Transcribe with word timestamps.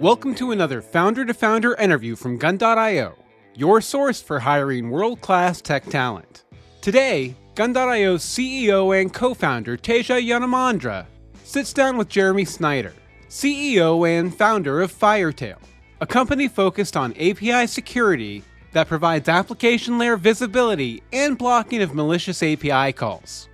Welcome 0.00 0.34
to 0.36 0.50
another 0.50 0.82
founder 0.82 1.24
to 1.24 1.32
founder 1.32 1.74
interview 1.76 2.16
from 2.16 2.36
Gun.io, 2.36 3.16
your 3.54 3.80
source 3.80 4.20
for 4.20 4.40
hiring 4.40 4.90
world 4.90 5.20
class 5.20 5.60
tech 5.60 5.84
talent. 5.86 6.42
Today, 6.80 7.36
Gun.io's 7.54 8.24
CEO 8.24 9.00
and 9.00 9.14
co 9.14 9.34
founder 9.34 9.76
Teja 9.76 10.14
Yanamandra 10.14 11.06
sits 11.44 11.72
down 11.72 11.96
with 11.96 12.08
Jeremy 12.08 12.44
Snyder, 12.44 12.92
CEO 13.28 14.06
and 14.18 14.36
founder 14.36 14.82
of 14.82 14.90
Firetail, 14.90 15.60
a 16.00 16.06
company 16.06 16.48
focused 16.48 16.96
on 16.96 17.12
API 17.12 17.68
security 17.68 18.42
that 18.72 18.88
provides 18.88 19.28
application 19.28 19.96
layer 19.96 20.16
visibility 20.16 21.04
and 21.12 21.38
blocking 21.38 21.82
of 21.82 21.94
malicious 21.94 22.42
API 22.42 22.92
calls. 22.92 23.48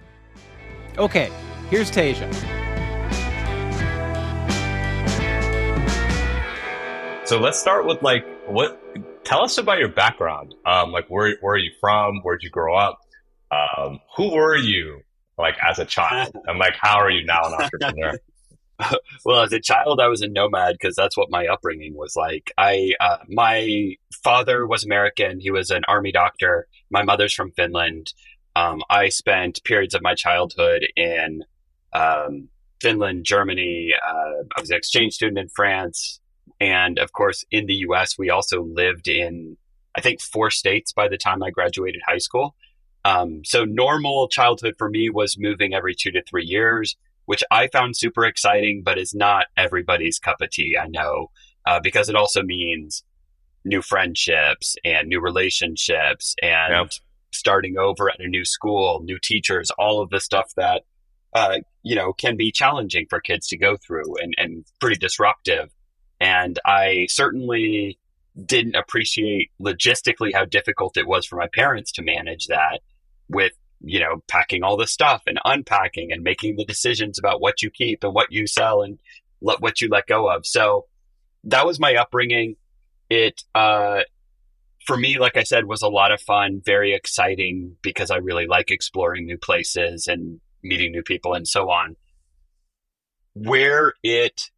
Okay, 0.96 1.30
here's 1.68 1.91
Teja. 1.91 2.59
So 7.30 7.39
let's 7.39 7.61
start 7.61 7.86
with 7.86 8.02
like 8.02 8.26
what 8.48 8.82
tell 9.25 9.44
us 9.44 9.57
about 9.57 9.79
your 9.79 9.88
background. 9.88 10.52
Um, 10.66 10.90
like 10.90 11.07
where 11.07 11.36
where 11.40 11.54
are 11.54 11.58
you 11.58 11.71
from? 11.80 12.22
Where'd 12.25 12.43
you 12.43 12.50
grow 12.50 12.76
up? 12.76 12.98
Um, 13.52 14.00
who 14.16 14.34
were 14.34 14.57
you 14.57 15.02
like 15.38 15.54
as 15.62 15.79
a 15.79 15.85
child? 15.85 16.36
And 16.46 16.58
like 16.58 16.74
how 16.74 16.98
are 16.98 17.08
you 17.08 17.24
now 17.24 17.43
an 17.44 17.52
entrepreneur? 17.52 18.18
well, 19.24 19.44
as 19.44 19.52
a 19.52 19.61
child, 19.61 20.00
I 20.00 20.08
was 20.08 20.22
a 20.22 20.26
nomad 20.26 20.72
because 20.72 20.96
that's 20.96 21.16
what 21.16 21.30
my 21.30 21.46
upbringing 21.46 21.94
was 21.94 22.16
like. 22.16 22.50
I, 22.58 22.94
uh, 22.98 23.18
my 23.29 23.94
father 24.24 24.66
was 24.66 24.82
American. 24.82 25.38
He 25.38 25.52
was 25.52 25.71
an 25.71 25.85
army 25.86 26.10
doctor. 26.10 26.66
My 26.90 27.04
mother's 27.04 27.32
from 27.32 27.52
Finland. 27.52 28.12
Um, 28.57 28.82
I 28.90 29.08
spent 29.08 29.62
periods 29.62 29.94
of 29.94 30.02
my 30.02 30.16
childhood 30.16 30.85
in 30.96 31.44
um, 31.93 32.48
Finland, 32.83 33.24
Germany. 33.24 33.92
Uh, 34.05 34.42
I 34.56 34.60
was 34.60 34.70
an 34.70 34.77
exchange 34.77 35.14
student 35.14 35.38
in 35.38 35.48
France, 35.48 36.19
and 36.61 36.98
of 36.98 37.12
course, 37.12 37.44
in 37.50 37.66
the 37.66 37.77
US, 37.86 38.19
we 38.19 38.30
also 38.30 38.62
lived 38.62 39.08
in, 39.08 39.56
I 39.94 40.00
think, 40.00 40.20
four 40.20 40.50
states 40.50 40.92
by 40.92 41.08
the 41.08 41.17
time 41.17 41.42
I 41.42 41.50
graduated 41.50 42.02
high 42.06 42.19
school. 42.19 42.55
Um, 43.05 43.42
so 43.44 43.64
normal 43.64 44.28
childhood 44.28 44.75
for 44.77 44.91
me 44.91 45.08
was 45.08 45.39
moving 45.39 45.72
every 45.72 45.94
two 45.94 46.11
to 46.12 46.22
three 46.22 46.44
years, 46.44 46.97
which 47.25 47.42
I 47.50 47.69
found 47.69 47.97
super 47.97 48.27
exciting, 48.27 48.83
but 48.84 48.98
is 48.98 49.14
not 49.14 49.47
everybody's 49.56 50.19
cup 50.19 50.42
of 50.42 50.50
tea. 50.50 50.77
I 50.77 50.86
know, 50.86 51.30
uh, 51.67 51.80
because 51.80 52.11
it 52.11 52.17
also 52.17 52.42
means 52.42 53.05
new 53.64 53.83
friendships 53.83 54.77
and 54.84 55.08
new 55.08 55.20
relationships 55.20 56.34
and 56.42 56.72
yep. 56.72 56.92
starting 57.30 57.78
over 57.78 58.11
at 58.11 58.20
a 58.20 58.27
new 58.27 58.45
school, 58.45 59.00
new 59.02 59.19
teachers, 59.19 59.70
all 59.78 60.02
of 60.02 60.11
the 60.11 60.20
stuff 60.20 60.52
that, 60.56 60.83
uh, 61.34 61.58
you 61.83 61.95
know, 61.95 62.12
can 62.12 62.36
be 62.36 62.52
challenging 62.52 63.06
for 63.08 63.20
kids 63.20 63.48
to 63.48 63.56
go 63.56 63.77
through 63.77 64.17
and, 64.20 64.34
and 64.36 64.64
pretty 64.80 64.97
disruptive. 64.97 65.70
And 66.20 66.58
I 66.64 67.06
certainly 67.08 67.98
didn't 68.44 68.76
appreciate 68.76 69.50
logistically 69.60 70.32
how 70.34 70.44
difficult 70.44 70.96
it 70.96 71.06
was 71.06 71.27
for 71.27 71.36
my 71.36 71.48
parents 71.54 71.92
to 71.92 72.02
manage 72.02 72.46
that 72.48 72.80
with, 73.28 73.52
you 73.80 74.00
know, 74.00 74.22
packing 74.28 74.62
all 74.62 74.77
the 74.77 74.86
stuff 74.86 75.22
and 75.27 75.38
unpacking 75.44 76.12
and 76.12 76.22
making 76.22 76.56
the 76.56 76.64
decisions 76.64 77.18
about 77.18 77.40
what 77.40 77.62
you 77.62 77.70
keep 77.70 78.04
and 78.04 78.14
what 78.14 78.30
you 78.30 78.46
sell 78.46 78.82
and 78.82 78.98
let, 79.40 79.60
what 79.60 79.80
you 79.80 79.88
let 79.88 80.06
go 80.06 80.30
of. 80.30 80.46
So 80.46 80.86
that 81.44 81.66
was 81.66 81.80
my 81.80 81.94
upbringing. 81.94 82.56
It, 83.08 83.42
uh, 83.55 84.00
for 84.86 84.96
me, 84.96 85.18
like 85.18 85.36
I 85.36 85.42
said, 85.42 85.64
was 85.64 85.82
a 85.82 85.88
lot 85.88 86.12
of 86.12 86.20
fun, 86.20 86.62
very 86.64 86.94
exciting 86.94 87.77
because 87.82 88.10
I 88.10 88.16
really 88.16 88.46
like 88.46 88.70
exploring 88.70 89.27
new 89.27 89.38
places 89.38 90.06
and 90.06 90.40
meeting 90.62 90.92
new 90.92 91.02
people 91.02 91.34
and 91.34 91.46
so 91.46 91.70
on. 91.70 91.96
Where 93.34 93.94
it 94.02 94.50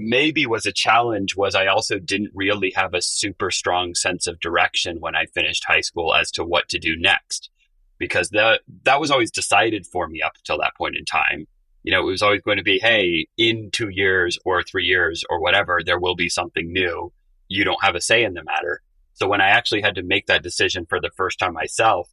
maybe 0.00 0.46
was 0.46 0.66
a 0.66 0.72
challenge 0.72 1.36
was 1.36 1.54
I 1.54 1.66
also 1.66 1.98
didn't 1.98 2.32
really 2.34 2.72
have 2.74 2.94
a 2.94 3.02
super 3.02 3.50
strong 3.50 3.94
sense 3.94 4.26
of 4.26 4.40
direction 4.40 4.98
when 4.98 5.14
I 5.14 5.26
finished 5.26 5.64
high 5.66 5.82
school 5.82 6.14
as 6.14 6.30
to 6.32 6.44
what 6.44 6.68
to 6.70 6.78
do 6.78 6.96
next 6.96 7.50
because 7.98 8.30
that 8.30 8.62
that 8.84 8.98
was 9.00 9.10
always 9.10 9.30
decided 9.30 9.86
for 9.86 10.08
me 10.08 10.22
up 10.22 10.32
until 10.36 10.58
that 10.58 10.74
point 10.76 10.96
in 10.96 11.04
time. 11.04 11.46
You 11.82 11.92
know, 11.92 12.00
it 12.00 12.10
was 12.10 12.22
always 12.22 12.42
going 12.42 12.56
to 12.56 12.62
be, 12.62 12.78
hey, 12.78 13.26
in 13.36 13.70
2 13.72 13.88
years 13.90 14.38
or 14.44 14.62
3 14.62 14.84
years 14.84 15.24
or 15.30 15.40
whatever, 15.40 15.80
there 15.84 16.00
will 16.00 16.16
be 16.16 16.28
something 16.28 16.72
new. 16.72 17.12
You 17.48 17.64
don't 17.64 17.82
have 17.84 17.94
a 17.94 18.00
say 18.00 18.24
in 18.24 18.34
the 18.34 18.44
matter. 18.44 18.82
So 19.14 19.28
when 19.28 19.40
I 19.40 19.48
actually 19.48 19.82
had 19.82 19.94
to 19.96 20.02
make 20.02 20.26
that 20.26 20.42
decision 20.42 20.86
for 20.86 21.00
the 21.00 21.10
first 21.16 21.38
time 21.38 21.54
myself, 21.54 22.10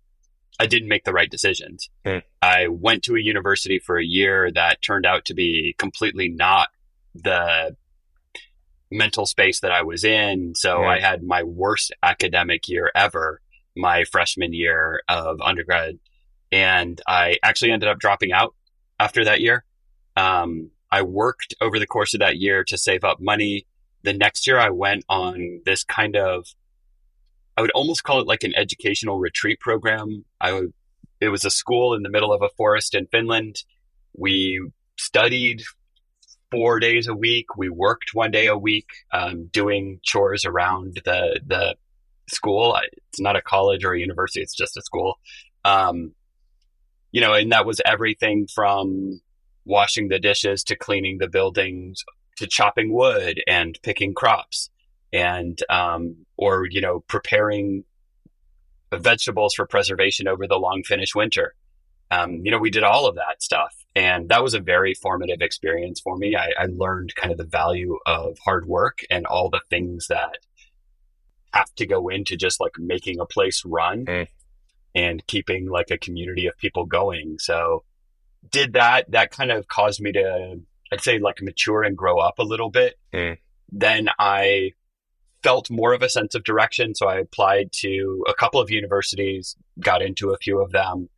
I 0.60 0.66
didn't 0.66 0.90
make 0.90 1.04
the 1.04 1.14
right 1.14 1.30
decisions. 1.30 1.90
Hmm. 2.06 2.20
I 2.42 2.68
went 2.68 3.04
to 3.04 3.16
a 3.16 3.22
university 3.22 3.80
for 3.80 3.98
a 3.98 4.06
year 4.06 4.52
that 4.52 4.82
turned 4.82 5.06
out 5.06 5.26
to 5.26 5.34
be 5.34 5.76
completely 5.78 6.30
not 6.30 6.70
the 7.24 7.76
mental 8.92 9.26
space 9.26 9.60
that 9.62 9.72
I 9.72 9.84
was 9.84 10.04
in. 10.04 10.54
So 10.56 10.82
yeah. 10.82 10.88
I 10.88 11.00
had 11.00 11.24
my 11.24 11.44
worst 11.44 11.94
academic 12.02 12.68
year 12.68 12.92
ever, 12.96 13.42
my 13.76 14.04
freshman 14.06 14.54
year 14.54 15.02
of 15.08 15.42
undergrad. 15.42 16.00
And 16.52 17.02
I 17.08 17.38
actually 17.44 17.72
ended 17.72 17.90
up 17.90 18.00
dropping 18.00 18.32
out 18.32 18.56
after 19.00 19.26
that 19.26 19.42
year. 19.42 19.66
Um, 20.16 20.72
I 20.92 21.02
worked 21.02 21.54
over 21.60 21.80
the 21.80 21.88
course 21.88 22.14
of 22.14 22.22
that 22.22 22.38
year 22.38 22.64
to 22.66 22.78
save 22.78 23.04
up 23.04 23.20
money. 23.20 23.68
The 24.04 24.14
next 24.14 24.48
year 24.48 24.58
I 24.58 24.70
went 24.70 25.04
on 25.10 25.62
this 25.66 25.84
kind 25.84 26.16
of, 26.16 26.48
I 27.58 27.62
would 27.62 27.72
almost 27.72 28.04
call 28.04 28.22
it 28.22 28.28
like 28.28 28.44
an 28.44 28.56
educational 28.56 29.20
retreat 29.20 29.60
program. 29.60 30.24
I 30.40 30.54
would, 30.54 30.74
it 31.20 31.30
was 31.30 31.44
a 31.44 31.50
school 31.50 31.94
in 31.94 32.04
the 32.04 32.10
middle 32.10 32.32
of 32.32 32.42
a 32.42 32.50
forest 32.56 32.96
in 32.96 33.08
Finland. 33.08 33.64
We 34.14 34.62
studied 34.98 35.64
four 36.52 36.80
days 36.80 37.08
a 37.08 37.14
week. 37.14 37.58
We 37.58 37.70
worked 37.70 38.14
one 38.14 38.32
day 38.32 38.48
a 38.48 38.58
week, 38.58 38.88
um, 39.12 39.48
doing 39.48 40.00
chores 40.04 40.46
around 40.46 41.02
the 41.06 41.40
the 41.46 41.76
school. 42.30 42.78
It's 43.10 43.20
not 43.20 43.36
a 43.36 43.42
college 43.42 43.84
or 43.84 43.94
a 43.94 44.00
university; 44.00 44.42
it's 44.42 44.56
just 44.56 44.78
a 44.78 44.82
school. 44.82 45.20
Um, 45.66 46.14
you 47.12 47.22
know, 47.22 47.34
and 47.34 47.52
that 47.52 47.66
was 47.66 47.82
everything 47.86 48.48
from 48.54 49.22
washing 49.66 50.08
the 50.08 50.20
dishes 50.20 50.64
to 50.64 50.76
cleaning 50.76 51.18
the 51.18 51.28
buildings 51.28 52.04
to 52.38 52.48
chopping 52.48 52.94
wood 52.94 53.42
and 53.48 53.78
picking 53.84 54.14
crops 54.14 54.70
and 55.12 55.60
um, 55.70 56.26
or 56.38 56.68
you 56.70 56.82
know 56.82 57.02
preparing 57.08 57.84
vegetables 58.92 59.54
for 59.54 59.66
preservation 59.66 60.28
over 60.28 60.48
the 60.48 60.58
long 60.58 60.84
Finnish 60.84 61.14
winter. 61.14 61.54
Um, 62.10 62.42
you 62.46 62.52
know, 62.52 62.58
we 62.58 62.70
did 62.70 62.84
all 62.84 63.06
of 63.06 63.16
that 63.16 63.44
stuff. 63.44 63.76
And 63.98 64.30
that 64.30 64.44
was 64.44 64.54
a 64.54 64.60
very 64.60 64.94
formative 64.94 65.42
experience 65.42 66.00
for 66.00 66.16
me. 66.16 66.36
I, 66.36 66.52
I, 66.56 66.66
learned 66.68 67.16
kind 67.16 67.32
of 67.32 67.40
the 67.40 67.46
value 67.46 67.98
of 68.06 68.38
hard 68.38 68.68
work 68.68 69.00
and 69.10 69.26
all 69.26 69.50
the 69.50 69.62
things 69.72 70.06
that 70.10 70.38
have 71.52 71.74
to 71.78 71.88
go 71.88 72.08
into 72.08 72.38
just 72.38 72.60
like 72.60 72.74
making 72.78 73.20
a 73.20 73.26
place 73.26 73.64
run 73.66 74.06
mm. 74.06 74.28
and 74.94 75.26
keeping 75.26 75.68
like 75.68 75.90
a 75.90 75.98
community 75.98 76.46
of 76.46 76.56
people 76.60 76.86
going. 76.86 77.38
So 77.40 77.86
did 78.52 78.74
that. 78.74 79.10
That 79.10 79.32
kind 79.32 79.52
of 79.52 79.68
caused 79.68 80.00
me 80.00 80.12
to, 80.12 80.60
I'd 80.92 81.02
say, 81.02 81.18
like 81.18 81.42
mature 81.42 81.82
and 81.82 81.98
grow 81.98 82.20
up 82.20 82.38
a 82.38 82.44
little 82.44 82.70
bit. 82.70 83.00
Mm. 83.12 83.40
Then 83.72 84.10
I 84.20 84.74
felt 85.42 85.72
more 85.72 85.94
of 85.94 86.04
a 86.04 86.10
sense 86.10 86.36
of 86.36 86.44
direction. 86.44 86.94
So 86.94 87.08
I 87.08 87.18
applied 87.18 87.72
to 87.78 88.24
a 88.30 88.36
couple 88.36 88.62
of 88.62 88.70
universities, 88.70 89.56
got 89.80 90.04
into 90.04 90.34
a 90.34 90.38
few 90.38 90.62
of 90.62 90.72
them 90.72 91.10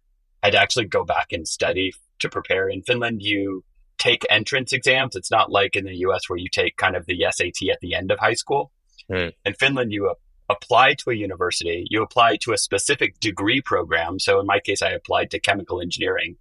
I'd 0.42 0.56
actually 0.56 0.86
go 0.86 1.04
back 1.04 1.32
and 1.32 1.48
study 1.48 1.94
to 2.20 2.30
prepare. 2.30 2.70
In 2.70 2.82
Finland, 2.82 3.22
you 3.22 3.64
take 3.98 4.26
entrance 4.30 4.74
exams. 4.74 5.16
It's 5.16 5.32
not 5.32 5.52
like 5.52 5.76
in 5.76 5.86
the 5.86 5.96
US 5.98 6.30
where 6.30 6.40
you 6.40 6.50
take 6.50 6.78
kind 6.78 6.96
of 6.96 7.06
the 7.06 7.26
SAT 7.30 7.70
at 7.72 7.80
the 7.82 7.94
end 7.96 8.12
of 8.12 8.20
high 8.20 8.34
school. 8.34 8.72
Mm. 9.10 9.34
In 9.46 9.54
Finland, 9.54 9.92
you 9.92 10.14
apply 10.50 10.96
to 10.96 11.12
a 11.12 11.14
university, 11.14 11.86
you 11.90 12.02
apply 12.02 12.38
to 12.38 12.54
a 12.54 12.58
specific 12.58 13.20
degree 13.20 13.62
program. 13.62 14.20
So 14.20 14.40
in 14.40 14.48
my 14.48 14.60
case, 14.60 14.82
I 14.82 14.92
applied 14.92 15.32
to 15.32 15.40
chemical 15.40 15.80
engineering. 15.80 16.38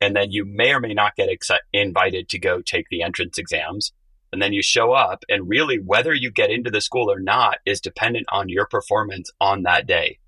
And 0.00 0.14
then 0.14 0.32
you 0.32 0.44
may 0.44 0.72
or 0.72 0.80
may 0.80 0.92
not 0.92 1.14
get 1.14 1.28
ex- 1.28 1.50
invited 1.72 2.28
to 2.30 2.38
go 2.38 2.60
take 2.60 2.88
the 2.90 3.02
entrance 3.02 3.38
exams. 3.38 3.92
And 4.32 4.42
then 4.42 4.52
you 4.52 4.62
show 4.62 4.92
up, 4.92 5.24
and 5.28 5.48
really, 5.48 5.78
whether 5.78 6.12
you 6.12 6.32
get 6.32 6.50
into 6.50 6.68
the 6.68 6.80
school 6.80 7.08
or 7.08 7.20
not 7.20 7.58
is 7.64 7.80
dependent 7.80 8.26
on 8.32 8.48
your 8.48 8.66
performance 8.66 9.30
on 9.40 9.62
that 9.62 9.86
day. 9.86 10.18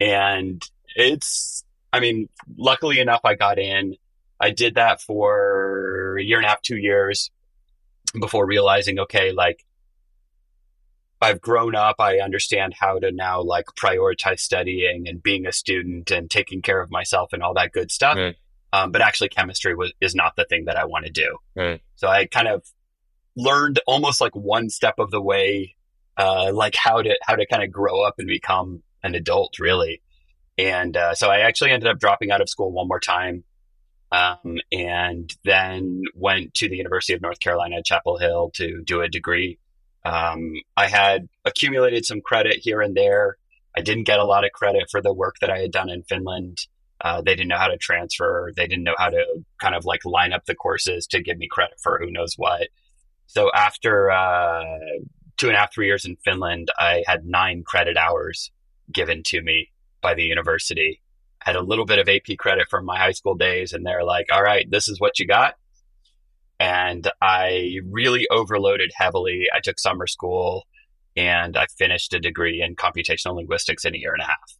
And 0.00 0.60
it's 0.96 1.62
I 1.92 2.00
mean, 2.00 2.28
luckily 2.56 3.00
enough, 3.00 3.20
I 3.24 3.34
got 3.34 3.58
in. 3.58 3.96
I 4.40 4.50
did 4.50 4.76
that 4.76 5.00
for 5.00 6.16
a 6.18 6.22
year 6.22 6.36
and 6.36 6.46
a 6.46 6.48
half, 6.48 6.62
two 6.62 6.76
years 6.76 7.30
before 8.18 8.46
realizing, 8.46 8.98
okay, 9.00 9.32
like 9.32 9.64
I've 11.20 11.40
grown 11.40 11.74
up. 11.74 11.96
I 11.98 12.18
understand 12.18 12.74
how 12.78 12.98
to 12.98 13.10
now 13.10 13.42
like 13.42 13.66
prioritize 13.78 14.40
studying 14.40 15.08
and 15.08 15.22
being 15.22 15.46
a 15.46 15.52
student 15.52 16.10
and 16.10 16.30
taking 16.30 16.62
care 16.62 16.80
of 16.80 16.90
myself 16.90 17.32
and 17.32 17.42
all 17.42 17.54
that 17.54 17.72
good 17.72 17.90
stuff. 17.90 18.16
Right. 18.16 18.36
Um, 18.72 18.92
but 18.92 19.00
actually, 19.00 19.30
chemistry 19.30 19.74
was 19.74 19.92
is 20.00 20.14
not 20.14 20.36
the 20.36 20.44
thing 20.44 20.66
that 20.66 20.76
I 20.76 20.84
want 20.84 21.06
to 21.06 21.10
do. 21.10 21.38
Right. 21.56 21.80
So 21.96 22.06
I 22.06 22.26
kind 22.26 22.48
of 22.48 22.64
learned 23.34 23.80
almost 23.86 24.20
like 24.20 24.36
one 24.36 24.68
step 24.68 24.98
of 24.98 25.10
the 25.10 25.22
way, 25.22 25.74
uh, 26.16 26.52
like 26.52 26.74
how 26.76 27.02
to 27.02 27.18
how 27.22 27.34
to 27.34 27.46
kind 27.46 27.62
of 27.62 27.72
grow 27.72 28.02
up 28.02 28.16
and 28.18 28.28
become 28.28 28.82
an 29.02 29.14
adult, 29.14 29.58
really. 29.58 30.02
And 30.58 30.96
uh, 30.96 31.14
so 31.14 31.30
I 31.30 31.40
actually 31.40 31.70
ended 31.70 31.88
up 31.88 32.00
dropping 32.00 32.30
out 32.30 32.40
of 32.40 32.48
school 32.48 32.72
one 32.72 32.88
more 32.88 33.00
time 33.00 33.44
um, 34.10 34.58
and 34.72 35.32
then 35.44 36.02
went 36.14 36.54
to 36.54 36.68
the 36.68 36.76
University 36.76 37.14
of 37.14 37.22
North 37.22 37.38
Carolina 37.38 37.76
at 37.76 37.84
Chapel 37.84 38.18
Hill 38.18 38.50
to 38.54 38.82
do 38.84 39.00
a 39.00 39.08
degree 39.08 39.58
Um, 40.04 40.54
I 40.76 40.86
had 40.86 41.28
accumulated 41.44 42.06
some 42.06 42.20
credit 42.20 42.56
here 42.62 42.80
and 42.80 42.96
there. 42.96 43.36
I 43.76 43.82
didn't 43.82 44.04
get 44.04 44.18
a 44.18 44.24
lot 44.24 44.44
of 44.44 44.52
credit 44.52 44.88
for 44.90 45.02
the 45.02 45.12
work 45.12 45.36
that 45.40 45.50
I 45.50 45.58
had 45.58 45.70
done 45.72 45.90
in 45.90 46.02
Finland. 46.02 46.66
Uh, 47.00 47.20
they 47.20 47.34
didn't 47.34 47.48
know 47.48 47.58
how 47.58 47.68
to 47.68 47.76
transfer. 47.76 48.52
They 48.56 48.66
didn't 48.66 48.84
know 48.84 48.94
how 48.96 49.10
to 49.10 49.24
kind 49.60 49.74
of 49.74 49.84
like 49.84 50.04
line 50.04 50.32
up 50.32 50.46
the 50.46 50.54
courses 50.54 51.06
to 51.08 51.22
give 51.22 51.38
me 51.38 51.46
credit 51.48 51.78
for 51.80 51.98
who 51.98 52.10
knows 52.10 52.34
what. 52.36 52.68
So 53.26 53.50
after 53.54 54.10
uh, 54.10 54.64
two 55.36 55.48
and 55.48 55.56
a 55.56 55.60
half, 55.60 55.72
three 55.72 55.86
years 55.86 56.06
in 56.06 56.16
Finland, 56.24 56.70
I 56.76 57.04
had 57.06 57.24
nine 57.24 57.62
credit 57.62 57.96
hours 57.96 58.50
given 58.90 59.22
to 59.24 59.42
me 59.42 59.70
by 60.00 60.14
the 60.14 60.24
university. 60.24 61.00
I 61.44 61.50
had 61.50 61.56
a 61.56 61.62
little 61.62 61.84
bit 61.84 61.98
of 61.98 62.08
AP 62.08 62.36
credit 62.38 62.68
from 62.68 62.84
my 62.84 62.98
high 62.98 63.12
school 63.12 63.34
days, 63.34 63.72
and 63.72 63.86
they're 63.86 64.04
like, 64.04 64.26
all 64.32 64.42
right, 64.42 64.68
this 64.70 64.88
is 64.88 65.00
what 65.00 65.18
you 65.18 65.26
got. 65.26 65.54
And 66.60 67.08
I 67.22 67.78
really 67.88 68.26
overloaded 68.30 68.90
heavily. 68.94 69.46
I 69.54 69.60
took 69.60 69.78
summer 69.78 70.06
school 70.06 70.66
and 71.16 71.56
I 71.56 71.66
finished 71.76 72.14
a 72.14 72.20
degree 72.20 72.62
in 72.62 72.76
computational 72.76 73.36
linguistics 73.36 73.84
in 73.84 73.94
a 73.94 73.98
year 73.98 74.12
and 74.12 74.22
a 74.22 74.26
half. 74.26 74.56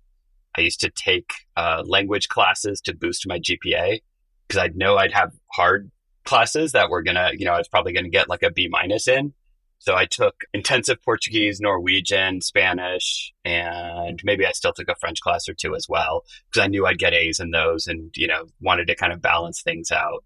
I 0.57 0.63
used 0.63 0.81
to 0.81 0.91
take 0.91 1.31
uh, 1.57 1.83
language 1.87 2.29
classes 2.29 2.81
to 2.83 2.95
boost 2.95 3.27
my 3.29 3.39
GPA 3.39 4.01
because 4.47 4.63
I'd 4.63 4.77
know 4.77 4.97
I'd 4.97 5.13
have 5.13 5.33
hard 5.53 5.91
classes 6.25 6.73
that 6.73 6.91
were 6.91 7.03
gonna, 7.03 7.31
you 7.37 7.45
know, 7.45 7.53
I 7.53 7.59
was 7.59 7.69
probably 7.69 7.93
gonna 7.93 8.09
get 8.09 8.29
like 8.29 8.43
a 8.43 8.51
B 8.51 8.69
minus 8.69 9.09
in. 9.09 9.35
So 9.81 9.95
I 9.95 10.07
took 10.07 10.43
intensive 10.53 11.03
Portuguese, 11.03 11.61
Norwegian, 11.61 12.41
Spanish, 12.41 13.33
and 13.45 14.21
maybe 14.25 14.45
I 14.45 14.53
still 14.53 14.73
took 14.73 14.89
a 14.89 14.97
French 14.97 15.21
class 15.21 15.49
or 15.49 15.55
two 15.55 15.75
as 15.75 15.87
well 15.89 16.25
because 16.51 16.65
I 16.65 16.69
knew 16.69 16.85
I'd 16.85 16.99
get 16.99 17.15
A's 17.15 17.41
in 17.41 17.51
those 17.51 17.87
and, 17.87 18.11
you 18.17 18.27
know, 18.27 18.47
wanted 18.61 18.89
to 18.89 18.97
kind 18.97 19.13
of 19.13 19.23
balance 19.23 19.63
things 19.63 19.91
out. 19.91 20.25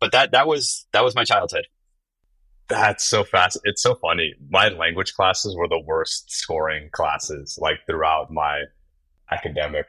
But 0.00 0.12
that 0.12 0.32
that 0.32 0.46
was 0.46 0.86
that 0.92 1.04
was 1.04 1.14
my 1.14 1.24
childhood. 1.24 1.66
That's 2.68 3.04
so 3.04 3.24
fast. 3.24 3.58
It's 3.64 3.82
so 3.82 3.96
funny. 3.96 4.34
My 4.48 4.68
language 4.68 5.14
classes 5.14 5.56
were 5.56 5.68
the 5.68 5.80
worst 5.80 6.30
scoring 6.30 6.88
classes 6.92 7.58
like 7.60 7.80
throughout 7.86 8.30
my 8.30 8.62
academic 9.30 9.86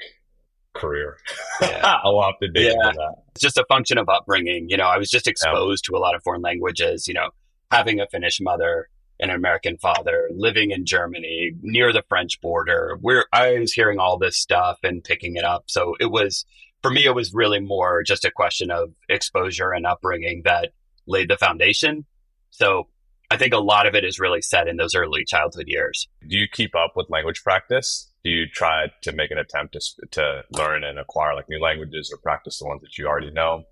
career. 0.74 1.18
Yeah. 1.62 2.00
I'll 2.04 2.22
have 2.22 2.40
to 2.42 2.50
dig 2.50 2.66
yeah. 2.66 2.72
into 2.72 2.98
that. 2.98 3.16
It's 3.36 3.42
just 3.42 3.58
a 3.58 3.66
function 3.70 3.98
of 3.98 4.10
upbringing. 4.10 4.68
You 4.70 4.78
know, 4.78 4.86
I 4.86 4.98
was 4.98 5.10
just 5.10 5.28
exposed 5.28 5.86
to 5.86 5.96
a 5.96 6.00
lot 6.00 6.16
of 6.16 6.24
foreign 6.24 6.42
languages, 6.42 7.08
you 7.08 7.14
know, 7.14 7.30
having 7.72 8.00
a 8.00 8.08
Finnish 8.08 8.40
mother, 8.42 8.90
and 9.22 9.30
an 9.30 9.38
American 9.38 9.78
father, 9.78 10.30
living 10.36 10.72
in 10.72 10.86
Germany 10.86 11.52
near 11.62 11.94
the 11.94 12.04
French 12.10 12.42
border. 12.42 12.98
Where 13.00 13.26
I 13.32 13.60
was 13.60 13.72
hearing 13.72 14.00
all 14.00 14.18
this 14.18 14.36
stuff 14.36 14.80
and 14.84 15.04
picking 15.04 15.36
it 15.36 15.46
up. 15.46 15.66
So 15.68 15.96
it 16.00 16.12
was 16.12 16.44
for 16.82 16.90
me 16.92 17.06
it 17.06 17.16
was 17.16 17.32
really 17.34 17.60
more 17.60 18.02
just 18.04 18.26
a 18.26 18.32
question 18.32 18.72
of 18.72 18.90
exposure 19.08 19.72
and 19.72 19.86
upbringing 19.86 20.42
that 20.46 20.72
laid 21.06 21.30
the 21.30 21.38
foundation. 21.38 22.06
So 22.50 22.88
I 23.30 23.38
think 23.38 23.54
a 23.54 23.60
lot 23.60 23.86
of 23.86 23.94
it 23.94 24.04
is 24.04 24.20
really 24.20 24.42
set 24.42 24.68
in 24.68 24.78
those 24.78 24.96
early 24.96 25.24
childhood 25.24 25.68
years. 25.68 26.08
Do 26.28 26.38
you 26.38 26.48
keep 26.52 26.76
up 26.76 26.94
with 26.96 27.10
language 27.10 27.44
practice? 27.44 28.12
do 28.24 28.30
you 28.30 28.48
try 28.48 28.88
to 29.02 29.12
make 29.12 29.32
an 29.32 29.38
attempt 29.38 29.74
to, 29.74 30.08
to 30.12 30.44
learn 30.52 30.84
and 30.84 31.00
acquire 31.00 31.36
like 31.36 31.50
new 31.50 31.60
languages 31.60 32.12
or 32.14 32.18
practice 32.18 32.60
the 32.60 32.66
ones 32.66 32.82
that 32.82 32.98
you 32.98 33.08
already 33.08 33.32
know? 33.32 33.64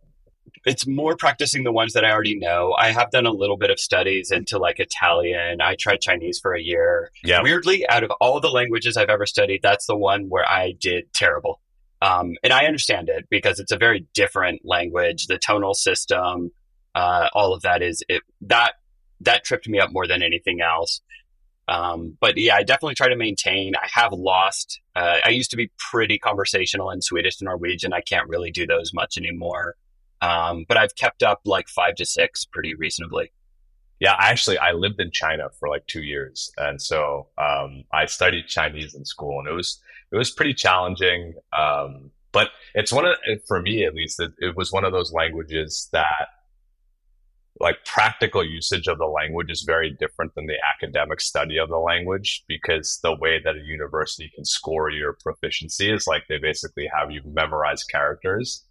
It's 0.65 0.87
more 0.87 1.15
practicing 1.15 1.63
the 1.63 1.71
ones 1.71 1.93
that 1.93 2.05
I 2.05 2.11
already 2.11 2.37
know. 2.37 2.75
I 2.77 2.91
have 2.91 3.11
done 3.11 3.25
a 3.25 3.31
little 3.31 3.57
bit 3.57 3.69
of 3.69 3.79
studies 3.79 4.31
into 4.31 4.57
like 4.57 4.79
Italian. 4.79 5.61
I 5.61 5.75
tried 5.75 6.01
Chinese 6.01 6.39
for 6.39 6.53
a 6.53 6.61
year. 6.61 7.11
Yeah. 7.23 7.41
Weirdly, 7.41 7.87
out 7.89 8.03
of 8.03 8.11
all 8.19 8.39
the 8.39 8.49
languages 8.49 8.97
I've 8.97 9.09
ever 9.09 9.25
studied, 9.25 9.61
that's 9.61 9.85
the 9.85 9.97
one 9.97 10.29
where 10.29 10.47
I 10.49 10.73
did 10.79 11.13
terrible. 11.13 11.61
Um, 12.01 12.35
and 12.43 12.53
I 12.53 12.65
understand 12.65 13.09
it 13.09 13.27
because 13.29 13.59
it's 13.59 13.71
a 13.71 13.77
very 13.77 14.07
different 14.13 14.61
language. 14.63 15.27
The 15.27 15.37
tonal 15.37 15.73
system, 15.73 16.51
uh, 16.95 17.29
all 17.33 17.53
of 17.53 17.63
that 17.63 17.81
is 17.81 18.03
it, 18.07 18.21
that 18.41 18.73
that 19.21 19.43
tripped 19.43 19.67
me 19.67 19.79
up 19.79 19.91
more 19.91 20.07
than 20.07 20.23
anything 20.23 20.61
else. 20.61 21.01
Um, 21.67 22.17
but 22.19 22.37
yeah, 22.37 22.55
I 22.55 22.63
definitely 22.63 22.95
try 22.95 23.09
to 23.09 23.15
maintain. 23.15 23.73
I 23.75 23.87
have 23.93 24.11
lost. 24.11 24.81
Uh, 24.95 25.17
I 25.23 25.29
used 25.29 25.51
to 25.51 25.57
be 25.57 25.71
pretty 25.91 26.17
conversational 26.17 26.89
in 26.89 27.01
Swedish 27.01 27.39
and 27.39 27.45
Norwegian. 27.45 27.93
I 27.93 28.01
can't 28.01 28.27
really 28.27 28.49
do 28.49 28.65
those 28.65 28.91
much 28.93 29.17
anymore. 29.17 29.75
Um, 30.21 30.65
but 30.67 30.77
I've 30.77 30.95
kept 30.95 31.23
up 31.23 31.41
like 31.45 31.67
five 31.69 31.95
to 31.95 32.05
six 32.05 32.45
pretty 32.45 32.75
reasonably. 32.75 33.31
Yeah, 33.99 34.15
actually, 34.17 34.57
I 34.57 34.71
lived 34.71 34.99
in 35.01 35.11
China 35.11 35.49
for 35.59 35.67
like 35.67 35.85
two 35.87 36.03
years, 36.03 36.51
and 36.57 36.81
so 36.81 37.27
um, 37.37 37.83
I 37.93 38.05
studied 38.05 38.47
Chinese 38.47 38.95
in 38.95 39.03
school, 39.03 39.39
and 39.39 39.47
it 39.47 39.53
was 39.53 39.81
it 40.11 40.15
was 40.15 40.31
pretty 40.31 40.53
challenging. 40.53 41.33
Um, 41.57 42.11
but 42.31 42.49
it's 42.75 42.93
one 42.93 43.05
of 43.05 43.15
for 43.47 43.61
me 43.61 43.85
at 43.85 43.93
least, 43.93 44.19
it, 44.19 44.31
it 44.39 44.55
was 44.55 44.71
one 44.71 44.85
of 44.85 44.93
those 44.93 45.11
languages 45.11 45.89
that 45.91 46.27
like 47.59 47.83
practical 47.83 48.43
usage 48.43 48.87
of 48.87 48.97
the 48.97 49.05
language 49.05 49.51
is 49.51 49.63
very 49.63 49.91
different 49.99 50.33
than 50.35 50.45
the 50.45 50.55
academic 50.75 51.19
study 51.19 51.57
of 51.57 51.67
the 51.67 51.77
language 51.77 52.43
because 52.47 52.99
the 53.03 53.15
way 53.15 53.41
that 53.43 53.55
a 53.55 53.59
university 53.59 54.31
can 54.33 54.45
score 54.45 54.89
your 54.89 55.17
proficiency 55.21 55.91
is 55.91 56.07
like 56.07 56.23
they 56.29 56.37
basically 56.37 56.89
have 56.97 57.11
you 57.11 57.21
memorize 57.25 57.83
characters. 57.83 58.65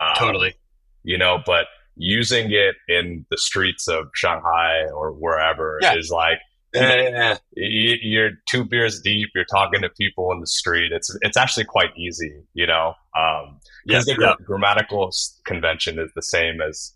Um, 0.00 0.14
totally. 0.16 0.54
You 1.02 1.18
know, 1.18 1.38
but 1.44 1.66
using 1.96 2.50
it 2.52 2.76
in 2.88 3.26
the 3.30 3.38
streets 3.38 3.88
of 3.88 4.06
Shanghai 4.14 4.84
or 4.94 5.12
wherever 5.12 5.78
yeah. 5.82 5.94
is 5.96 6.10
like 6.10 6.38
eh, 6.74 7.36
you're 7.54 8.30
two 8.48 8.64
beers 8.64 9.00
deep. 9.00 9.30
You're 9.34 9.44
talking 9.44 9.82
to 9.82 9.90
people 9.90 10.30
in 10.32 10.40
the 10.40 10.46
street. 10.46 10.92
It's 10.92 11.14
it's 11.22 11.36
actually 11.36 11.64
quite 11.64 11.90
easy, 11.96 12.42
you 12.54 12.66
know. 12.66 12.94
Um, 13.18 13.58
because 13.86 14.04
the 14.04 14.16
yeah. 14.20 14.34
grammatical 14.44 15.10
convention 15.44 15.98
is 15.98 16.10
the 16.14 16.22
same 16.22 16.60
as 16.60 16.94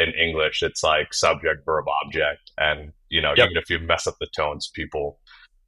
in 0.00 0.12
English, 0.14 0.62
it's 0.62 0.82
like 0.82 1.12
subject, 1.12 1.64
verb, 1.66 1.84
object. 2.02 2.50
And, 2.56 2.92
you 3.10 3.20
know, 3.20 3.34
yep. 3.36 3.50
even 3.50 3.58
if 3.58 3.68
you 3.68 3.78
mess 3.78 4.06
up 4.06 4.16
the 4.18 4.26
tones, 4.34 4.70
people 4.74 5.18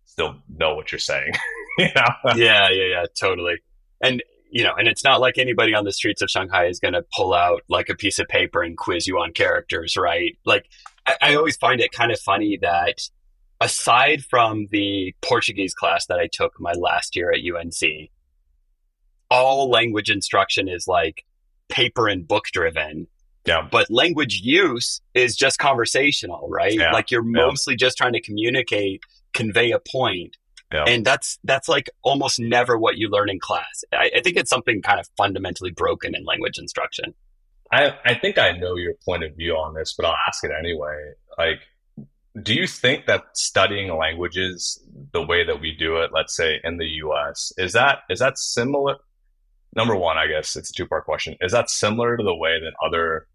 still 0.06 0.36
know 0.56 0.74
what 0.74 0.90
you're 0.90 0.98
saying. 0.98 1.32
you 1.78 1.88
know? 1.94 2.34
Yeah, 2.34 2.68
yeah, 2.70 2.86
yeah, 2.86 3.04
totally. 3.20 3.56
And, 4.02 4.22
you 4.52 4.62
know, 4.62 4.74
and 4.76 4.86
it's 4.86 5.02
not 5.02 5.20
like 5.20 5.38
anybody 5.38 5.74
on 5.74 5.84
the 5.84 5.92
streets 5.92 6.22
of 6.22 6.30
Shanghai 6.30 6.66
is 6.66 6.78
going 6.78 6.94
to 6.94 7.04
pull 7.16 7.34
out 7.34 7.62
like 7.68 7.88
a 7.88 7.94
piece 7.94 8.18
of 8.18 8.28
paper 8.28 8.62
and 8.62 8.76
quiz 8.76 9.06
you 9.06 9.18
on 9.18 9.32
characters, 9.32 9.96
right? 9.96 10.36
Like, 10.44 10.66
I, 11.06 11.16
I 11.20 11.34
always 11.34 11.56
find 11.56 11.80
it 11.80 11.90
kind 11.92 12.12
of 12.12 12.20
funny 12.20 12.58
that 12.62 12.98
aside 13.60 14.22
from 14.24 14.68
the 14.70 15.14
Portuguese 15.22 15.74
class 15.74 16.06
that 16.06 16.18
I 16.18 16.28
took 16.30 16.52
my 16.60 16.72
last 16.72 17.16
year 17.16 17.32
at 17.32 17.40
UNC, 17.40 18.10
all 19.30 19.70
language 19.70 20.10
instruction 20.10 20.68
is 20.68 20.86
like 20.86 21.24
paper 21.68 22.06
and 22.06 22.28
book 22.28 22.44
driven 22.52 23.06
yeah. 23.44 23.66
But 23.70 23.90
language 23.90 24.40
use 24.42 25.00
is 25.14 25.36
just 25.36 25.58
conversational, 25.58 26.48
right? 26.48 26.74
Yeah. 26.74 26.92
Like 26.92 27.10
you're 27.10 27.22
mostly 27.22 27.74
yeah. 27.74 27.78
just 27.78 27.96
trying 27.96 28.12
to 28.12 28.20
communicate, 28.20 29.02
convey 29.32 29.72
a 29.72 29.80
point. 29.80 30.36
Yeah. 30.72 30.84
And 30.84 31.04
that's 31.04 31.38
that's 31.44 31.68
like 31.68 31.90
almost 32.02 32.40
never 32.40 32.78
what 32.78 32.96
you 32.96 33.08
learn 33.08 33.28
in 33.28 33.38
class. 33.38 33.84
I, 33.92 34.10
I 34.16 34.20
think 34.20 34.36
it's 34.36 34.50
something 34.50 34.82
kind 34.82 34.98
of 34.98 35.08
fundamentally 35.16 35.70
broken 35.70 36.14
in 36.14 36.24
language 36.24 36.58
instruction. 36.58 37.14
I, 37.70 37.94
I 38.04 38.14
think 38.14 38.38
I 38.38 38.52
know 38.52 38.76
your 38.76 38.94
point 39.04 39.24
of 39.24 39.34
view 39.34 39.54
on 39.54 39.74
this, 39.74 39.94
but 39.96 40.04
I'll 40.04 40.16
ask 40.28 40.44
it 40.44 40.50
anyway. 40.56 41.12
Like, 41.38 41.60
do 42.40 42.54
you 42.54 42.66
think 42.66 43.06
that 43.06 43.24
studying 43.34 43.96
languages 43.96 44.82
the 45.12 45.22
way 45.22 45.44
that 45.44 45.60
we 45.60 45.74
do 45.74 45.96
it, 45.98 46.10
let's 46.12 46.36
say 46.36 46.60
in 46.62 46.76
the 46.76 46.86
US, 46.86 47.52
is 47.56 47.72
that 47.72 48.00
is 48.10 48.18
that 48.18 48.38
similar? 48.38 48.96
Number 49.74 49.96
one, 49.96 50.18
I 50.18 50.26
guess 50.26 50.54
it's 50.54 50.70
a 50.70 50.72
two 50.72 50.86
part 50.86 51.06
question. 51.06 51.36
Is 51.40 51.52
that 51.52 51.70
similar 51.70 52.16
to 52.16 52.22
the 52.22 52.34
way 52.34 52.60
that 52.60 52.74
other 52.84 53.26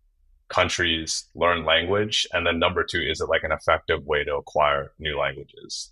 countries 0.49 1.25
learn 1.33 1.65
language? 1.65 2.27
And 2.31 2.45
then 2.45 2.59
number 2.59 2.83
two, 2.83 3.01
is 3.01 3.21
it 3.21 3.29
like 3.29 3.43
an 3.43 3.51
effective 3.51 4.05
way 4.05 4.23
to 4.23 4.35
acquire 4.35 4.91
new 4.99 5.17
languages? 5.17 5.91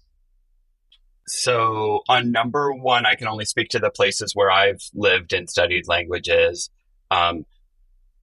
So, 1.27 2.01
on 2.07 2.31
number 2.31 2.71
one, 2.71 3.05
I 3.05 3.15
can 3.15 3.27
only 3.27 3.45
speak 3.45 3.69
to 3.69 3.79
the 3.79 3.89
places 3.89 4.33
where 4.35 4.51
I've 4.51 4.81
lived 4.93 5.33
and 5.33 5.49
studied 5.49 5.87
languages. 5.87 6.69
Um, 7.09 7.45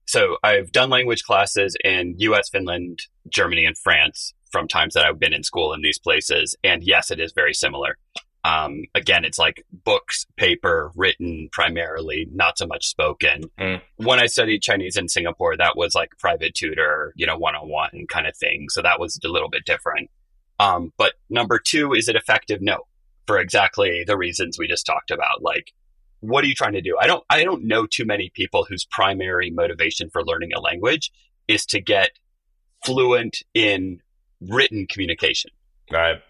so, 0.05 0.37
I've 0.43 0.71
done 0.71 0.89
language 0.89 1.23
classes 1.23 1.75
in 1.83 2.15
US, 2.19 2.49
Finland, 2.49 2.99
Germany, 3.29 3.65
and 3.65 3.77
France 3.77 4.33
from 4.51 4.67
times 4.67 4.93
that 4.93 5.05
I've 5.05 5.19
been 5.19 5.33
in 5.33 5.43
school 5.43 5.73
in 5.73 5.81
these 5.81 5.99
places. 5.99 6.55
And 6.63 6.83
yes, 6.83 7.11
it 7.11 7.19
is 7.19 7.33
very 7.33 7.53
similar. 7.53 7.97
Um, 8.45 8.83
again, 8.93 9.23
it's 9.23 9.39
like 9.39 9.65
books, 9.71 10.25
paper, 10.37 10.91
written 10.95 11.49
primarily, 11.51 12.27
not 12.31 12.57
so 12.57 12.67
much 12.67 12.85
spoken. 12.85 13.43
Mm. 13.57 13.81
When 13.97 14.19
I 14.19 14.25
studied 14.25 14.61
Chinese 14.61 14.97
in 14.97 15.07
Singapore, 15.07 15.55
that 15.57 15.77
was 15.77 15.95
like 15.95 16.11
private 16.19 16.53
tutor, 16.53 17.13
you 17.15 17.25
know, 17.25 17.37
one 17.37 17.55
on 17.55 17.69
one 17.69 18.05
kind 18.09 18.27
of 18.27 18.35
thing. 18.35 18.67
So 18.69 18.81
that 18.81 18.99
was 18.99 19.19
a 19.23 19.29
little 19.29 19.49
bit 19.49 19.65
different. 19.65 20.09
Um, 20.59 20.93
but 20.97 21.13
number 21.29 21.57
two, 21.57 21.93
is 21.93 22.09
it 22.09 22.15
effective? 22.15 22.61
No, 22.61 22.85
for 23.27 23.39
exactly 23.39 24.03
the 24.05 24.17
reasons 24.17 24.57
we 24.57 24.67
just 24.67 24.85
talked 24.85 25.11
about. 25.11 25.41
Like, 25.41 25.73
what 26.19 26.43
are 26.43 26.47
you 26.47 26.55
trying 26.55 26.73
to 26.73 26.81
do? 26.81 26.97
I 26.99 27.07
don't, 27.07 27.23
I 27.29 27.43
don't 27.43 27.65
know 27.65 27.85
too 27.85 28.05
many 28.05 28.31
people 28.33 28.65
whose 28.67 28.85
primary 28.85 29.49
motivation 29.49 30.09
for 30.09 30.23
learning 30.23 30.51
a 30.55 30.59
language 30.59 31.11
is 31.47 31.65
to 31.67 31.81
get 31.81 32.11
fluent 32.85 33.39
in 33.53 34.01
written 34.41 34.87
communication. 34.87 35.51
Right 35.91 36.21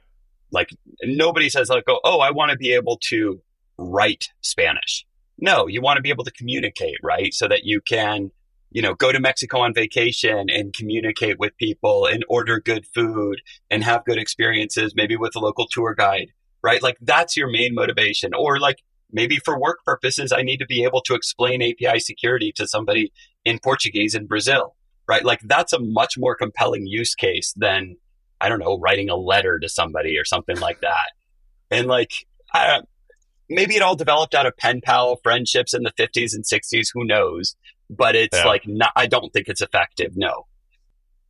like 0.53 0.69
nobody 1.03 1.49
says 1.49 1.67
like, 1.67 1.83
oh, 1.89 1.99
oh 2.05 2.19
I 2.19 2.31
want 2.31 2.51
to 2.51 2.57
be 2.57 2.71
able 2.71 2.97
to 3.09 3.41
write 3.77 4.29
Spanish. 4.41 5.05
No, 5.39 5.67
you 5.67 5.81
want 5.81 5.97
to 5.97 6.01
be 6.01 6.11
able 6.11 6.23
to 6.23 6.31
communicate, 6.31 6.97
right? 7.03 7.33
So 7.33 7.47
that 7.47 7.65
you 7.65 7.81
can 7.81 8.31
you 8.71 8.81
know, 8.81 8.95
go 8.95 9.11
to 9.11 9.19
Mexico 9.19 9.59
on 9.59 9.71
vacation 9.71 10.49
and 10.49 10.73
communicate 10.73 11.37
with 11.37 11.55
people 11.57 12.07
and 12.07 12.25
order 12.27 12.59
good 12.59 12.87
food 12.87 13.39
and 13.69 13.83
have 13.83 14.03
good 14.03 14.17
experiences, 14.17 14.93
maybe 14.95 15.15
with 15.15 15.35
a 15.35 15.39
local 15.39 15.67
tour 15.69 15.93
guide, 15.93 16.31
right? 16.63 16.81
Like 16.81 16.97
that's 17.01 17.35
your 17.37 17.49
main 17.49 17.73
motivation. 17.73 18.33
Or 18.33 18.59
like 18.59 18.77
maybe 19.11 19.37
for 19.37 19.59
work 19.59 19.79
purposes, 19.85 20.31
I 20.31 20.41
need 20.41 20.57
to 20.57 20.65
be 20.65 20.83
able 20.83 21.01
to 21.01 21.13
explain 21.13 21.61
API 21.61 21.99
security 21.99 22.51
to 22.55 22.67
somebody 22.67 23.11
in 23.45 23.59
Portuguese 23.59 24.15
in 24.15 24.25
Brazil, 24.25 24.75
right? 25.07 25.23
Like 25.23 25.41
that's 25.43 25.73
a 25.73 25.79
much 25.79 26.17
more 26.17 26.35
compelling 26.35 26.87
use 26.87 27.13
case 27.15 27.53
than, 27.55 27.97
I 28.41 28.49
don't 28.49 28.59
know, 28.59 28.79
writing 28.79 29.09
a 29.09 29.15
letter 29.15 29.59
to 29.59 29.69
somebody 29.69 30.17
or 30.17 30.25
something 30.25 30.59
like 30.59 30.81
that. 30.81 31.11
And 31.69 31.87
like, 31.87 32.11
I, 32.53 32.81
maybe 33.49 33.75
it 33.75 33.81
all 33.81 33.95
developed 33.95 34.33
out 34.33 34.45
of 34.45 34.55
pen 34.57 34.81
pal 34.83 35.17
friendships 35.23 35.73
in 35.73 35.83
the 35.83 35.91
50s 35.91 36.33
and 36.33 36.43
60s. 36.45 36.87
Who 36.93 37.05
knows? 37.05 37.55
but 37.89 38.15
it's 38.15 38.37
yeah. 38.37 38.45
like 38.45 38.67
not, 38.67 38.91
I 38.95 39.07
don't 39.07 39.31
think 39.31 39.47
it's 39.47 39.61
effective. 39.61 40.15
No. 40.15 40.47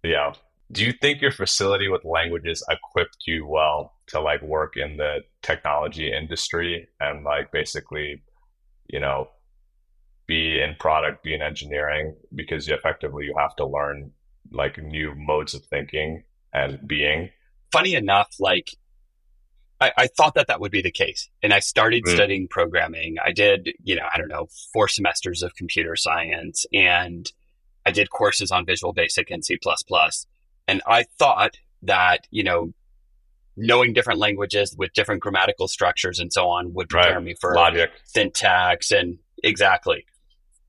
Yeah. 0.04 0.34
Do 0.74 0.84
you 0.84 0.92
think 0.92 1.22
your 1.22 1.32
facility 1.32 1.88
with 1.88 2.04
languages 2.04 2.66
equipped 2.70 3.18
you 3.28 3.46
well 3.46 3.94
to 4.08 4.20
like 4.20 4.42
work 4.42 4.76
in 4.76 4.98
the 4.98 5.20
technology 5.44 6.12
industry 6.12 6.88
and 7.00 7.24
like 7.24 7.52
basically, 7.52 8.24
you 8.88 9.00
know, 9.00 9.30
be 10.26 10.60
in 10.60 10.76
product, 10.80 11.24
be 11.24 11.36
in 11.36 11.42
engineering 11.42 12.16
because 12.34 12.68
you 12.68 12.74
effectively 12.74 13.26
you 13.26 13.36
have 13.38 13.56
to 13.58 13.66
learn 13.66 14.12
like 14.52 14.78
new 14.78 15.14
modes 15.16 15.54
of 15.54 15.64
thinking 15.66 16.24
and 16.54 16.80
being. 16.88 17.30
Funny 17.72 17.94
enough, 17.94 18.34
like 18.40 18.76
I, 19.80 19.92
I, 19.98 20.08
thought 20.08 20.36
that 20.36 20.48
that 20.48 20.60
would 20.60 20.72
be 20.72 20.82
the 20.82 20.92
case. 20.92 21.30
And 21.42 21.54
I 21.54 21.60
started 21.60 22.04
mm. 22.04 22.14
studying 22.14 22.48
programming. 22.48 23.18
I 23.24 23.32
did, 23.32 23.74
you 23.84 23.96
know, 23.96 24.08
I 24.12 24.18
don't 24.18 24.30
know, 24.30 24.48
four 24.72 24.88
semesters 24.88 25.44
of 25.44 25.56
computer 25.56 25.96
science 25.96 26.66
and 26.74 27.32
I 27.86 27.92
did 27.92 28.10
courses 28.10 28.52
on 28.52 28.66
Visual 28.66 28.94
Basic 28.94 29.30
and 29.30 29.44
C. 29.44 29.58
And 30.68 30.82
I 30.88 31.04
thought 31.18 31.58
that, 31.84 32.28
you 32.32 32.44
know, 32.44 32.74
knowing 33.56 33.94
different 33.94 34.20
languages 34.20 34.76
with 34.78 34.94
different 34.94 35.22
grammatical 35.22 35.68
structures 35.68 36.20
and 36.20 36.32
so 36.34 36.48
on 36.48 36.74
would 36.74 36.90
prepare 36.90 37.16
right. 37.16 37.24
me 37.24 37.36
for 37.40 37.54
logic, 37.54 37.92
syntax, 38.06 38.92
and 38.92 39.20
exactly. 39.44 40.06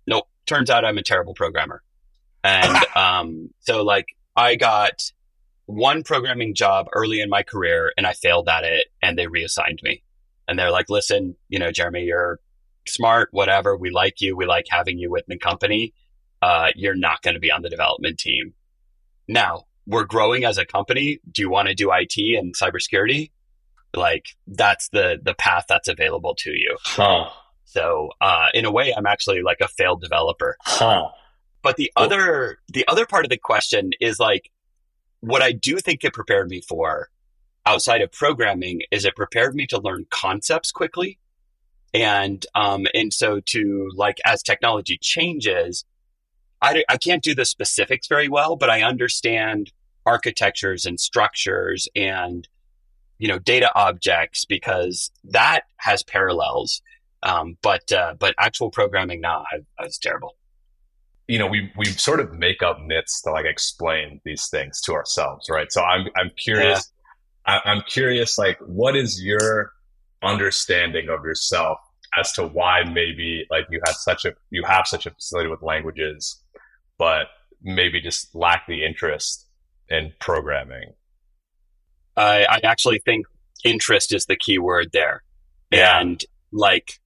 Nope. 0.07 0.29
Turns 0.47 0.69
out 0.69 0.85
I'm 0.85 0.99
a 0.99 1.03
terrible 1.03 1.35
programmer. 1.35 1.83
And 2.43 2.77
um, 2.97 3.51
so, 3.61 3.83
like, 3.83 4.07
I 4.37 4.57
got 4.57 5.11
one 5.67 6.03
programming 6.03 6.55
job 6.55 6.89
early 6.93 7.21
in 7.21 7.31
my 7.31 7.43
career 7.43 7.93
and 7.97 8.07
I 8.07 8.13
failed 8.13 8.49
at 8.49 8.65
it 8.65 8.89
and 9.01 9.19
they 9.19 9.27
reassigned 9.27 9.81
me. 9.83 10.03
And 10.47 10.59
they're 10.59 10.71
like, 10.71 10.91
listen, 10.91 11.37
you 11.49 11.59
know, 11.59 11.73
Jeremy, 11.73 12.05
you're 12.05 12.39
smart, 12.87 13.29
whatever. 13.33 13.77
We 13.77 13.91
like 13.91 14.21
you. 14.21 14.37
We 14.37 14.45
like 14.45 14.67
having 14.69 14.99
you 14.99 15.11
with 15.11 15.25
the 15.27 15.39
company. 15.39 15.95
Uh, 16.43 16.69
you're 16.75 16.97
not 16.97 17.23
going 17.23 17.33
to 17.33 17.41
be 17.41 17.51
on 17.51 17.63
the 17.63 17.71
development 17.71 18.19
team. 18.19 18.53
Now 19.27 19.65
we're 19.87 20.05
growing 20.05 20.45
as 20.45 20.59
a 20.59 20.65
company. 20.65 21.21
Do 21.31 21.43
you 21.43 21.51
want 21.51 21.69
to 21.69 21.75
do 21.75 21.91
IT 21.93 22.17
and 22.17 22.55
cybersecurity? 22.55 23.31
Like 23.95 24.27
that's 24.47 24.89
the, 24.89 25.19
the 25.23 25.35
path 25.35 25.67
that's 25.69 25.89
available 25.89 26.35
to 26.39 26.51
you. 26.51 26.77
Huh. 26.83 27.29
So, 27.65 28.11
uh, 28.21 28.47
in 28.55 28.65
a 28.65 28.71
way, 28.71 28.95
I'm 28.97 29.07
actually 29.07 29.43
like 29.43 29.59
a 29.61 29.69
failed 29.69 30.01
developer. 30.01 30.57
Huh. 30.63 31.09
But 31.63 31.77
the 31.77 31.91
other, 31.97 32.59
the 32.69 32.87
other 32.87 33.07
part 33.07 33.25
of 33.25 33.31
the 33.31 33.39
question 33.39 33.91
is 34.01 34.21
like, 34.21 34.51
what 35.21 35.43
I 35.43 35.53
do 35.53 35.79
think 35.79 36.05
it 36.05 36.13
prepared 36.13 36.49
me 36.49 36.61
for 36.61 37.09
outside 37.67 38.03
of 38.03 38.13
programming 38.13 38.83
is 38.91 39.05
it 39.05 39.17
prepared 39.17 39.55
me 39.55 39.67
to 39.69 39.81
learn 39.81 40.07
concepts 40.11 40.71
quickly. 40.71 41.19
And, 41.95 42.45
um, 42.55 42.87
and 42.93 43.13
so 43.13 43.41
to 43.41 43.91
like, 43.95 44.19
as 44.25 44.43
technology 44.43 44.99
changes, 45.01 45.85
I, 46.65 46.85
I 46.89 46.97
can't 46.97 47.23
do 47.23 47.35
the 47.35 47.45
specifics 47.45 48.07
very 48.07 48.29
well, 48.29 48.57
but 48.57 48.71
I 48.71 48.83
understand 48.83 49.73
architectures 50.07 50.85
and 50.85 50.99
structures 50.99 51.89
and, 51.95 52.49
you 53.19 53.29
know, 53.29 53.39
data 53.39 53.71
objects 53.75 54.45
because 54.45 55.11
that 55.25 55.63
has 55.77 56.03
parallels. 56.03 56.83
Um, 57.23 57.57
but, 57.63 57.91
uh, 57.93 58.15
but 58.19 58.35
actual 58.39 58.71
programming, 58.71 59.21
nah, 59.21 59.45
I, 59.53 59.61
I 59.79 59.85
was 59.85 59.99
terrible 59.99 60.37
you 61.27 61.39
know, 61.39 61.47
we 61.47 61.73
we 61.77 61.87
sort 61.87 62.21
of 62.21 62.33
make 62.35 62.63
up 62.63 62.81
myths 62.83 63.23
to 63.23 63.31
like 63.31 63.47
explain 63.47 64.21
these 64.25 64.49
things 64.49 64.81
to 64.83 64.93
ourselves, 64.93 65.49
right? 65.49 65.73
So 65.73 65.83
I'm 65.83 66.07
I'm 66.17 66.31
curious. 66.37 66.91
Yeah. 67.47 67.61
I, 67.65 67.71
I'm 67.71 67.83
curious, 67.83 68.39
like, 68.39 68.59
what 68.61 68.97
is 68.97 69.23
your 69.23 69.73
understanding 70.23 71.11
of 71.11 71.25
yourself 71.25 71.79
as 72.17 72.33
to 72.33 72.47
why 72.47 72.83
maybe 72.85 73.47
like 73.51 73.67
you 73.71 73.81
have 73.87 73.97
such 73.97 74.25
a 74.25 74.35
you 74.51 74.63
have 74.65 74.87
such 74.87 75.07
a 75.07 75.11
facility 75.11 75.49
with 75.49 75.63
languages, 75.63 76.43
but 76.99 77.27
maybe 77.63 78.01
just 78.01 78.35
lack 78.35 78.67
the 78.67 78.85
interest 78.85 79.47
in 79.89 80.13
programming? 80.21 80.93
I, 82.17 82.45
I 82.45 82.61
actually 82.65 83.01
think 83.05 83.27
interest 83.65 84.15
is 84.15 84.27
the 84.27 84.37
key 84.37 84.59
word 84.59 84.91
there, 84.93 85.23
yeah. 85.71 86.01
and 86.01 86.23
like 86.53 87.01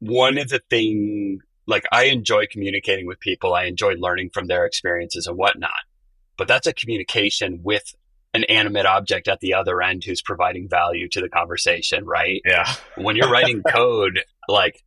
one 0.00 0.38
of 0.38 0.48
the 0.48 0.60
things 0.70 1.42
like 1.68 1.84
I 1.92 2.04
enjoy 2.04 2.46
communicating 2.50 3.06
with 3.06 3.20
people. 3.20 3.54
I 3.54 3.64
enjoy 3.64 3.92
learning 3.92 4.30
from 4.32 4.46
their 4.46 4.64
experiences 4.64 5.26
and 5.26 5.36
whatnot. 5.36 5.70
But 6.38 6.48
that's 6.48 6.66
a 6.66 6.72
communication 6.72 7.60
with 7.62 7.94
an 8.32 8.44
animate 8.44 8.86
object 8.86 9.28
at 9.28 9.40
the 9.40 9.54
other 9.54 9.82
end 9.82 10.02
who's 10.04 10.22
providing 10.22 10.68
value 10.68 11.08
to 11.10 11.20
the 11.20 11.28
conversation, 11.28 12.06
right? 12.06 12.40
Yeah. 12.44 12.72
when 12.96 13.16
you're 13.16 13.30
writing 13.30 13.62
code, 13.68 14.20
like 14.48 14.82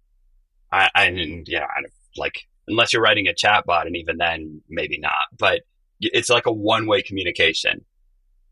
I, 0.71 0.89
I 0.95 1.09
yeah, 1.45 1.65
I, 1.65 1.83
like 2.17 2.47
unless 2.71 2.93
you're 2.93 3.01
writing 3.01 3.27
a 3.27 3.33
chatbot, 3.33 3.85
and 3.85 3.95
even 3.95 4.17
then, 4.17 4.61
maybe 4.69 4.97
not. 4.97 5.25
But 5.37 5.61
it's 5.99 6.29
like 6.29 6.47
a 6.47 6.53
one 6.53 6.87
way 6.87 7.03
communication. 7.03 7.85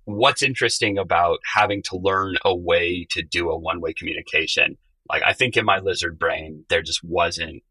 What's 0.05 0.43
interesting 0.43 0.97
about 0.97 1.39
having 1.55 1.81
to 1.83 1.97
learn 1.97 2.35
a 2.45 2.55
way 2.55 3.07
to 3.11 3.23
do 3.23 3.49
a 3.49 3.57
one 3.57 3.81
way 3.81 3.93
communication? 3.93 4.77
Like 5.09 5.23
I 5.25 5.33
think 5.33 5.57
in 5.57 5.65
my 5.65 5.79
lizard 5.79 6.19
brain, 6.19 6.65
there 6.69 6.83
just 6.83 7.03
wasn't 7.03 7.63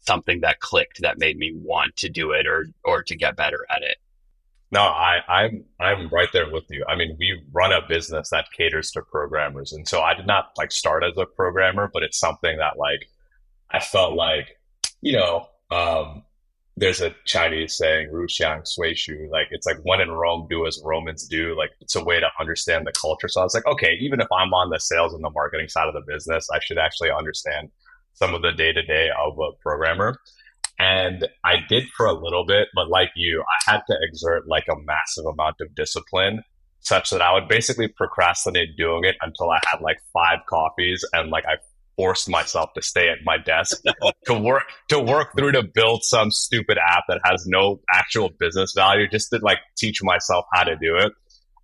something 0.00 0.40
that 0.40 0.60
clicked 0.60 1.00
that 1.00 1.18
made 1.18 1.38
me 1.38 1.52
want 1.54 1.96
to 1.96 2.10
do 2.10 2.32
it 2.32 2.46
or 2.46 2.66
or 2.84 3.02
to 3.04 3.16
get 3.16 3.36
better 3.36 3.64
at 3.70 3.82
it. 3.82 3.96
No, 4.70 4.80
I, 4.80 5.20
I'm 5.28 5.64
I'm 5.78 6.08
right 6.08 6.28
there 6.32 6.50
with 6.50 6.64
you. 6.68 6.84
I 6.88 6.96
mean, 6.96 7.16
we 7.18 7.40
run 7.52 7.72
a 7.72 7.86
business 7.86 8.30
that 8.30 8.46
caters 8.56 8.90
to 8.92 9.02
programmers, 9.02 9.72
and 9.72 9.86
so 9.86 10.00
I 10.00 10.14
did 10.14 10.26
not 10.26 10.50
like 10.56 10.72
start 10.72 11.04
as 11.04 11.16
a 11.16 11.26
programmer, 11.26 11.88
but 11.92 12.02
it's 12.02 12.18
something 12.18 12.58
that 12.58 12.76
like 12.76 13.08
I 13.70 13.80
felt 13.80 14.14
like, 14.14 14.58
you 15.00 15.12
know, 15.12 15.46
um, 15.74 16.22
there's 16.76 17.00
a 17.00 17.14
Chinese 17.24 17.76
saying, 17.76 18.10
"Ru 18.10 18.26
Xiang 18.26 18.66
Sui 18.66 18.94
Shu," 18.94 19.28
like 19.30 19.48
it's 19.50 19.66
like 19.66 19.78
when 19.82 20.00
in 20.00 20.10
Rome, 20.10 20.46
do 20.48 20.66
as 20.66 20.80
Romans 20.84 21.26
do. 21.28 21.56
Like 21.56 21.70
it's 21.80 21.94
a 21.94 22.04
way 22.04 22.18
to 22.20 22.28
understand 22.40 22.86
the 22.86 22.92
culture. 22.92 23.28
So 23.28 23.40
I 23.40 23.44
was 23.44 23.54
like, 23.54 23.66
okay, 23.66 23.96
even 24.00 24.20
if 24.20 24.28
I'm 24.32 24.52
on 24.54 24.70
the 24.70 24.80
sales 24.80 25.14
and 25.14 25.22
the 25.22 25.30
marketing 25.30 25.68
side 25.68 25.88
of 25.88 25.94
the 25.94 26.12
business, 26.12 26.48
I 26.52 26.58
should 26.60 26.78
actually 26.78 27.10
understand 27.10 27.70
some 28.14 28.34
of 28.34 28.42
the 28.42 28.52
day 28.52 28.72
to 28.72 28.82
day 28.82 29.08
of 29.18 29.38
a 29.38 29.52
programmer. 29.60 30.18
And 30.78 31.28
I 31.44 31.56
did 31.68 31.84
for 31.96 32.06
a 32.06 32.12
little 32.12 32.44
bit, 32.44 32.68
but 32.74 32.88
like 32.88 33.10
you, 33.14 33.42
I 33.42 33.72
had 33.72 33.82
to 33.88 33.96
exert 34.00 34.48
like 34.48 34.66
a 34.68 34.80
massive 34.84 35.26
amount 35.26 35.56
of 35.60 35.74
discipline 35.74 36.42
such 36.80 37.10
that 37.10 37.22
I 37.22 37.32
would 37.32 37.48
basically 37.48 37.88
procrastinate 37.88 38.76
doing 38.76 39.04
it 39.04 39.16
until 39.22 39.50
I 39.50 39.60
had 39.70 39.80
like 39.80 39.98
five 40.12 40.40
coffees 40.48 41.04
and 41.12 41.30
like 41.30 41.46
I 41.46 41.56
forced 41.96 42.28
myself 42.28 42.70
to 42.74 42.82
stay 42.82 43.08
at 43.08 43.18
my 43.24 43.38
desk 43.38 43.80
to 44.26 44.34
work 44.34 44.64
to 44.88 44.98
work 44.98 45.28
through 45.36 45.52
to 45.52 45.62
build 45.62 46.02
some 46.02 46.30
stupid 46.30 46.78
app 46.78 47.04
that 47.08 47.20
has 47.24 47.46
no 47.46 47.80
actual 47.90 48.30
business 48.38 48.72
value 48.74 49.08
just 49.08 49.30
to 49.30 49.38
like 49.38 49.58
teach 49.76 50.02
myself 50.02 50.44
how 50.52 50.64
to 50.64 50.76
do 50.76 50.96
it 50.96 51.12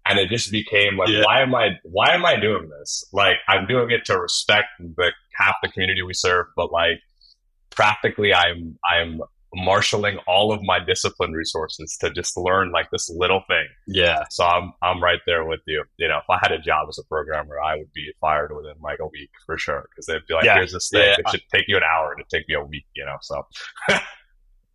and 0.06 0.18
it 0.18 0.28
just 0.28 0.50
became 0.50 0.96
like 0.96 1.08
yeah. 1.08 1.22
why 1.24 1.40
am 1.40 1.54
i 1.54 1.70
why 1.84 2.10
am 2.10 2.24
i 2.24 2.38
doing 2.38 2.68
this 2.78 3.04
like 3.12 3.36
i'm 3.48 3.66
doing 3.66 3.90
it 3.90 4.04
to 4.04 4.18
respect 4.18 4.68
the 4.78 5.12
half 5.34 5.54
the 5.62 5.68
community 5.68 6.02
we 6.02 6.14
serve 6.14 6.46
but 6.56 6.72
like 6.72 7.00
practically 7.70 8.32
i'm 8.32 8.78
i'm 8.88 9.20
marshaling 9.54 10.18
all 10.26 10.52
of 10.52 10.62
my 10.62 10.78
discipline 10.78 11.32
resources 11.32 11.96
to 12.00 12.10
just 12.10 12.36
learn 12.36 12.70
like 12.70 12.88
this 12.90 13.10
little 13.10 13.42
thing 13.48 13.66
yeah 13.86 14.22
so 14.30 14.44
i'm 14.44 14.72
i'm 14.82 15.02
right 15.02 15.20
there 15.26 15.44
with 15.44 15.60
you 15.66 15.82
you 15.96 16.06
know 16.06 16.18
if 16.18 16.30
i 16.30 16.38
had 16.40 16.52
a 16.52 16.58
job 16.58 16.86
as 16.88 16.98
a 16.98 17.04
programmer 17.04 17.60
i 17.60 17.76
would 17.76 17.92
be 17.92 18.12
fired 18.20 18.54
within 18.54 18.74
like 18.80 19.00
a 19.00 19.06
week 19.06 19.30
for 19.44 19.58
sure 19.58 19.88
because 19.90 20.06
they'd 20.06 20.26
be 20.28 20.34
like 20.34 20.44
yeah. 20.44 20.54
here's 20.54 20.72
this 20.72 20.88
thing 20.88 21.00
yeah. 21.00 21.16
it 21.18 21.28
should 21.30 21.42
take 21.52 21.64
you 21.66 21.76
an 21.76 21.82
hour 21.82 22.14
to 22.14 22.24
take 22.30 22.48
me 22.48 22.54
a 22.54 22.62
week 22.62 22.86
you 22.94 23.04
know 23.04 23.16
so 23.20 23.44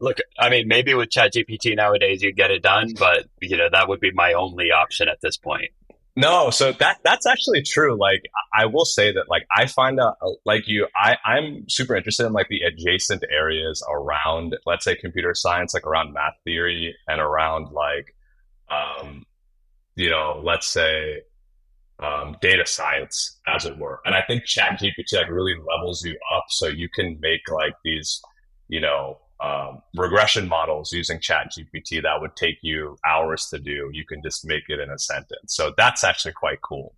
Look, 0.02 0.18
I 0.38 0.50
mean, 0.50 0.68
maybe 0.68 0.94
with 0.94 1.10
ChatGPT 1.10 1.76
nowadays 1.76 2.22
you 2.22 2.34
get 2.34 2.52
it 2.52 2.62
done, 2.62 2.94
but 3.00 3.28
you 3.42 3.56
know 3.56 3.70
that 3.72 3.88
would 3.88 4.02
be 4.02 4.12
my 4.12 4.34
only 4.34 4.72
option 4.72 5.08
at 5.08 5.22
this 5.22 5.38
point. 5.38 5.72
No, 6.16 6.50
so 6.50 6.72
that 6.72 7.00
that's 7.04 7.26
actually 7.26 7.62
true. 7.62 7.98
Like 8.00 8.24
I 8.54 8.68
will 8.68 8.86
say 8.86 9.12
that 9.12 9.26
like 9.30 9.46
I 9.56 9.68
find 9.68 10.00
out 10.00 10.16
like 10.46 10.68
you 10.68 10.88
I 10.96 11.18
I'm 11.26 11.66
super 11.68 11.96
interested 11.96 12.26
in 12.26 12.32
like 12.32 12.48
the 12.48 12.62
adjacent 12.62 13.24
areas 13.30 13.84
around 13.92 14.56
let's 14.66 14.86
say 14.86 14.96
computer 14.96 15.34
science 15.34 15.74
like 15.74 15.86
around 15.86 16.14
math 16.14 16.36
theory 16.46 16.96
and 17.08 17.20
around 17.20 17.72
like 17.74 18.16
um 18.70 19.26
you 19.96 20.10
know, 20.10 20.42
let's 20.44 20.68
say 20.68 21.22
um, 22.00 22.36
data 22.42 22.66
science 22.66 23.40
as 23.48 23.66
it 23.66 23.78
were. 23.78 24.02
And 24.06 24.14
I 24.14 24.22
think 24.28 24.44
ChatGPT 24.44 25.14
like 25.14 25.30
really 25.30 25.56
levels 25.56 26.04
you 26.04 26.18
up 26.36 26.46
so 26.50 26.68
you 26.68 26.90
can 26.94 27.18
make 27.22 27.42
like 27.50 27.74
these, 27.84 28.22
you 28.68 28.82
know, 28.82 29.20
um, 29.44 29.82
regression 29.96 30.48
models 30.48 30.92
using 30.94 31.20
chat 31.20 31.52
gpt 31.52 32.02
that 32.04 32.22
would 32.22 32.36
take 32.36 32.58
you 32.62 32.98
hours 33.06 33.48
to 33.48 33.60
do. 33.60 33.90
You 33.92 34.06
can 34.06 34.22
just 34.24 34.46
make 34.46 34.64
it 34.70 34.80
in 34.80 34.90
a 34.90 34.98
sentence. 34.98 35.56
So 35.56 35.74
that's 35.78 36.04
actually 36.04 36.34
quite 36.34 36.62
cool. 36.62 36.96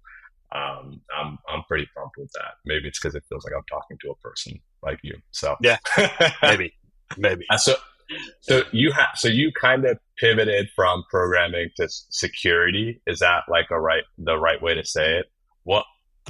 Um, 0.56 1.02
I'm, 1.18 1.38
I'm 1.50 1.64
pretty 1.68 1.90
pumped 1.96 2.18
with 2.18 2.32
that. 2.34 2.54
Maybe 2.66 2.88
it's 2.88 3.00
because 3.00 3.16
it 3.16 3.24
feels 3.28 3.44
like 3.44 3.54
i'm 3.54 3.64
talking 3.70 3.98
to 4.02 4.12
a 4.12 4.16
person 4.16 4.60
like 4.84 5.00
you 5.04 5.16
so. 5.32 5.56
Yeah. 5.62 5.78
Maybe. 6.42 6.74
Maybe. 7.18 7.46
Uh, 7.50 7.58
so 7.58 7.76
so 8.42 8.64
you 8.72 8.92
have 8.92 9.10
so 9.16 9.28
you 9.28 9.52
kind 9.60 9.86
of 9.86 9.98
pivoted 10.18 10.70
from 10.76 11.04
programming 11.10 11.70
to 11.78 11.88
security. 11.90 13.02
Is 13.08 13.20
that 13.20 13.44
like 13.50 13.68
a 13.72 13.80
right 13.80 14.04
the 14.18 14.38
right 14.38 14.62
way 14.62 14.76
to 14.76 14.86
say 14.86 15.18
it? 15.20 15.26
What 15.64 15.86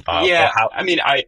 uh, 0.06 0.22
yeah. 0.24 0.50
how- 0.54 0.70
i 0.72 0.82
mean 0.82 1.00
I 1.04 1.24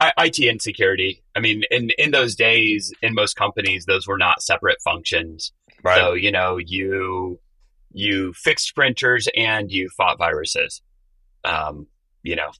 IT 0.00 0.38
and 0.38 0.60
security. 0.60 1.22
I 1.36 1.40
mean, 1.40 1.62
in 1.70 1.90
in 1.98 2.10
those 2.10 2.34
days, 2.34 2.92
in 3.02 3.14
most 3.14 3.34
companies, 3.34 3.84
those 3.86 4.06
were 4.06 4.18
not 4.18 4.42
separate 4.42 4.80
functions. 4.82 5.52
Right. 5.82 5.96
So 5.96 6.14
you 6.14 6.32
know, 6.32 6.58
you 6.58 7.38
you 7.92 8.32
fixed 8.32 8.74
printers 8.74 9.28
and 9.36 9.70
you 9.70 9.88
fought 9.96 10.18
viruses. 10.18 10.82
Um, 11.44 11.86
you 12.22 12.36
know, 12.36 12.50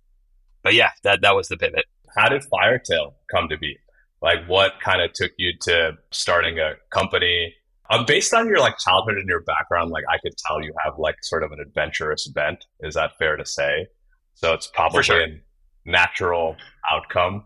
but 0.62 0.74
yeah, 0.74 0.90
that 1.02 1.22
that 1.22 1.34
was 1.34 1.48
the 1.48 1.56
pivot. 1.56 1.84
How 2.16 2.28
did 2.28 2.44
Firetail 2.44 3.14
come 3.30 3.48
to 3.48 3.58
be? 3.58 3.78
Like, 4.22 4.46
what 4.46 4.72
kind 4.84 5.00
of 5.00 5.12
took 5.14 5.32
you 5.38 5.52
to 5.62 5.92
starting 6.10 6.58
a 6.58 6.74
company? 6.90 7.54
Um, 7.88 8.04
based 8.06 8.34
on 8.34 8.46
your 8.46 8.58
like 8.58 8.78
childhood 8.78 9.16
and 9.16 9.28
your 9.28 9.40
background, 9.40 9.90
like 9.90 10.04
I 10.08 10.18
could 10.18 10.34
tell 10.46 10.62
you 10.62 10.72
have 10.84 10.94
like 10.98 11.16
sort 11.22 11.42
of 11.42 11.52
an 11.52 11.58
adventurous 11.60 12.28
bent. 12.28 12.66
Is 12.80 12.94
that 12.94 13.16
fair 13.18 13.36
to 13.36 13.46
say? 13.46 13.86
So 14.34 14.52
it's 14.52 14.66
probably 14.68 15.02
sure. 15.02 15.20
an 15.20 15.42
natural 15.84 16.56
outcome, 16.90 17.44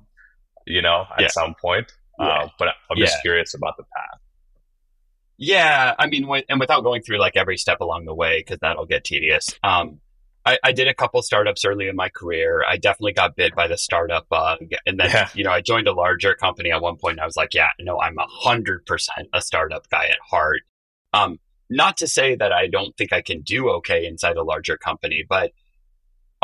you 0.67 0.83
know, 0.83 1.07
at 1.17 1.23
yeah. 1.23 1.29
some 1.29 1.55
point. 1.61 1.93
Yeah. 2.19 2.26
Uh, 2.26 2.49
but 2.59 2.69
I'm 2.91 2.97
just 2.97 3.17
yeah. 3.17 3.23
curious 3.23 3.55
about 3.55 3.76
the 3.76 3.85
path. 3.85 4.21
Yeah, 5.37 5.95
I 5.99 6.07
mean, 6.07 6.29
and 6.49 6.61
without 6.61 6.83
going 6.83 7.03
through 7.03 7.19
like 7.19 7.37
every 7.37 7.57
step 7.57 7.81
along 7.81 8.05
the 8.05 8.14
way, 8.14 8.38
because 8.38 8.59
that'll 8.61 8.87
get 8.87 9.03
tedious. 9.05 9.49
Um, 9.64 10.00
I, 10.47 10.59
I, 10.62 10.73
did 10.73 10.88
a 10.88 10.95
couple 10.95 11.21
startups 11.23 11.64
early 11.64 11.88
in 11.88 11.97
my 11.97 12.09
career. 12.11 12.62
I 12.69 12.76
definitely 12.76 13.14
got 13.14 13.35
bit 13.35 13.55
by 13.55 13.67
the 13.67 13.79
startup 13.79 14.29
bug, 14.29 14.59
and 14.87 15.00
then 15.00 15.11
you 15.35 15.43
know 15.43 15.50
I 15.50 15.61
joined 15.61 15.88
a 15.88 15.93
larger 15.93 16.35
company 16.35 16.71
at 16.71 16.81
one 16.81 16.97
point. 16.97 17.19
I 17.19 17.26
was 17.26 17.37
like, 17.37 17.55
yeah, 17.55 17.71
no, 17.81 18.00
I'm 18.00 18.19
a 18.19 18.26
hundred 18.29 18.87
percent 18.87 19.29
a 19.33 19.41
startup 19.41 19.88
guy 19.88 20.05
at 20.07 20.19
heart. 20.23 20.62
Um, 21.12 21.41
not 21.71 21.97
to 21.99 22.07
say 22.07 22.37
that 22.37 22.53
I 22.53 22.69
don't 22.69 22.97
think 22.97 23.12
I 23.12 23.23
can 23.23 23.41
do 23.41 23.71
okay 23.71 24.07
inside 24.07 24.37
a 24.37 24.45
larger 24.45 24.76
company, 24.76 25.25
but 25.29 25.53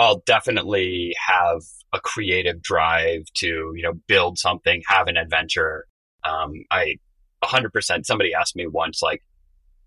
I'll 0.00 0.22
definitely 0.26 1.14
have 1.26 1.62
a 1.92 2.00
creative 2.00 2.62
drive 2.62 3.24
to, 3.38 3.72
you 3.74 3.82
know, 3.82 3.94
build 4.06 4.38
something, 4.38 4.82
have 4.86 5.08
an 5.08 5.16
adventure. 5.16 5.86
Um, 6.24 6.52
I 6.70 6.96
100%, 7.42 8.04
somebody 8.04 8.34
asked 8.34 8.56
me 8.56 8.66
once, 8.66 9.02
like, 9.02 9.22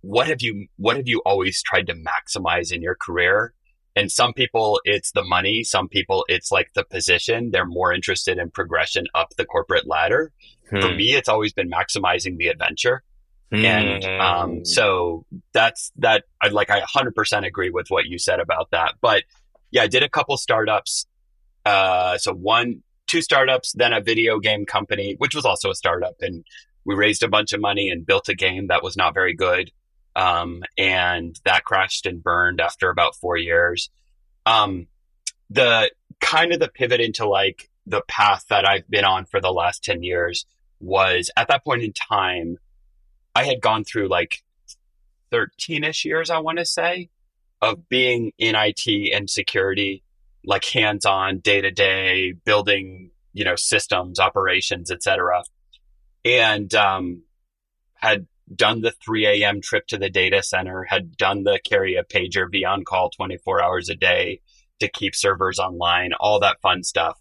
what 0.02 0.28
have 0.28 0.42
you, 0.42 0.68
what 0.78 0.98
have 0.98 1.08
you 1.08 1.22
always 1.26 1.62
tried 1.64 1.88
to 1.88 1.94
maximize 1.94 2.72
in 2.72 2.82
your 2.82 2.96
career? 3.00 3.54
And 3.96 4.12
some 4.12 4.34
people, 4.34 4.82
it's 4.86 5.12
the 5.12 5.24
money. 5.24 5.64
Some 5.64 5.88
people, 5.88 6.26
it's 6.28 6.52
like 6.52 6.74
the 6.74 6.84
position. 6.84 7.52
They're 7.52 7.66
more 7.66 7.94
interested 7.94 8.38
in 8.38 8.50
progression 8.50 9.06
up 9.14 9.30
the 9.38 9.46
corporate 9.46 9.88
ladder. 9.88 10.32
Hmm. 10.70 10.82
For 10.82 10.94
me, 10.94 11.14
it's 11.14 11.30
always 11.30 11.54
been 11.54 11.70
maximizing 11.70 12.38
the 12.38 12.48
adventure. 12.48 13.04
Hmm. 13.52 13.66
And 13.66 14.06
um, 14.06 14.66
so 14.66 15.26
that's 15.54 15.92
that. 15.98 16.24
I 16.42 16.48
like. 16.48 16.72
I 16.72 16.82
100% 16.82 17.46
agree 17.46 17.70
with 17.70 17.88
what 17.90 18.06
you 18.06 18.18
said 18.18 18.40
about 18.40 18.72
that. 18.72 18.96
But 19.00 19.24
yeah, 19.74 19.84
I 19.84 19.88
did 19.88 20.04
a 20.04 20.10
couple 20.10 20.38
startups 20.38 21.06
uh, 21.66 22.18
so 22.18 22.34
one, 22.34 22.84
two 23.08 23.22
startups, 23.22 23.74
then 23.74 23.94
a 23.94 24.02
video 24.02 24.40
game 24.40 24.66
company, 24.66 25.16
which 25.18 25.36
was 25.36 25.46
also 25.46 25.70
a 25.70 25.76
startup. 25.76 26.16
And 26.22 26.46
we 26.86 26.96
raised 26.96 27.24
a 27.24 27.28
bunch 27.28 27.54
of 27.54 27.62
money 27.62 27.90
and 27.90 28.06
built 28.06 28.30
a 28.30 28.36
game 28.36 28.68
that 28.68 28.84
was 28.84 28.98
not 28.98 29.14
very 29.14 29.34
good. 29.34 29.72
Um, 30.16 30.64
and 30.78 31.40
that 31.46 31.64
crashed 31.64 32.06
and 32.06 32.22
burned 32.22 32.62
after 32.62 32.90
about 32.90 33.16
four 33.16 33.38
years. 33.38 33.90
Um, 34.46 34.88
the 35.50 35.92
kind 36.20 36.54
of 36.54 36.60
the 36.60 36.68
pivot 36.68 37.00
into 37.00 37.28
like 37.28 37.70
the 37.86 38.02
path 38.08 38.46
that 38.50 38.68
I've 38.68 38.90
been 38.90 39.06
on 39.06 39.26
for 39.26 39.42
the 39.42 39.52
last 39.52 39.84
10 39.84 40.04
years 40.04 40.46
was 40.80 41.32
at 41.38 41.48
that 41.48 41.64
point 41.64 41.84
in 41.84 41.94
time, 41.94 42.58
I 43.36 43.46
had 43.46 43.62
gone 43.62 43.84
through 43.84 44.10
like 44.10 44.44
13 45.32 45.84
ish 45.84 46.06
years, 46.06 46.30
I 46.30 46.40
want 46.40 46.60
to 46.60 46.66
say, 46.66 47.10
of 47.64 47.88
being 47.88 48.32
in 48.38 48.56
IT 48.56 49.14
and 49.14 49.30
security 49.30 50.04
like 50.46 50.66
hands 50.66 51.06
on 51.06 51.40
day 51.40 51.62
to 51.62 51.72
day 51.72 52.34
building, 52.46 53.12
you 53.32 53.46
know, 53.46 53.56
systems, 53.56 54.20
operations, 54.20 54.92
etc. 54.92 55.42
And 56.26 56.74
um, 56.76 57.24
had 57.96 58.28
done 58.54 58.82
the 58.82 58.92
3 58.92 59.26
a.m. 59.26 59.62
trip 59.62 59.88
to 59.88 59.98
the 59.98 60.10
data 60.10 60.44
center, 60.44 60.84
had 60.84 61.16
done 61.16 61.44
the 61.44 61.60
carry 61.64 61.96
a 61.96 62.04
pager 62.04 62.50
be 62.50 62.66
on 62.66 62.84
call 62.84 63.10
24 63.10 63.64
hours 63.64 63.90
a 63.90 63.96
day 63.96 64.42
to 64.82 64.90
keep 64.90 65.16
servers 65.16 65.60
online, 65.60 66.12
all 66.20 66.42
that 66.42 66.60
fun 66.62 66.84
stuff. 66.84 67.18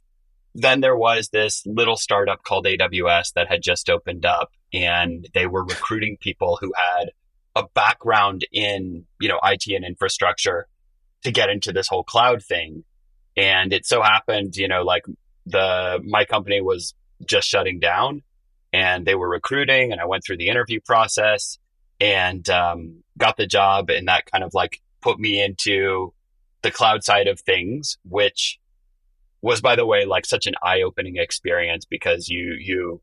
Then 0.55 0.81
there 0.81 0.97
was 0.97 1.29
this 1.29 1.63
little 1.65 1.97
startup 1.97 2.43
called 2.43 2.67
AWS 2.67 3.35
that 3.35 3.49
had 3.49 3.63
just 3.63 3.89
opened 3.89 4.27
up 4.27 4.51
and 4.73 5.29
they 5.33 5.47
were 5.47 5.65
recruiting 5.65 6.17
people 6.21 6.59
who 6.61 6.73
had 6.77 7.13
a 7.55 7.65
background 7.75 8.47
in, 8.53 9.05
you 9.21 9.29
know, 9.29 9.39
IT 9.43 9.67
and 9.69 9.85
infrastructure 9.85 10.67
to 11.25 11.31
get 11.31 11.51
into 11.51 11.73
this 11.73 11.89
whole 11.89 12.05
cloud 12.05 12.43
thing. 12.43 12.85
And 13.37 13.73
it 13.73 13.87
so 13.87 14.03
happened, 14.03 14.57
you 14.57 14.69
know, 14.69 14.83
like 14.83 15.05
the, 15.47 16.01
my 16.05 16.25
company 16.25 16.61
was 16.61 16.95
just 17.25 17.49
shutting 17.49 17.79
down 17.79 18.23
and 18.73 19.07
they 19.07 19.15
were 19.15 19.29
recruiting 19.29 19.93
and 19.93 20.01
I 20.01 20.07
went 20.07 20.25
through 20.25 20.39
the 20.39 20.49
interview 20.49 20.81
process 20.81 21.59
and, 22.01 22.49
um, 22.51 23.03
got 23.19 23.37
the 23.37 23.47
job 23.47 23.91
and 23.91 24.09
that 24.09 24.31
kind 24.31 24.43
of 24.43 24.55
like 24.55 24.81
put 25.01 25.19
me 25.19 25.43
into 25.43 26.13
the 26.63 26.71
cloud 26.71 27.05
side 27.05 27.29
of 27.29 27.41
things, 27.41 27.99
which 28.09 28.59
was, 29.43 29.61
by 29.61 29.77
the 29.77 29.87
way, 29.87 30.05
like 30.05 30.25
such 30.25 30.47
an 30.47 30.55
eye 30.63 30.83
opening 30.83 31.17
experience 31.17 31.85
because 31.85 32.29
you, 32.29 32.57
you, 32.59 33.01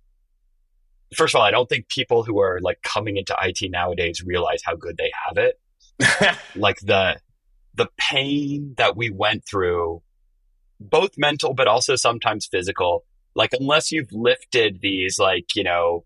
first 1.14 1.34
of 1.34 1.40
all, 1.40 1.46
I 1.46 1.52
don't 1.52 1.68
think 1.68 1.88
people 1.88 2.24
who 2.24 2.40
are 2.40 2.60
like 2.62 2.82
coming 2.82 3.18
into 3.18 3.36
IT 3.42 3.70
nowadays 3.70 4.24
realize 4.24 4.62
how 4.64 4.76
good 4.76 4.98
they 4.98 5.12
have 5.28 5.38
it. 5.38 5.60
like 6.56 6.80
the, 6.80 7.20
the 7.76 7.88
pain 7.98 8.74
that 8.78 8.96
we 8.96 9.10
went 9.10 9.44
through 9.46 10.02
both 10.80 11.12
mental, 11.18 11.54
but 11.54 11.68
also 11.68 11.96
sometimes 11.96 12.46
physical. 12.46 13.06
Like, 13.36 13.54
unless 13.54 13.92
you've 13.92 14.12
lifted 14.12 14.80
these, 14.82 15.20
like, 15.20 15.56
you 15.56 15.64
know, 15.64 16.06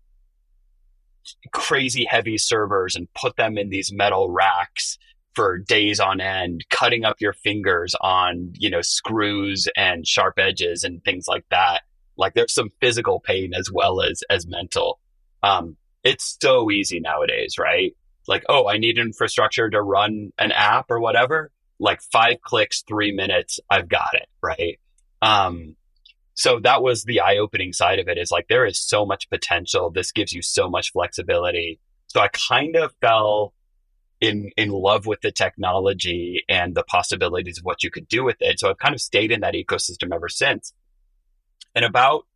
crazy 1.52 2.04
heavy 2.04 2.38
servers 2.38 2.96
and 2.96 3.08
put 3.14 3.36
them 3.36 3.56
in 3.56 3.70
these 3.70 3.92
metal 3.92 4.30
racks 4.30 4.98
for 5.34 5.58
days 5.58 6.00
on 6.00 6.20
end, 6.20 6.64
cutting 6.70 7.04
up 7.04 7.20
your 7.20 7.32
fingers 7.32 7.94
on, 8.00 8.52
you 8.54 8.70
know, 8.70 8.82
screws 8.82 9.66
and 9.76 10.06
sharp 10.06 10.38
edges 10.38 10.84
and 10.84 11.02
things 11.04 11.26
like 11.26 11.44
that. 11.50 11.82
Like 12.16 12.34
there's 12.34 12.54
some 12.54 12.70
physical 12.80 13.20
pain 13.20 13.52
as 13.54 13.70
well 13.72 14.00
as, 14.02 14.22
as 14.30 14.46
mental. 14.46 15.00
Um, 15.42 15.76
it's 16.02 16.36
so 16.40 16.70
easy 16.70 17.00
nowadays, 17.00 17.56
right? 17.58 17.96
Like, 18.26 18.44
oh, 18.48 18.68
I 18.68 18.78
need 18.78 18.98
infrastructure 18.98 19.68
to 19.68 19.82
run 19.82 20.32
an 20.38 20.52
app 20.52 20.90
or 20.90 21.00
whatever 21.00 21.50
like 21.78 22.00
five 22.02 22.40
clicks, 22.42 22.82
three 22.82 23.12
minutes, 23.12 23.60
I've 23.70 23.88
got 23.88 24.10
it. 24.14 24.28
Right. 24.42 24.78
Um, 25.22 25.76
so 26.34 26.58
that 26.60 26.82
was 26.82 27.04
the 27.04 27.20
eye 27.20 27.38
opening 27.38 27.72
side 27.72 27.98
of 27.98 28.08
it 28.08 28.18
is 28.18 28.30
like, 28.30 28.48
there 28.48 28.66
is 28.66 28.80
so 28.80 29.06
much 29.06 29.30
potential. 29.30 29.90
This 29.90 30.12
gives 30.12 30.32
you 30.32 30.42
so 30.42 30.68
much 30.68 30.92
flexibility. 30.92 31.78
So 32.08 32.20
I 32.20 32.28
kind 32.28 32.76
of 32.76 32.92
fell 33.00 33.54
in, 34.20 34.50
in 34.56 34.70
love 34.70 35.06
with 35.06 35.20
the 35.20 35.30
technology 35.30 36.42
and 36.48 36.74
the 36.74 36.84
possibilities 36.84 37.58
of 37.58 37.64
what 37.64 37.82
you 37.82 37.90
could 37.90 38.08
do 38.08 38.24
with 38.24 38.36
it. 38.40 38.58
So 38.58 38.70
I've 38.70 38.78
kind 38.78 38.94
of 38.94 39.00
stayed 39.00 39.30
in 39.30 39.40
that 39.40 39.54
ecosystem 39.54 40.14
ever 40.14 40.28
since. 40.28 40.72
And 41.74 41.84
about 41.84 42.26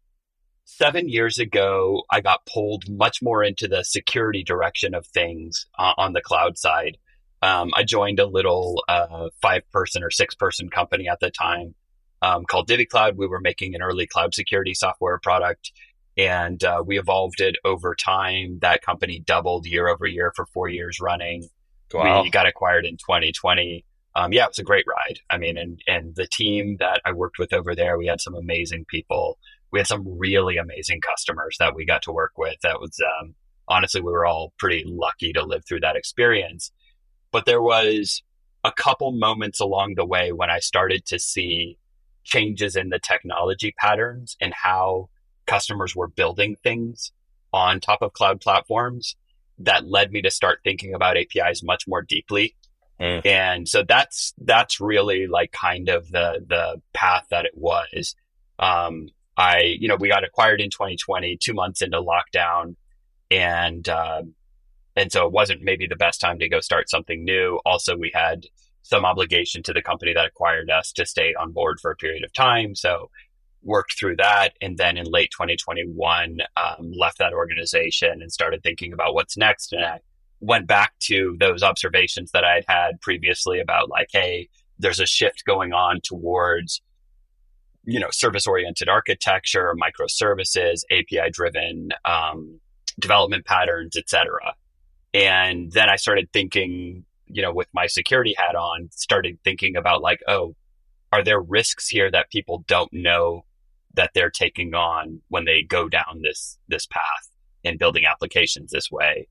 seven 0.64 1.08
years 1.08 1.38
ago, 1.38 2.02
I 2.10 2.20
got 2.20 2.46
pulled 2.46 2.84
much 2.88 3.22
more 3.22 3.42
into 3.42 3.68
the 3.68 3.84
security 3.84 4.42
direction 4.42 4.94
of 4.94 5.06
things 5.06 5.66
uh, 5.78 5.94
on 5.96 6.12
the 6.12 6.20
cloud 6.20 6.58
side 6.58 6.98
um, 7.42 7.70
I 7.74 7.84
joined 7.84 8.18
a 8.18 8.26
little 8.26 8.82
uh, 8.88 9.28
five 9.40 9.62
person 9.70 10.02
or 10.02 10.10
six 10.10 10.34
person 10.34 10.68
company 10.68 11.08
at 11.08 11.20
the 11.20 11.30
time 11.30 11.74
um, 12.20 12.44
called 12.44 12.68
DivvyCloud. 12.68 13.16
We 13.16 13.26
were 13.26 13.40
making 13.40 13.74
an 13.74 13.82
early 13.82 14.06
cloud 14.06 14.34
security 14.34 14.74
software 14.74 15.18
product 15.18 15.72
and 16.16 16.62
uh, 16.64 16.82
we 16.84 16.98
evolved 16.98 17.40
it 17.40 17.56
over 17.64 17.94
time. 17.94 18.58
That 18.60 18.82
company 18.82 19.20
doubled 19.20 19.66
year 19.66 19.88
over 19.88 20.04
year 20.04 20.32
for 20.34 20.46
four 20.46 20.68
years 20.68 20.98
running. 21.00 21.48
Wow. 21.94 22.22
We 22.22 22.30
got 22.30 22.46
acquired 22.46 22.84
in 22.84 22.96
2020. 22.96 23.84
Um, 24.18 24.32
yeah, 24.32 24.44
it 24.44 24.50
was 24.50 24.58
a 24.58 24.64
great 24.64 24.84
ride. 24.88 25.20
I 25.30 25.38
mean, 25.38 25.56
and, 25.56 25.80
and 25.86 26.16
the 26.16 26.26
team 26.26 26.78
that 26.80 27.00
I 27.04 27.12
worked 27.12 27.38
with 27.38 27.52
over 27.52 27.76
there, 27.76 27.96
we 27.96 28.08
had 28.08 28.20
some 28.20 28.34
amazing 28.34 28.84
people. 28.88 29.38
We 29.70 29.78
had 29.78 29.86
some 29.86 30.18
really 30.18 30.56
amazing 30.56 31.00
customers 31.02 31.56
that 31.60 31.76
we 31.76 31.86
got 31.86 32.02
to 32.02 32.12
work 32.12 32.32
with. 32.36 32.56
That 32.64 32.80
was, 32.80 32.98
um, 33.20 33.36
honestly, 33.68 34.00
we 34.00 34.10
were 34.10 34.26
all 34.26 34.52
pretty 34.58 34.82
lucky 34.84 35.32
to 35.34 35.44
live 35.44 35.64
through 35.64 35.80
that 35.80 35.94
experience. 35.94 36.72
But 37.30 37.46
there 37.46 37.62
was 37.62 38.24
a 38.64 38.72
couple 38.72 39.12
moments 39.12 39.60
along 39.60 39.94
the 39.94 40.04
way 40.04 40.32
when 40.32 40.50
I 40.50 40.58
started 40.58 41.06
to 41.06 41.20
see 41.20 41.78
changes 42.24 42.74
in 42.74 42.88
the 42.88 42.98
technology 42.98 43.72
patterns 43.78 44.36
and 44.40 44.52
how 44.52 45.10
customers 45.46 45.94
were 45.94 46.08
building 46.08 46.56
things 46.60 47.12
on 47.52 47.78
top 47.78 48.02
of 48.02 48.14
cloud 48.14 48.40
platforms 48.40 49.14
that 49.60 49.86
led 49.86 50.10
me 50.10 50.22
to 50.22 50.30
start 50.30 50.58
thinking 50.64 50.92
about 50.92 51.16
APIs 51.16 51.62
much 51.62 51.86
more 51.86 52.02
deeply. 52.02 52.56
Mm. 53.00 53.26
And 53.26 53.68
so 53.68 53.84
that's 53.86 54.34
that's 54.38 54.80
really 54.80 55.26
like 55.26 55.52
kind 55.52 55.88
of 55.88 56.10
the 56.10 56.44
the 56.46 56.80
path 56.92 57.26
that 57.30 57.44
it 57.44 57.52
was. 57.54 58.16
Um, 58.58 59.08
I 59.36 59.76
you 59.78 59.88
know 59.88 59.96
we 59.96 60.08
got 60.08 60.24
acquired 60.24 60.60
in 60.60 60.70
2020, 60.70 61.36
two 61.36 61.54
months 61.54 61.80
into 61.80 62.00
lockdown, 62.00 62.74
and 63.30 63.88
uh, 63.88 64.22
and 64.96 65.12
so 65.12 65.26
it 65.26 65.32
wasn't 65.32 65.62
maybe 65.62 65.86
the 65.86 65.96
best 65.96 66.20
time 66.20 66.38
to 66.40 66.48
go 66.48 66.60
start 66.60 66.90
something 66.90 67.24
new. 67.24 67.60
Also, 67.64 67.96
we 67.96 68.10
had 68.12 68.46
some 68.82 69.04
obligation 69.04 69.62
to 69.62 69.72
the 69.72 69.82
company 69.82 70.12
that 70.14 70.26
acquired 70.26 70.70
us 70.70 70.92
to 70.92 71.06
stay 71.06 71.34
on 71.38 71.52
board 71.52 71.78
for 71.80 71.90
a 71.90 71.96
period 71.96 72.24
of 72.24 72.32
time. 72.32 72.74
So 72.74 73.10
worked 73.62 73.98
through 73.98 74.16
that. 74.16 74.54
And 74.60 74.78
then 74.78 74.96
in 74.96 75.06
late 75.06 75.30
2021, 75.30 76.38
um, 76.56 76.92
left 76.92 77.18
that 77.18 77.32
organization 77.32 78.22
and 78.22 78.32
started 78.32 78.62
thinking 78.62 78.92
about 78.92 79.14
what's 79.14 79.36
next. 79.36 79.72
And 79.72 79.84
I 79.84 80.00
went 80.40 80.66
back 80.66 80.92
to 81.00 81.36
those 81.40 81.62
observations 81.62 82.30
that 82.32 82.44
I 82.44 82.62
had 82.68 83.00
previously 83.00 83.60
about 83.60 83.88
like, 83.88 84.08
hey, 84.12 84.48
there's 84.78 85.00
a 85.00 85.06
shift 85.06 85.44
going 85.44 85.72
on 85.72 86.00
towards 86.02 86.80
you 87.84 87.98
know 87.98 88.10
service 88.10 88.46
oriented 88.46 88.88
architecture 88.88 89.74
microservices 89.80 90.82
api 90.90 91.30
driven 91.30 91.90
um, 92.04 92.60
development 92.98 93.46
patterns 93.46 93.96
etc 93.96 94.54
and 95.14 95.72
then 95.72 95.88
i 95.88 95.96
started 95.96 96.28
thinking 96.32 97.04
you 97.28 97.42
know, 97.42 97.52
with 97.52 97.68
my 97.72 97.86
security 97.86 98.34
hat 98.36 98.56
on, 98.56 98.88
started 98.92 99.38
thinking 99.44 99.76
about 99.76 100.02
like, 100.02 100.20
oh, 100.26 100.54
are 101.12 101.22
there 101.22 101.40
risks 101.40 101.88
here 101.88 102.10
that 102.10 102.30
people 102.30 102.64
don't 102.66 102.92
know 102.92 103.44
that 103.94 104.10
they're 104.14 104.30
taking 104.30 104.74
on 104.74 105.20
when 105.28 105.44
they 105.44 105.62
go 105.62 105.88
down 105.88 106.20
this 106.22 106.58
this 106.68 106.86
path 106.86 107.30
in 107.64 107.76
building 107.76 108.04
applications 108.06 108.70
this 108.70 108.90
way? 108.90 109.28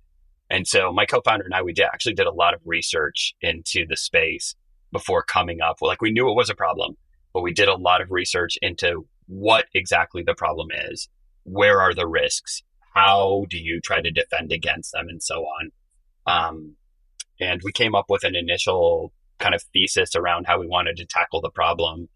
And 0.49 0.67
so 0.67 0.91
my 0.91 1.05
co-founder 1.05 1.45
and 1.45 1.53
I, 1.53 1.61
we 1.61 1.73
did, 1.73 1.85
actually 1.85 2.13
did 2.13 2.27
a 2.27 2.33
lot 2.33 2.53
of 2.53 2.61
research 2.65 3.35
into 3.41 3.85
the 3.87 3.97
space 3.97 4.55
before 4.91 5.23
coming 5.23 5.61
up. 5.61 5.77
Like 5.81 6.01
we 6.01 6.11
knew 6.11 6.29
it 6.29 6.35
was 6.35 6.49
a 6.49 6.55
problem, 6.55 6.95
but 7.33 7.41
we 7.41 7.53
did 7.53 7.67
a 7.67 7.75
lot 7.75 8.01
of 8.01 8.11
research 8.11 8.57
into 8.61 9.05
what 9.27 9.65
exactly 9.73 10.23
the 10.23 10.33
problem 10.33 10.69
is, 10.89 11.09
where 11.43 11.81
are 11.81 11.93
the 11.93 12.07
risks, 12.07 12.63
how 12.93 13.45
do 13.49 13.57
you 13.57 13.81
try 13.81 14.01
to 14.01 14.11
defend 14.11 14.51
against 14.51 14.93
them, 14.93 15.07
and 15.09 15.21
so 15.21 15.43
on. 15.45 15.71
Um, 16.25 16.75
and 17.39 17.61
we 17.63 17.71
came 17.71 17.93
up 17.93 18.05
with 18.09 18.23
an 18.23 18.35
initial 18.35 19.13
kind 19.39 19.53
of 19.53 19.61
thesis 19.73 20.15
around 20.15 20.47
how 20.47 20.59
we 20.59 20.67
wanted 20.67 20.97
to 20.97 21.05
tackle 21.05 21.41
the 21.41 21.51
problem 21.51 22.09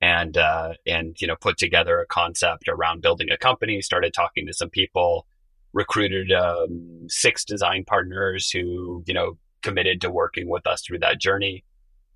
and 0.00 0.36
uh, 0.36 0.72
and 0.86 1.16
you 1.20 1.26
know 1.26 1.36
put 1.40 1.58
together 1.58 2.00
a 2.00 2.06
concept 2.06 2.68
around 2.68 3.02
building 3.02 3.30
a 3.30 3.36
company 3.36 3.80
started 3.80 4.12
talking 4.12 4.46
to 4.46 4.52
some 4.52 4.70
people 4.70 5.26
recruited 5.72 6.32
um, 6.32 7.06
six 7.08 7.44
design 7.44 7.84
partners 7.84 8.50
who 8.50 9.02
you 9.06 9.14
know 9.14 9.38
committed 9.62 10.00
to 10.00 10.10
working 10.10 10.48
with 10.48 10.66
us 10.66 10.82
through 10.82 10.98
that 10.98 11.20
journey 11.20 11.64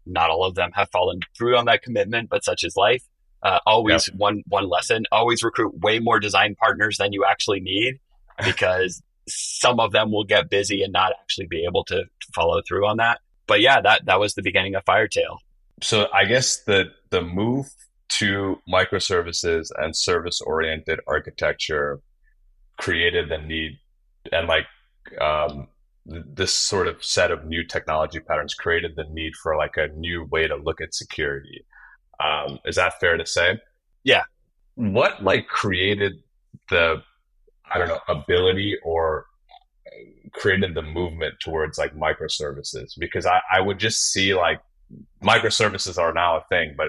not 0.05 0.31
all 0.31 0.45
of 0.45 0.55
them 0.55 0.71
have 0.75 0.90
fallen 0.90 1.21
through 1.37 1.57
on 1.57 1.64
that 1.64 1.83
commitment 1.83 2.29
but 2.29 2.45
such 2.45 2.64
is 2.64 2.77
life 2.77 3.05
uh, 3.42 3.59
always 3.66 4.09
yep. 4.09 4.16
one 4.16 4.42
one 4.49 4.69
lesson 4.69 5.05
always 5.12 5.42
recruit 5.42 5.79
way 5.81 5.99
more 5.99 6.19
design 6.19 6.55
partners 6.55 6.97
than 6.99 7.12
you 7.12 7.25
actually 7.25 7.61
need 7.61 7.99
because 8.45 9.03
some 9.29 9.81
of 9.81 9.92
them 9.92 10.12
will 10.12 10.25
get 10.25 10.51
busy 10.51 10.83
and 10.83 10.92
not 10.92 11.12
actually 11.21 11.47
be 11.47 11.64
able 11.64 11.85
to 11.85 12.05
follow 12.35 12.61
through 12.66 12.87
on 12.87 12.99
that. 12.99 13.21
But 13.47 13.61
yeah, 13.61 13.81
that 13.81 14.07
that 14.07 14.21
was 14.21 14.35
the 14.35 14.42
beginning 14.42 14.75
of 14.75 14.85
Firetail. 14.85 15.38
So 15.83 16.09
I 16.12 16.25
guess 16.25 16.62
the 16.64 16.87
the 17.11 17.23
move 17.23 17.66
to 18.09 18.61
microservices 18.73 19.71
and 19.77 19.97
service 19.97 20.40
oriented 20.40 21.01
architecture 21.07 22.01
created 22.77 23.29
the 23.29 23.39
need 23.39 23.79
and 24.33 24.49
like 24.49 24.67
um, 25.21 25.69
this 26.05 26.55
sort 26.55 26.89
of 26.89 27.05
set 27.05 27.31
of 27.31 27.45
new 27.45 27.65
technology 27.65 28.21
patterns 28.21 28.55
created 28.55 28.95
the 28.97 29.05
need 29.05 29.35
for 29.37 29.57
like 29.57 29.77
a 29.77 29.89
new 29.89 30.25
way 30.25 30.47
to 30.47 30.57
look 30.57 30.81
at 30.81 30.95
security. 30.95 31.65
Um, 32.23 32.59
is 32.65 32.77
that 32.77 32.99
fair 33.01 33.17
to 33.17 33.27
say? 33.27 33.61
Yeah. 34.05 34.23
What 34.75 35.23
like 35.23 35.49
created 35.49 36.23
the 36.71 37.03
I 37.71 37.79
don't 37.79 37.89
know, 37.89 38.01
ability 38.09 38.79
or 38.85 39.27
created 40.33 40.75
the 40.75 40.83
movement 40.83 41.35
towards 41.41 41.79
like 41.79 41.97
microservices 41.97 42.93
because 42.99 43.27
I, 43.27 43.41
I 43.51 43.61
would 43.61 43.79
just 43.79 44.12
see 44.12 44.35
like 44.35 44.61
microservices 45.23 45.99
are 45.99 46.12
now 46.12 46.37
a 46.37 46.45
thing, 46.49 46.75
but 46.77 46.89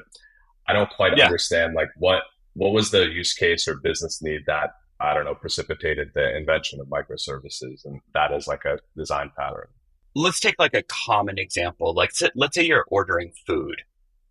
I 0.67 0.73
don't 0.73 0.89
quite 0.89 1.17
yeah. 1.17 1.25
understand 1.25 1.73
like 1.73 1.89
what 1.97 2.23
what 2.53 2.73
was 2.73 2.91
the 2.91 3.07
use 3.07 3.33
case 3.33 3.67
or 3.67 3.75
business 3.75 4.21
need 4.21 4.41
that 4.47 4.71
I 4.99 5.13
don't 5.13 5.25
know 5.25 5.35
precipitated 5.35 6.11
the 6.13 6.35
invention 6.35 6.79
of 6.79 6.87
microservices 6.87 7.85
and 7.85 8.01
that 8.13 8.31
is 8.31 8.47
like 8.47 8.65
a 8.65 8.79
design 8.95 9.31
pattern. 9.37 9.67
Let's 10.15 10.39
take 10.39 10.55
like 10.57 10.73
a 10.73 10.83
common 10.83 11.37
example. 11.37 11.93
Like 11.93 12.11
let's 12.35 12.55
say 12.55 12.63
you're 12.63 12.85
ordering 12.89 13.31
food 13.45 13.83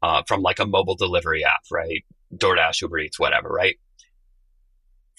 uh, 0.02 0.22
from 0.26 0.42
like 0.42 0.58
a 0.58 0.66
mobile 0.66 0.96
delivery 0.96 1.44
app, 1.44 1.62
right? 1.70 2.04
DoorDash, 2.34 2.82
Uber 2.82 2.98
Eats, 2.98 3.20
whatever, 3.20 3.48
right? 3.48 3.76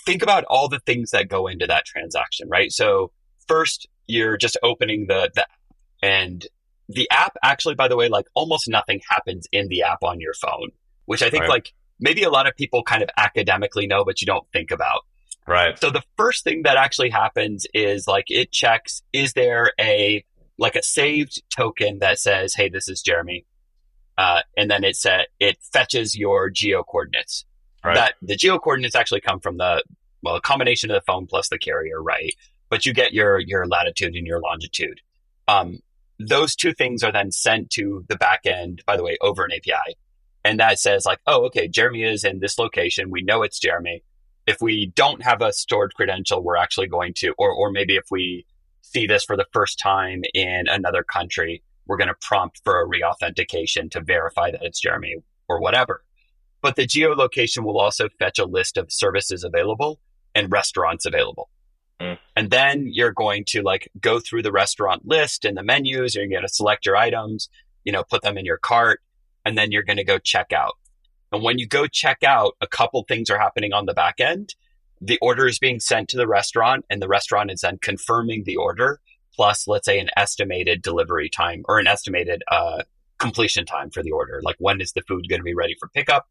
think 0.07 0.23
about 0.23 0.45
all 0.45 0.69
the 0.69 0.79
things 0.79 1.11
that 1.11 1.27
go 1.27 1.47
into 1.47 1.67
that 1.67 1.85
transaction, 1.85 2.47
right? 2.47 2.71
So 2.71 3.11
first, 3.45 3.89
you're 4.07 4.37
just 4.37 4.57
opening 4.63 5.07
the, 5.07 5.29
the 5.35 5.41
app 5.41 5.59
and 6.01 6.45
the 6.87 7.09
app 7.11 7.35
actually, 7.43 7.75
by 7.75 7.89
the 7.89 7.97
way, 7.97 8.07
like 8.07 8.25
almost 8.33 8.69
nothing 8.69 9.01
happens 9.09 9.47
in 9.51 9.67
the 9.67 9.83
app 9.83 10.03
on 10.03 10.21
your 10.21 10.33
phone, 10.33 10.69
which 11.05 11.21
I 11.21 11.29
think 11.29 11.41
right. 11.41 11.49
like 11.49 11.73
maybe 11.99 12.23
a 12.23 12.29
lot 12.29 12.47
of 12.47 12.55
people 12.55 12.83
kind 12.83 13.03
of 13.03 13.09
academically 13.17 13.85
know, 13.85 14.05
but 14.05 14.21
you 14.21 14.25
don't 14.25 14.47
think 14.53 14.71
about. 14.71 15.01
Right. 15.47 15.79
So 15.79 15.89
the 15.89 16.03
first 16.17 16.43
thing 16.43 16.63
that 16.63 16.77
actually 16.77 17.09
happens 17.09 17.65
is 17.73 18.07
like 18.07 18.25
it 18.29 18.51
checks, 18.51 19.01
is 19.13 19.33
there 19.33 19.71
a, 19.79 20.25
like 20.57 20.75
a 20.75 20.83
saved 20.83 21.41
token 21.55 21.99
that 21.99 22.19
says, 22.19 22.53
Hey, 22.53 22.69
this 22.69 22.89
is 22.89 23.01
Jeremy. 23.01 23.45
Uh, 24.17 24.41
and 24.57 24.69
then 24.69 24.83
it 24.83 24.95
set, 24.95 25.27
it 25.39 25.57
fetches 25.71 26.17
your 26.17 26.49
geo 26.49 26.83
coordinates. 26.83 27.45
Right. 27.83 27.95
That 27.95 28.15
the 28.21 28.35
geo 28.35 28.57
coordinates 28.57 28.95
actually 28.95 29.21
come 29.21 29.39
from 29.39 29.57
the 29.57 29.83
well, 30.23 30.35
a 30.35 30.41
combination 30.41 30.89
of 30.91 30.95
the 30.95 31.05
phone 31.05 31.27
plus 31.27 31.49
the 31.49 31.57
carrier, 31.59 32.01
right? 32.01 32.33
But 32.69 32.85
you 32.85 32.93
get 32.93 33.13
your 33.13 33.39
your 33.39 33.65
latitude 33.65 34.15
and 34.15 34.27
your 34.27 34.41
longitude. 34.41 34.99
Um, 35.47 35.79
those 36.19 36.55
two 36.55 36.73
things 36.73 37.03
are 37.03 37.11
then 37.11 37.31
sent 37.31 37.69
to 37.71 38.03
the 38.09 38.15
back 38.15 38.41
end, 38.45 38.83
by 38.85 38.97
the 38.97 39.03
way, 39.03 39.17
over 39.21 39.45
an 39.45 39.51
API. 39.51 39.95
And 40.43 40.59
that 40.59 40.79
says 40.79 41.05
like, 41.05 41.19
oh, 41.27 41.45
okay, 41.45 41.67
Jeremy 41.67 42.03
is 42.03 42.23
in 42.23 42.39
this 42.39 42.57
location. 42.57 43.11
We 43.11 43.21
know 43.21 43.43
it's 43.43 43.59
Jeremy. 43.59 44.03
If 44.47 44.61
we 44.61 44.87
don't 44.95 45.21
have 45.23 45.41
a 45.41 45.53
stored 45.53 45.93
credential, 45.93 46.41
we're 46.41 46.57
actually 46.57 46.87
going 46.87 47.13
to, 47.17 47.33
or, 47.37 47.51
or 47.51 47.69
maybe 47.69 47.97
if 47.97 48.05
we 48.09 48.45
see 48.81 49.05
this 49.05 49.25
for 49.25 49.35
the 49.35 49.45
first 49.51 49.77
time 49.77 50.23
in 50.33 50.67
another 50.67 51.03
country, 51.03 51.61
we're 51.85 51.97
going 51.97 52.07
to 52.07 52.15
prompt 52.21 52.61
for 52.63 52.81
a 52.81 52.87
reauthentication 52.87 53.91
to 53.91 54.01
verify 54.01 54.51
that 54.51 54.63
it's 54.63 54.79
Jeremy 54.79 55.15
or 55.47 55.59
whatever. 55.59 56.03
But 56.61 56.75
the 56.75 56.87
geolocation 56.87 57.63
will 57.63 57.79
also 57.79 58.09
fetch 58.19 58.39
a 58.39 58.45
list 58.45 58.77
of 58.77 58.91
services 58.91 59.43
available 59.43 59.99
and 60.33 60.51
restaurants 60.51 61.05
available. 61.05 61.49
Mm. 61.99 62.17
And 62.35 62.49
then 62.49 62.89
you're 62.91 63.11
going 63.11 63.43
to 63.49 63.61
like 63.61 63.89
go 63.99 64.19
through 64.19 64.43
the 64.43 64.51
restaurant 64.51 65.05
list 65.05 65.45
and 65.45 65.57
the 65.57 65.63
menus. 65.63 66.15
You're 66.15 66.27
going 66.27 66.41
to 66.41 66.47
select 66.47 66.85
your 66.85 66.95
items, 66.95 67.49
you 67.83 67.91
know, 67.91 68.03
put 68.03 68.21
them 68.21 68.37
in 68.37 68.45
your 68.45 68.57
cart, 68.57 69.01
and 69.45 69.57
then 69.57 69.71
you're 69.71 69.83
going 69.83 69.97
to 69.97 70.03
go 70.03 70.19
check 70.19 70.53
out. 70.53 70.77
And 71.31 71.43
when 71.43 71.59
you 71.59 71.67
go 71.67 71.87
check 71.87 72.23
out, 72.23 72.55
a 72.61 72.67
couple 72.67 73.03
things 73.03 73.29
are 73.29 73.39
happening 73.39 73.73
on 73.73 73.85
the 73.85 73.93
back 73.93 74.19
end. 74.19 74.55
The 75.01 75.19
order 75.21 75.47
is 75.47 75.59
being 75.59 75.79
sent 75.79 76.09
to 76.09 76.17
the 76.17 76.27
restaurant, 76.27 76.85
and 76.89 77.01
the 77.01 77.07
restaurant 77.07 77.51
is 77.51 77.61
then 77.61 77.77
confirming 77.81 78.43
the 78.45 78.55
order, 78.55 78.99
plus, 79.35 79.67
let's 79.67 79.85
say, 79.85 79.99
an 79.99 80.09
estimated 80.17 80.81
delivery 80.81 81.29
time 81.29 81.63
or 81.67 81.79
an 81.79 81.87
estimated 81.87 82.43
uh, 82.51 82.83
completion 83.19 83.65
time 83.65 83.91
for 83.91 84.01
the 84.01 84.11
order. 84.11 84.41
Like, 84.43 84.55
when 84.59 84.81
is 84.81 84.93
the 84.93 85.01
food 85.01 85.27
going 85.29 85.39
to 85.39 85.43
be 85.43 85.53
ready 85.53 85.75
for 85.79 85.89
pickup? 85.89 86.27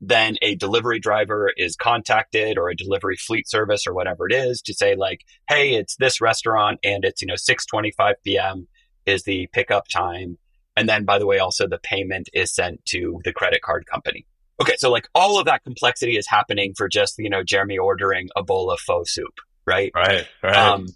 then 0.00 0.36
a 0.40 0.54
delivery 0.54 0.98
driver 0.98 1.52
is 1.56 1.76
contacted 1.76 2.56
or 2.56 2.70
a 2.70 2.76
delivery 2.76 3.16
fleet 3.16 3.48
service 3.48 3.86
or 3.86 3.92
whatever 3.92 4.26
it 4.26 4.32
is 4.32 4.62
to 4.62 4.72
say 4.72 4.94
like, 4.96 5.24
Hey, 5.48 5.74
it's 5.74 5.96
this 5.96 6.20
restaurant 6.20 6.80
and 6.82 7.04
it's, 7.04 7.20
you 7.20 7.28
know, 7.28 7.36
625 7.36 8.16
PM 8.24 8.66
is 9.04 9.24
the 9.24 9.48
pickup 9.52 9.88
time. 9.88 10.38
And 10.76 10.88
then 10.88 11.04
by 11.04 11.18
the 11.18 11.26
way, 11.26 11.38
also 11.38 11.68
the 11.68 11.78
payment 11.78 12.30
is 12.32 12.54
sent 12.54 12.84
to 12.86 13.20
the 13.24 13.32
credit 13.32 13.60
card 13.60 13.86
company. 13.86 14.26
Okay. 14.60 14.74
So 14.76 14.90
like 14.90 15.08
all 15.14 15.38
of 15.38 15.46
that 15.46 15.64
complexity 15.64 16.16
is 16.16 16.26
happening 16.26 16.74
for 16.76 16.88
just, 16.88 17.18
you 17.18 17.30
know, 17.30 17.42
Jeremy 17.42 17.78
ordering 17.78 18.28
a 18.36 18.42
bowl 18.42 18.70
of 18.70 18.80
pho 18.80 19.04
soup, 19.04 19.40
right? 19.66 19.90
Right. 19.94 20.26
Right. 20.42 20.56
Um, 20.56 20.86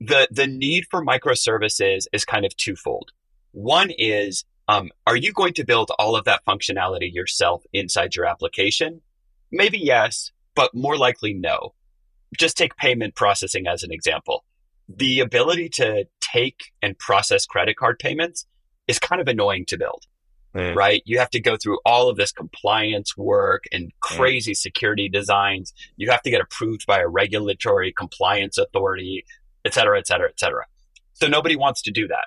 the, 0.00 0.28
the 0.30 0.46
need 0.46 0.86
for 0.90 1.04
microservices 1.04 2.06
is 2.12 2.24
kind 2.24 2.44
of 2.44 2.56
twofold. 2.56 3.10
One 3.52 3.90
is 3.90 4.44
um, 4.68 4.90
are 5.06 5.16
you 5.16 5.32
going 5.32 5.54
to 5.54 5.64
build 5.64 5.90
all 5.98 6.14
of 6.14 6.26
that 6.26 6.44
functionality 6.46 7.12
yourself 7.12 7.64
inside 7.72 8.14
your 8.14 8.26
application? 8.26 9.00
Maybe 9.50 9.78
yes, 9.78 10.30
but 10.54 10.74
more 10.74 10.96
likely 10.96 11.32
no. 11.32 11.74
Just 12.36 12.58
take 12.58 12.76
payment 12.76 13.14
processing 13.14 13.66
as 13.66 13.82
an 13.82 13.90
example. 13.90 14.44
The 14.88 15.20
ability 15.20 15.70
to 15.70 16.06
take 16.20 16.72
and 16.82 16.98
process 16.98 17.46
credit 17.46 17.76
card 17.76 17.98
payments 17.98 18.46
is 18.86 18.98
kind 18.98 19.22
of 19.22 19.28
annoying 19.28 19.64
to 19.66 19.78
build. 19.78 20.04
Mm. 20.58 20.74
right? 20.74 21.02
You 21.04 21.18
have 21.18 21.30
to 21.30 21.40
go 21.40 21.56
through 21.56 21.78
all 21.84 22.08
of 22.08 22.16
this 22.16 22.32
compliance 22.32 23.16
work 23.16 23.64
and 23.72 23.86
mm. 23.86 23.90
crazy 24.00 24.52
mm. 24.52 24.56
security 24.56 25.08
designs. 25.08 25.72
You 25.96 26.10
have 26.10 26.22
to 26.22 26.30
get 26.30 26.40
approved 26.40 26.86
by 26.86 26.98
a 27.00 27.08
regulatory 27.08 27.92
compliance 27.92 28.58
authority, 28.58 29.24
et 29.64 29.74
cetera, 29.74 29.98
et 29.98 30.06
cetera, 30.06 30.28
et 30.28 30.38
cetera. 30.38 30.66
So 31.14 31.26
nobody 31.28 31.56
wants 31.56 31.82
to 31.82 31.90
do 31.90 32.08
that. 32.08 32.26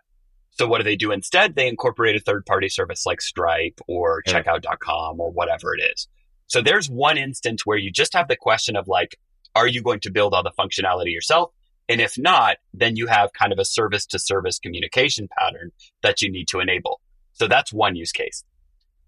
So 0.51 0.67
what 0.67 0.79
do 0.79 0.83
they 0.83 0.95
do 0.95 1.11
instead? 1.11 1.55
They 1.55 1.67
incorporate 1.67 2.15
a 2.15 2.19
third 2.19 2.45
party 2.45 2.69
service 2.69 3.05
like 3.05 3.21
Stripe 3.21 3.79
or 3.87 4.21
yeah. 4.25 4.41
checkout.com 4.41 5.19
or 5.19 5.31
whatever 5.31 5.75
it 5.75 5.81
is. 5.93 6.07
So 6.47 6.61
there's 6.61 6.89
one 6.89 7.17
instance 7.17 7.65
where 7.65 7.77
you 7.77 7.91
just 7.91 8.13
have 8.13 8.27
the 8.27 8.35
question 8.35 8.75
of 8.75 8.87
like, 8.87 9.17
are 9.55 9.67
you 9.67 9.81
going 9.81 10.01
to 10.01 10.11
build 10.11 10.33
all 10.33 10.43
the 10.43 10.51
functionality 10.51 11.11
yourself? 11.11 11.51
And 11.87 11.99
if 11.99 12.17
not, 12.17 12.57
then 12.73 12.95
you 12.95 13.07
have 13.07 13.33
kind 13.33 13.51
of 13.51 13.59
a 13.59 13.65
service 13.65 14.05
to 14.07 14.19
service 14.19 14.59
communication 14.59 15.27
pattern 15.39 15.71
that 16.03 16.21
you 16.21 16.31
need 16.31 16.47
to 16.49 16.59
enable. 16.59 17.01
So 17.41 17.47
that's 17.47 17.73
one 17.73 17.95
use 17.95 18.11
case. 18.11 18.43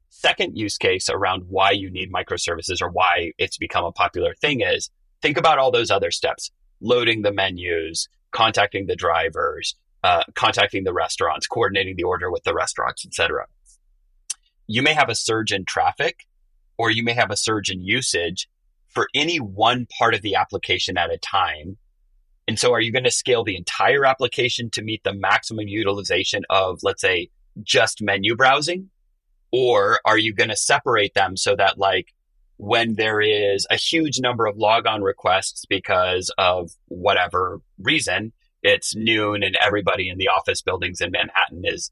Second 0.10 0.58
use 0.58 0.80
case 0.80 1.08
around 1.08 1.44
why 1.50 1.70
you 1.70 1.92
need 1.92 2.12
microservices 2.12 2.82
or 2.82 2.90
why 2.90 3.32
it's 3.38 3.60
become 3.60 3.86
a 3.86 3.92
popular 3.92 4.34
thing 4.34 4.62
is 4.62 4.90
think 5.22 5.38
about 5.38 5.60
all 5.60 5.70
those 5.70 5.92
other 5.92 6.10
steps, 6.10 6.50
loading 6.82 7.22
the 7.22 7.32
menus, 7.32 8.10
contacting 8.32 8.88
the 8.88 8.96
drivers, 8.96 9.76
uh, 10.04 10.24
contacting 10.34 10.84
the 10.84 10.94
restaurants, 10.96 11.46
coordinating 11.46 11.96
the 11.96 12.06
order 12.06 12.32
with 12.32 12.44
the 12.44 12.56
restaurants, 12.56 13.06
etc. 13.06 13.46
You 14.66 14.82
may 14.82 14.96
have 14.96 15.10
a 15.10 15.16
surge 15.16 15.52
in 15.52 15.64
traffic 15.64 16.26
or 16.80 16.90
you 16.90 17.04
may 17.04 17.14
have 17.14 17.30
a 17.30 17.38
surge 17.38 17.70
in 17.70 17.84
usage 17.84 18.50
for 18.88 19.10
any 19.14 19.38
one 19.38 19.86
part 20.00 20.16
of 20.16 20.24
the 20.24 20.34
application 20.34 20.98
at 20.98 21.14
a 21.14 21.20
time. 21.20 21.78
And 22.48 22.58
so 22.58 22.74
are 22.74 22.82
you 22.82 22.92
going 22.92 23.04
to 23.04 23.12
scale 23.12 23.44
the 23.44 23.58
entire 23.58 24.08
application 24.08 24.72
to 24.72 24.82
meet 24.82 25.04
the 25.04 25.14
maximum 25.14 25.68
utilization 25.68 26.46
of, 26.50 26.80
let's 26.82 27.02
say, 27.02 27.30
just 27.62 28.02
menu 28.02 28.36
browsing? 28.36 28.90
Or 29.52 30.00
are 30.06 30.18
you 30.18 30.34
going 30.34 30.50
to 30.50 30.56
separate 30.56 31.14
them 31.14 31.38
so 31.38 31.56
that 31.56 31.78
like 31.78 32.08
when 32.58 32.96
there 32.96 33.22
is 33.22 33.68
a 33.70 33.76
huge 33.76 34.20
number 34.20 34.46
of 34.46 34.58
logon 34.58 35.04
requests 35.04 35.66
because 35.66 36.34
of 36.38 36.72
whatever 36.88 37.62
reason, 37.80 38.34
it's 38.64 38.96
noon 38.96 39.44
and 39.44 39.58
everybody 39.64 40.10
in 40.10 40.18
the 40.18 40.30
office 40.30 40.62
buildings 40.62 41.02
in 41.02 41.12
Manhattan 41.12 41.64
is 41.66 41.92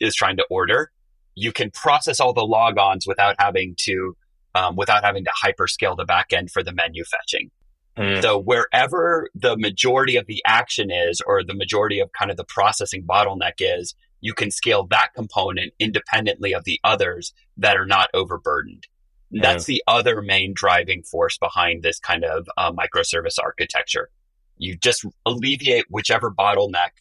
is 0.00 0.14
trying 0.14 0.36
to 0.36 0.46
order. 0.48 0.92
You 1.34 1.52
can 1.52 1.70
process 1.70 2.20
all 2.20 2.32
the 2.32 2.42
logons 2.42 3.06
without 3.06 3.34
having 3.38 3.74
to 3.80 4.16
um, 4.54 4.76
without 4.76 5.04
having 5.04 5.24
to 5.24 5.32
hyperscale 5.44 5.96
the 5.96 6.06
backend 6.06 6.50
for 6.50 6.62
the 6.62 6.72
menu 6.72 7.04
fetching. 7.04 7.50
Mm. 7.98 8.22
So 8.22 8.38
wherever 8.38 9.28
the 9.34 9.56
majority 9.56 10.16
of 10.16 10.26
the 10.26 10.42
action 10.46 10.90
is, 10.90 11.20
or 11.26 11.42
the 11.42 11.54
majority 11.54 12.00
of 12.00 12.10
kind 12.12 12.30
of 12.30 12.36
the 12.36 12.44
processing 12.44 13.04
bottleneck 13.04 13.54
is, 13.58 13.94
you 14.24 14.32
can 14.32 14.50
scale 14.50 14.86
that 14.86 15.10
component 15.14 15.74
independently 15.78 16.54
of 16.54 16.64
the 16.64 16.80
others 16.82 17.34
that 17.58 17.76
are 17.76 17.84
not 17.84 18.08
overburdened. 18.14 18.86
That's 19.30 19.66
the 19.66 19.82
other 19.86 20.22
main 20.22 20.54
driving 20.54 21.02
force 21.02 21.36
behind 21.36 21.82
this 21.82 21.98
kind 21.98 22.24
of 22.24 22.48
uh, 22.56 22.72
microservice 22.72 23.36
architecture. 23.42 24.08
You 24.56 24.76
just 24.76 25.04
alleviate 25.26 25.84
whichever 25.90 26.30
bottleneck 26.30 26.92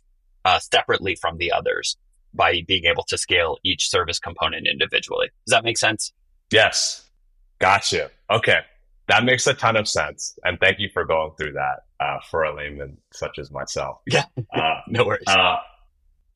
uh, 0.44 0.60
separately 0.60 1.16
from 1.16 1.38
the 1.38 1.54
others 1.54 1.96
by 2.34 2.62
being 2.68 2.86
able 2.86 3.04
to 3.04 3.18
scale 3.18 3.58
each 3.64 3.90
service 3.90 4.20
component 4.20 4.68
individually. 4.68 5.30
Does 5.46 5.52
that 5.52 5.64
make 5.64 5.78
sense? 5.78 6.12
Yes. 6.52 7.10
Gotcha. 7.60 8.12
Okay. 8.30 8.60
That 9.08 9.24
makes 9.24 9.48
a 9.48 9.54
ton 9.54 9.78
of 9.78 9.88
sense. 9.88 10.38
And 10.44 10.60
thank 10.60 10.80
you 10.80 10.90
for 10.94 11.06
going 11.06 11.32
through 11.38 11.54
that 11.54 11.84
uh, 12.02 12.18
for 12.30 12.44
a 12.44 12.54
layman 12.54 12.98
such 13.14 13.40
as 13.40 13.50
myself. 13.50 14.00
Yeah. 14.08 14.26
Uh, 14.54 14.82
no 14.90 15.06
worries. 15.06 15.24
Uh, 15.28 15.58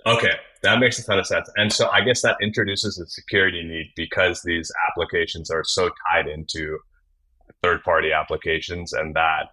okay. 0.08 0.36
That 0.64 0.80
makes 0.80 0.98
a 1.00 1.06
ton 1.06 1.20
of 1.20 1.28
sense. 1.28 1.50
And 1.56 1.72
so 1.72 1.90
I 1.90 2.02
guess 2.02 2.22
that 2.24 2.38
introduces 2.42 2.98
a 3.00 3.06
security 3.08 3.64
need 3.64 3.92
because 3.96 4.42
these 4.44 4.72
applications 4.90 5.52
are 5.52 5.64
so 5.64 5.90
tied 6.10 6.28
into 6.28 6.80
third 7.62 7.84
party 7.84 8.12
applications 8.12 8.94
and 8.94 9.16
that 9.16 9.50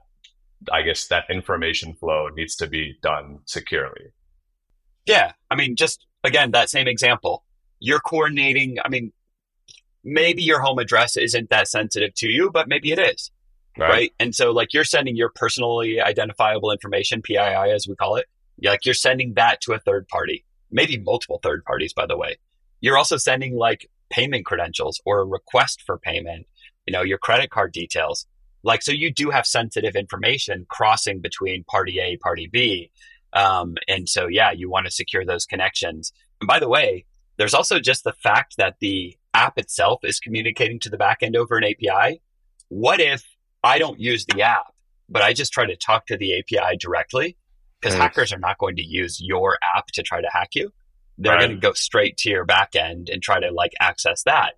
I 0.73 0.83
guess 0.83 1.09
that 1.09 1.25
information 1.29 1.95
flow 1.95 2.29
needs 2.35 2.57
to 2.57 2.67
be 2.67 2.97
done 3.03 3.41
securely. 3.47 4.13
Yeah. 5.07 5.33
I 5.51 5.57
mean, 5.57 5.77
just 5.77 6.07
again, 6.23 6.53
that 6.53 6.71
same 6.71 6.89
example. 6.89 7.45
You're 7.81 8.01
coordinating. 8.01 8.79
I 8.83 8.89
mean, 8.89 9.13
maybe 10.03 10.43
your 10.43 10.61
home 10.61 10.79
address 10.79 11.17
isn't 11.17 11.51
that 11.51 11.69
sensitive 11.69 12.15
to 12.17 12.29
you, 12.29 12.51
but 12.51 12.69
maybe 12.69 12.93
it 12.93 12.99
is. 12.99 13.31
Right. 13.77 13.91
right. 13.91 14.11
And 14.21 14.35
so, 14.35 14.53
like, 14.53 14.73
you're 14.73 14.85
sending 14.85 15.17
your 15.17 15.31
personally 15.35 16.01
identifiable 16.01 16.71
information, 16.71 17.23
PII 17.23 17.37
as 17.37 17.87
we 17.89 17.97
call 17.97 18.17
it, 18.17 18.27
like, 18.63 18.85
you're 18.85 18.95
sending 18.95 19.35
that 19.35 19.61
to 19.63 19.73
a 19.73 19.79
third 19.79 20.09
party, 20.09 20.45
maybe 20.71 20.99
multiple 20.99 21.41
third 21.43 21.65
parties, 21.65 21.93
by 21.93 22.07
the 22.07 22.17
way. 22.17 22.37
You're 22.81 22.99
also 22.99 23.17
sending 23.17 23.57
like 23.57 23.91
payment 24.11 24.45
credentials 24.45 25.01
or 25.05 25.21
a 25.21 25.25
request 25.25 25.83
for 25.85 25.99
payment, 25.99 26.47
you 26.87 26.93
know, 26.93 27.03
your 27.03 27.19
credit 27.19 27.51
card 27.51 27.73
details. 27.73 28.27
Like, 28.63 28.83
so 28.83 28.93
you 28.93 29.13
do 29.13 29.31
have 29.31 29.47
sensitive 29.47 29.95
information 29.95 30.67
crossing 30.69 31.21
between 31.21 31.65
party 31.65 31.99
A, 32.01 32.17
party 32.17 32.49
B. 32.51 32.91
Um, 33.33 33.77
and 33.89 34.09
so, 34.09 34.27
yeah, 34.27 34.53
you 34.53 34.71
want 34.71 34.87
to 34.87 34.93
secure 34.93 35.25
those 35.25 35.45
connections. 35.45 36.13
And 36.41 36.49
by 36.49 36.59
the 36.59 36.69
way, 36.69 37.05
there's 37.37 37.55
also 37.55 37.81
just 37.81 38.05
the 38.05 38.13
fact 38.13 38.57
that 38.57 38.77
the 38.81 39.17
app 39.35 39.59
itself 39.59 40.01
is 40.05 40.21
communicating 40.21 40.79
to 40.81 40.89
the 40.89 40.97
backend 40.97 41.37
over 41.37 41.57
an 41.57 41.65
API. 41.65 42.21
What 42.69 43.01
if 43.01 43.25
I 43.63 43.79
don't 43.79 43.99
use 43.99 44.25
the 44.25 44.43
app, 44.43 44.73
but 45.09 45.23
I 45.23 45.33
just 45.33 45.53
try 45.53 45.67
to 45.67 45.77
talk 45.77 46.07
to 46.07 46.17
the 46.17 46.39
API 46.39 46.77
directly? 46.79 47.37
Because 47.85 47.99
hackers 47.99 48.33
are 48.33 48.39
not 48.39 48.59
going 48.59 48.77
to 48.77 48.85
use 48.85 49.21
your 49.21 49.59
app 49.77 49.89
to 49.89 50.03
try 50.03 50.21
to 50.21 50.29
hack 50.33 50.55
you. 50.55 50.73
They're 51.19 51.35
right. 51.35 51.47
going 51.47 51.53
to 51.53 51.61
go 51.61 51.73
straight 51.75 52.17
to 52.19 52.31
your 52.31 52.45
backend 52.45 53.13
and 53.13 53.23
try 53.23 53.41
to 53.41 53.53
like 53.53 53.73
access 53.81 54.25
that 54.25 54.55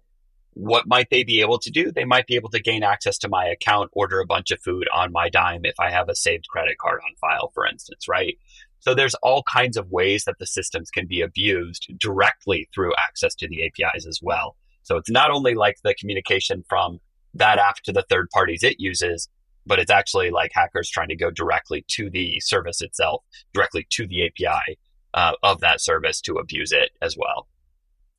what 0.56 0.86
might 0.86 1.10
they 1.10 1.22
be 1.22 1.42
able 1.42 1.58
to 1.58 1.70
do? 1.70 1.92
They 1.92 2.06
might 2.06 2.26
be 2.26 2.34
able 2.34 2.48
to 2.48 2.62
gain 2.62 2.82
access 2.82 3.18
to 3.18 3.28
my 3.28 3.44
account, 3.44 3.90
order 3.92 4.20
a 4.20 4.26
bunch 4.26 4.50
of 4.50 4.60
food 4.60 4.88
on 4.92 5.12
my 5.12 5.28
dime 5.28 5.66
if 5.66 5.74
I 5.78 5.90
have 5.90 6.08
a 6.08 6.14
saved 6.14 6.48
credit 6.48 6.78
card 6.78 7.00
on 7.04 7.14
file, 7.20 7.50
for 7.52 7.66
instance, 7.66 8.08
right? 8.08 8.38
So 8.78 8.94
there's 8.94 9.14
all 9.16 9.42
kinds 9.42 9.76
of 9.76 9.90
ways 9.90 10.24
that 10.24 10.38
the 10.38 10.46
systems 10.46 10.90
can 10.90 11.06
be 11.06 11.20
abused 11.20 11.90
directly 11.98 12.70
through 12.74 12.94
access 12.96 13.34
to 13.34 13.48
the 13.48 13.66
APIs 13.66 14.06
as 14.06 14.20
well. 14.22 14.56
So 14.82 14.96
it's 14.96 15.10
not 15.10 15.30
only 15.30 15.54
like 15.54 15.76
the 15.84 15.94
communication 15.94 16.64
from 16.66 17.00
that 17.34 17.58
app 17.58 17.76
to 17.82 17.92
the 17.92 18.06
third 18.08 18.30
parties 18.30 18.62
it 18.62 18.80
uses, 18.80 19.28
but 19.66 19.78
it's 19.78 19.90
actually 19.90 20.30
like 20.30 20.50
hackers 20.54 20.88
trying 20.88 21.08
to 21.08 21.16
go 21.16 21.30
directly 21.30 21.84
to 21.88 22.08
the 22.10 22.40
service 22.40 22.80
itself, 22.80 23.24
directly 23.52 23.86
to 23.90 24.06
the 24.06 24.26
API 24.26 24.78
uh, 25.14 25.32
of 25.42 25.60
that 25.60 25.80
service 25.80 26.20
to 26.22 26.34
abuse 26.34 26.72
it 26.72 26.90
as 27.02 27.16
well. 27.16 27.48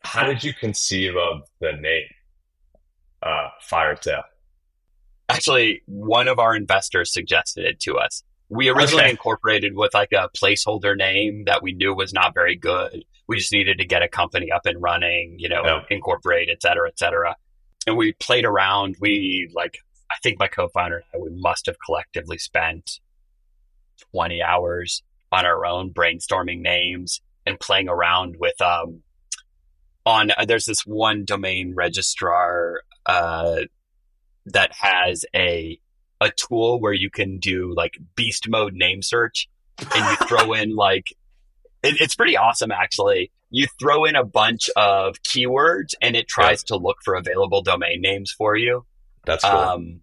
How 0.04 0.26
did 0.26 0.44
you 0.44 0.54
conceive 0.54 1.16
of 1.16 1.42
the 1.60 1.74
name? 1.74 2.08
uh, 3.22 3.50
Firetail? 3.62 4.24
Actually, 5.30 5.82
one 5.86 6.28
of 6.28 6.40
our 6.40 6.56
investors 6.56 7.14
suggested 7.14 7.66
it 7.66 7.80
to 7.82 7.98
us. 7.98 8.24
We 8.50 8.70
originally 8.70 9.04
okay. 9.04 9.12
incorporated 9.12 9.76
with 9.76 9.94
like 9.94 10.14
a 10.14 10.30
placeholder 10.30 10.96
name 10.96 11.44
that 11.46 11.62
we 11.62 11.74
knew 11.74 11.94
was 11.94 12.14
not 12.14 12.34
very 12.34 12.56
good. 12.56 13.04
We 13.28 13.38
just 13.38 13.52
needed 13.52 13.80
to 13.80 13.86
get 13.86 14.04
a 14.04 14.08
company 14.08 14.52
up 14.52 14.66
and 14.66 14.82
running, 14.82 15.36
you 15.38 15.50
know, 15.50 15.82
incorporate, 15.90 16.50
et 16.50 16.62
cetera, 16.62 16.88
et 16.88 16.98
cetera. 16.98 17.36
And 17.86 17.98
we 17.98 18.14
played 18.14 18.46
around. 18.46 18.96
We 19.02 19.52
like, 19.54 19.80
I 20.12 20.16
think 20.24 20.40
my 20.40 20.48
co-founder 20.48 20.98
and 20.98 21.06
I, 21.14 21.18
we 21.18 21.30
must 21.32 21.66
have 21.66 21.78
collectively 21.84 22.38
spent 22.38 23.00
20 24.14 24.42
hours 24.42 25.04
on 25.32 25.46
our 25.46 25.66
own 25.66 25.92
brainstorming 25.94 26.62
names 26.62 27.22
and 27.46 27.60
playing 27.60 27.90
around 27.90 28.36
with, 28.40 28.60
um, 28.62 29.02
on, 30.06 30.32
uh, 30.32 30.46
there's 30.46 30.66
this 30.66 30.82
one 30.82 31.26
domain 31.26 31.74
registrar 31.76 32.82
uh, 33.06 33.62
that 34.46 34.72
has 34.74 35.26
a 35.36 35.80
a 36.20 36.32
tool 36.32 36.80
where 36.80 36.94
you 36.94 37.10
can 37.10 37.38
do 37.38 37.74
like 37.76 37.98
beast 38.16 38.48
mode 38.50 38.74
name 38.74 39.02
search 39.02 39.48
and 39.80 40.06
you 40.10 40.28
throw 40.28 40.54
in 40.54 40.76
like 40.76 41.14
it, 41.84 42.02
it's 42.02 42.16
pretty 42.16 42.36
awesome 42.36 42.72
actually 42.72 43.32
you 43.50 43.68
throw 43.80 44.06
in 44.06 44.16
a 44.16 44.26
bunch 44.26 44.70
of 44.76 45.16
keywords 45.22 45.94
and 46.02 46.16
it 46.16 46.28
tries 46.28 46.64
yeah. 46.64 46.76
to 46.76 46.82
look 46.82 46.98
for 47.04 47.16
available 47.16 47.62
domain 47.62 48.02
names 48.02 48.32
for 48.32 48.56
you 48.56 48.86
that's 49.28 49.44
cool 49.44 49.54
um, 49.54 50.02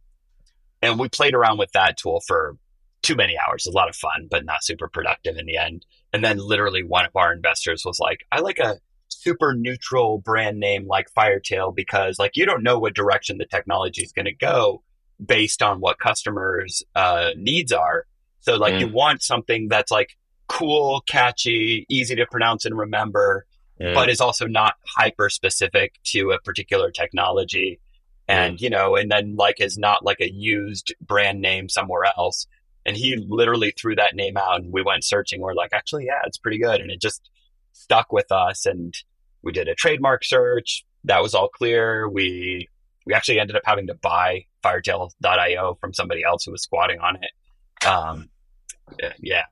and 0.81 0.99
we 0.99 1.09
played 1.09 1.35
around 1.35 1.59
with 1.59 1.73
that 1.73 1.97
tool 1.97 2.21
for 2.27 2.57
too 3.03 3.17
many 3.17 3.35
hours 3.37 3.67
a 3.67 3.73
lot 3.73 3.89
of 3.89 3.97
fun 3.97 4.29
but 4.31 4.45
not 4.45 4.63
super 4.63 4.89
productive 4.89 5.37
in 5.37 5.47
the 5.47 5.57
end 5.57 5.85
and 6.13 6.23
then 6.23 6.39
literally 6.39 6.85
one 6.85 7.05
of 7.05 7.11
our 7.17 7.33
investors 7.33 7.83
was 7.85 7.99
like 7.99 8.25
i 8.31 8.39
like 8.39 8.59
a 8.59 8.79
super 9.09 9.55
neutral 9.55 10.19
brand 10.19 10.59
name 10.59 10.87
like 10.87 11.09
Firetail 11.11 11.73
because 11.73 12.19
like 12.19 12.33
you 12.37 12.47
don't 12.47 12.63
know 12.63 12.79
what 12.79 12.95
direction 12.95 13.39
the 13.39 13.47
technology 13.47 14.03
is 14.03 14.13
going 14.13 14.27
to 14.27 14.35
go 14.35 14.83
based 15.25 15.63
on 15.63 15.81
what 15.81 15.99
customers 15.99 16.83
uh, 16.95 17.31
needs 17.37 17.73
are. 17.73 18.07
So 18.41 18.57
like 18.57 18.75
mm. 18.75 18.81
you 18.81 18.89
want 18.89 19.23
something 19.23 19.69
that's 19.69 19.91
like 19.91 20.17
cool, 20.49 21.03
catchy, 21.09 21.87
easy 21.89 22.17
to 22.17 22.27
pronounce 22.27 22.67
and 22.67 22.77
remember, 22.77 23.47
mm. 23.81 23.95
but 23.95 24.11
is 24.11 24.21
also 24.21 24.47
not 24.47 24.75
hyper 24.97 25.31
specific 25.31 25.95
to 26.05 26.33
a 26.33 26.41
particular 26.41 26.91
technology. 26.91 27.81
And, 28.27 28.61
you 28.61 28.71
know, 28.71 28.97
and 28.97 29.11
then 29.11 29.37
like 29.37 29.61
is 29.61 29.77
not 29.77 30.05
like 30.05 30.21
a 30.21 30.33
used 30.33 30.95
brand 31.01 31.41
name 31.41 31.69
somewhere 31.69 32.05
else. 32.17 32.47
And 32.87 32.97
he 32.97 33.17
literally 33.17 33.71
threw 33.71 33.97
that 33.97 34.15
name 34.15 34.37
out 34.37 34.61
and 34.61 34.73
we 34.73 34.83
went 34.83 35.05
searching. 35.05 35.41
We're 35.41 35.55
like, 35.55 35.73
actually, 35.73 36.07
yeah, 36.07 36.21
it's 36.27 36.39
pretty 36.39 36.59
good. 36.59 36.81
And 36.81 36.91
it 36.91 37.01
just 37.01 37.29
stuck 37.73 38.13
with 38.13 38.31
us. 38.33 38.67
And 38.67 38.95
we 39.43 39.53
did 39.53 39.69
a 39.69 39.75
trademark 39.75 40.25
search, 40.25 40.85
that 41.05 41.23
was 41.23 41.35
all 41.35 41.49
clear. 41.49 42.09
We 42.09 42.69
we 43.07 43.13
actually 43.15 43.39
ended 43.39 43.57
up 43.57 43.63
having 43.67 43.87
to 43.89 43.95
buy 43.95 44.47
Firetail.io 44.63 45.77
from 45.81 45.93
somebody 45.93 46.25
else 46.25 46.45
who 46.45 46.53
was 46.53 46.63
squatting 46.63 46.99
on 47.01 47.17
it. 47.17 47.87
Um, 47.87 48.31
yeah, 49.21 49.43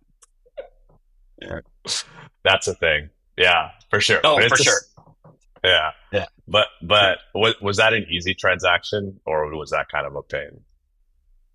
That's 2.44 2.66
a 2.68 2.74
thing. 2.74 3.10
Yeah, 3.36 3.70
for 3.90 4.00
sure. 4.00 4.20
Oh, 4.24 4.36
for 4.40 4.56
just- 4.56 4.64
sure. 4.64 4.80
Yeah. 5.64 5.90
Yeah. 6.12 6.26
But 6.52 6.66
but 6.82 7.18
was, 7.34 7.54
was 7.62 7.76
that 7.78 7.94
an 7.94 8.04
easy 8.10 8.34
transaction 8.34 9.20
or 9.24 9.48
was 9.56 9.70
that 9.70 9.88
kind 9.88 10.06
of 10.06 10.14
a 10.14 10.22
pain? 10.22 10.60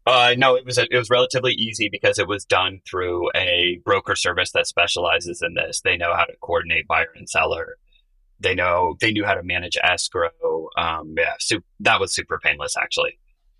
Uh, 0.07 0.33
no, 0.35 0.55
it 0.55 0.65
was 0.65 0.79
a, 0.79 0.87
it 0.89 0.97
was 0.97 1.11
relatively 1.11 1.53
easy 1.53 1.87
because 1.91 2.17
it 2.17 2.27
was 2.27 2.45
done 2.45 2.79
through 2.89 3.29
a 3.35 3.79
broker 3.85 4.15
service 4.15 4.51
that 4.53 4.65
specializes 4.65 5.43
in 5.43 5.53
this. 5.53 5.81
They 5.81 5.97
know 5.97 6.15
how 6.15 6.23
to 6.23 6.33
coordinate 6.41 6.87
buyer 6.87 7.13
and 7.15 7.29
seller. 7.29 7.77
They 8.39 8.55
know 8.55 8.95
they 8.99 9.11
knew 9.11 9.23
how 9.23 9.35
to 9.35 9.43
manage 9.43 9.77
escrow. 9.83 10.31
Um, 10.75 11.13
yeah, 11.15 11.33
su- 11.39 11.63
that 11.81 11.99
was 11.99 12.11
super 12.11 12.39
painless 12.43 12.75
actually, 12.75 13.19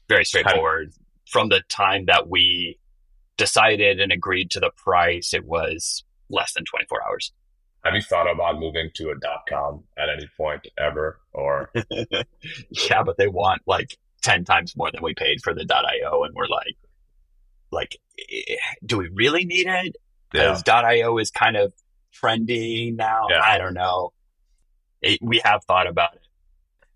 very 0.10 0.26
straightforward. 0.26 0.92
From 1.30 1.50
the 1.50 1.62
time 1.70 2.06
that 2.08 2.30
we 2.30 2.80
decided 3.38 4.00
and 4.00 4.12
agreed 4.12 4.50
to 4.52 4.60
the 4.60 4.72
price, 4.76 5.36
it 5.36 5.46
was 5.46 6.04
less 6.32 6.54
than 6.54 6.66
twenty 6.66 6.86
four 6.88 7.04
hours. 7.08 7.32
Have 7.88 7.96
you 7.96 8.02
thought 8.02 8.30
about 8.30 8.60
moving 8.60 8.90
to 8.96 9.10
a 9.12 9.16
dot 9.16 9.44
com 9.48 9.84
at 9.98 10.10
any 10.10 10.28
point 10.36 10.68
ever? 10.78 11.20
Or 11.34 11.72
yeah, 12.70 13.04
but 13.04 13.18
they 13.18 13.28
want 13.28 13.62
like 13.66 13.98
10 14.24 14.44
times 14.44 14.76
more 14.76 14.92
than 14.92 15.02
we 15.02 15.14
paid 15.14 15.40
for 15.42 15.54
the 15.54 15.66
.io. 15.72 16.24
And 16.24 16.36
we're 16.36 16.48
like, 16.48 16.76
like, 17.72 17.98
eh, 18.20 18.56
do 18.86 18.98
we 18.98 19.10
really 19.14 19.46
need 19.46 19.68
it? 19.68 19.96
yeah. 20.34 20.54
Because 20.54 20.64
.io 20.68 21.18
is 21.18 21.32
kind 21.32 21.56
of 21.56 21.72
trendy 22.22 22.94
now. 22.96 23.28
Yeah. 23.30 23.42
I 23.42 23.58
don't 23.58 23.74
know. 23.74 24.12
It, 25.02 25.20
we 25.22 25.40
have 25.46 25.64
thought 25.66 25.88
about 25.88 26.16
it. 26.16 26.22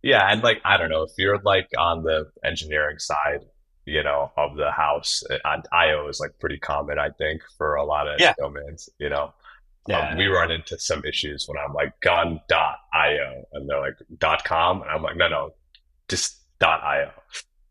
Yeah, 0.04 0.27
and 0.30 0.41
like 0.43 0.60
I 0.65 0.77
don't 0.77 0.89
know 0.89 1.04
if 1.04 1.12
you're 1.17 1.39
like 1.43 1.69
on 1.77 2.04
the 2.04 2.32
engineering 2.43 2.97
side, 2.97 3.45
you 3.86 4.04
know, 4.04 4.32
of 4.36 4.58
the 4.58 4.71
house, 4.71 5.23
and 5.45 5.63
IO 5.71 6.08
is 6.10 6.19
like 6.19 6.39
pretty 6.39 6.58
common, 6.58 6.97
I 6.97 7.10
think, 7.12 7.41
for 7.58 7.75
a 7.75 7.86
lot 7.86 8.08
of 8.08 8.19
Yeah. 8.19 8.34
domains. 8.38 8.89
You 8.97 9.10
know, 9.10 9.34
Yeah. 9.88 10.12
um, 10.12 10.17
we 10.17 10.28
run 10.28 10.52
into 10.52 10.78
some 10.78 11.04
issues 11.06 11.46
when 11.48 11.58
I'm 11.58 11.74
like 11.74 12.00
gun.io, 12.02 13.44
and 13.54 13.70
they're 13.70 13.80
like 13.82 13.96
dot 14.17 14.44
com, 14.44 14.82
and 14.82 14.91
I'm 14.91 15.02
like, 15.02 15.17
no, 15.17 15.28
no, 15.28 15.54
just 16.08 16.38
dot 16.60 16.82
io. 16.84 17.12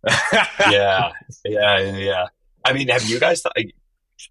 yeah. 0.71 1.13
Yeah. 1.45 1.97
Yeah. 1.97 2.27
I 2.65 2.73
mean, 2.73 2.89
have 2.89 3.05
you 3.05 3.19
guys, 3.21 3.43
thought, 3.43 3.55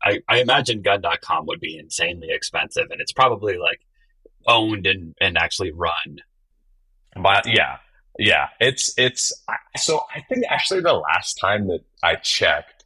I, 0.04 0.22
I 0.28 0.40
imagine 0.42 0.82
gun.com 0.82 1.46
would 1.48 1.60
be 1.60 1.78
insanely 1.78 2.30
expensive 2.30 2.88
and 2.92 3.02
it's 3.02 3.12
probably 3.12 3.58
like 3.58 3.82
owned 4.48 4.86
and, 4.86 5.16
and 5.20 5.38
actually 5.38 5.72
run. 5.72 6.18
But 7.22 7.48
yeah, 7.48 7.78
yeah, 8.18 8.50
it's 8.60 8.94
it's 8.98 9.34
so 9.78 10.02
I 10.16 10.22
think 10.30 10.46
actually 10.48 10.82
the 10.82 10.94
last 10.94 11.36
time 11.36 11.68
that 11.68 11.80
I 12.04 12.16
checked, 12.16 12.86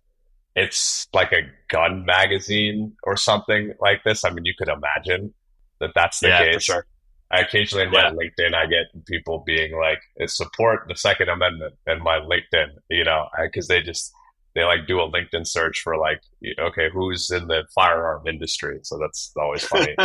it's 0.55 1.07
like 1.13 1.31
a 1.33 1.41
gun 1.73 2.05
magazine 2.05 2.95
or 3.03 3.17
something 3.17 3.73
like 3.81 4.03
this. 4.03 4.23
I 4.23 4.29
mean, 4.29 4.45
you 4.45 4.53
could 4.57 4.69
imagine 4.69 5.33
that 5.79 5.89
that's 5.95 6.19
the 6.19 6.27
yeah, 6.27 6.43
case. 6.43 6.53
for 6.55 6.61
sure. 6.61 6.85
I 7.31 7.39
occasionally 7.39 7.85
in 7.85 7.91
my 7.91 8.11
LinkedIn, 8.11 8.53
I 8.53 8.67
get 8.67 9.05
people 9.07 9.43
being 9.43 9.75
like, 9.75 9.99
"Support 10.29 10.85
the 10.87 10.95
Second 10.95 11.29
Amendment" 11.29 11.73
in 11.87 12.01
my 12.03 12.19
LinkedIn, 12.19 12.77
you 12.91 13.03
know, 13.03 13.27
because 13.41 13.67
they 13.67 13.81
just 13.81 14.13
they 14.53 14.63
like 14.63 14.85
do 14.87 15.01
a 15.01 15.11
LinkedIn 15.11 15.47
search 15.47 15.81
for 15.81 15.97
like, 15.97 16.21
okay, 16.59 16.89
who's 16.93 17.31
in 17.31 17.47
the 17.47 17.63
firearm 17.73 18.27
industry? 18.27 18.79
So 18.83 18.99
that's 18.99 19.31
always 19.35 19.65
funny. 19.65 19.95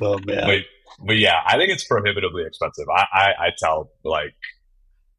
oh 0.00 0.18
man. 0.24 0.46
but, 0.46 0.60
but 1.04 1.16
yeah, 1.16 1.40
I 1.44 1.56
think 1.56 1.70
it's 1.70 1.84
prohibitively 1.84 2.44
expensive. 2.46 2.86
I, 2.88 3.06
I, 3.12 3.46
I 3.46 3.50
tell 3.58 3.90
like 4.04 4.36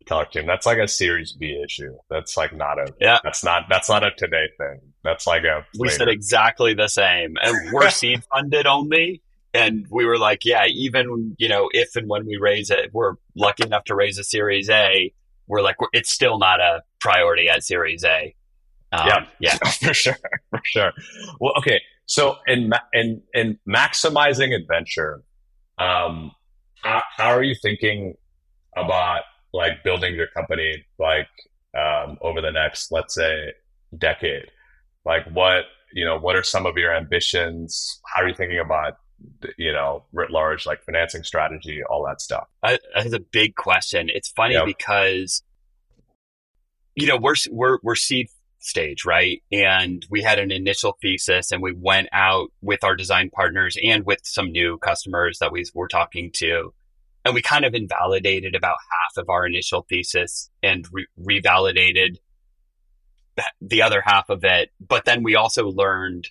tell 0.05 0.17
our 0.19 0.25
team 0.25 0.45
that's 0.45 0.65
like 0.65 0.77
a 0.77 0.87
Series 0.87 1.33
B 1.33 1.61
issue. 1.63 1.95
That's 2.09 2.37
like 2.37 2.55
not 2.55 2.79
a 2.79 2.93
Yeah. 2.99 3.19
That's 3.23 3.43
not 3.43 3.63
that's 3.69 3.89
not 3.89 4.03
a 4.03 4.11
today 4.11 4.47
thing. 4.57 4.79
That's 5.03 5.27
like 5.27 5.43
a 5.43 5.65
We 5.77 5.89
said 5.89 6.07
exactly 6.07 6.73
the 6.73 6.87
same. 6.87 7.35
And 7.41 7.73
we're 7.73 7.89
seed 7.91 8.23
funded 8.33 8.67
only. 8.67 9.21
And 9.53 9.87
we 9.89 10.05
were 10.05 10.17
like, 10.17 10.43
yeah, 10.43 10.65
even, 10.65 11.35
you 11.39 11.47
know, 11.47 11.69
if 11.71 11.95
and 11.95 12.09
when 12.09 12.25
we 12.25 12.37
raise 12.37 12.69
it, 12.69 12.89
we're 12.91 13.15
lucky 13.35 13.63
enough 13.63 13.85
to 13.85 13.95
raise 13.95 14.17
a 14.17 14.23
Series 14.23 14.69
A. 14.69 15.13
We're 15.47 15.61
like, 15.61 15.79
we're, 15.79 15.87
it's 15.93 16.11
still 16.11 16.37
not 16.37 16.59
a 16.59 16.83
priority 16.99 17.47
at 17.47 17.63
Series 17.63 18.03
A. 18.03 18.35
Um, 18.91 19.07
Yeah. 19.07 19.25
Yeah. 19.39 19.57
for 19.81 19.93
sure, 19.93 20.17
for 20.49 20.61
sure. 20.65 20.91
Well, 21.39 21.53
okay. 21.59 21.79
So 22.05 22.35
in 22.45 22.71
in 22.93 23.21
in 23.33 23.57
maximizing 23.67 24.53
adventure, 24.53 25.23
um, 25.77 26.31
how, 26.83 27.01
how 27.15 27.29
are 27.29 27.43
you 27.43 27.55
thinking 27.59 28.15
about 28.75 29.21
like 29.55 29.83
building 29.83 30.15
your 30.15 30.27
company 30.27 30.85
like 30.99 31.27
um, 31.77 32.17
over 32.21 32.41
the 32.41 32.51
next, 32.51 32.91
let's 32.91 33.15
say, 33.15 33.53
decade? 33.97 34.51
Like 35.05 35.25
what 35.31 35.65
you 35.93 36.03
know, 36.03 36.19
what 36.19 36.35
are 36.35 36.43
some 36.43 36.65
of 36.65 36.77
your 36.77 36.93
ambitions? 36.93 38.01
How 38.13 38.21
are 38.23 38.27
you 38.27 38.35
thinking 38.35 38.59
about 38.59 38.97
you 39.57 39.71
know, 39.71 40.03
writ 40.11 40.31
large, 40.31 40.65
like 40.65 40.83
financing 40.83 41.23
strategy, 41.23 41.81
all 41.89 42.05
that 42.05 42.21
stuff? 42.21 42.47
I, 42.63 42.79
that's 42.93 43.13
a 43.13 43.19
big 43.19 43.55
question. 43.55 44.09
It's 44.13 44.29
funny 44.29 44.55
Yep. 44.55 44.65
because, 44.65 45.43
you 46.95 47.07
know, 47.07 47.17
we're, 47.17 47.35
we're, 47.49 47.77
we're 47.83 47.95
seed 47.95 48.27
stage, 48.59 49.05
right? 49.05 49.41
And 49.51 50.05
we 50.09 50.21
had 50.21 50.39
an 50.39 50.51
initial 50.51 50.97
thesis 51.01 51.51
and 51.51 51.61
we 51.61 51.73
went 51.73 52.09
out 52.11 52.51
with 52.61 52.83
our 52.83 52.95
design 52.95 53.29
partners 53.29 53.77
and 53.81 54.05
with 54.05 54.19
some 54.23 54.51
new 54.51 54.77
customers 54.79 55.39
that 55.39 55.51
we 55.51 55.65
were 55.73 55.87
talking 55.87 56.31
to. 56.35 56.73
And 57.25 57.33
we 57.33 57.41
kind 57.41 57.65
of 57.65 57.73
invalidated 57.73 58.55
about 58.55 58.77
half 58.91 59.23
of 59.23 59.29
our 59.29 59.47
initial 59.47 59.85
thesis 59.89 60.49
and 60.61 60.87
re- 60.91 61.07
revalidated 61.19 62.17
the 63.59 63.81
other 63.81 64.01
half 64.01 64.29
of 64.29 64.43
it. 64.43 64.69
But 64.79 65.05
then 65.05 65.23
we 65.23 65.35
also 65.35 65.67
learned 65.67 66.29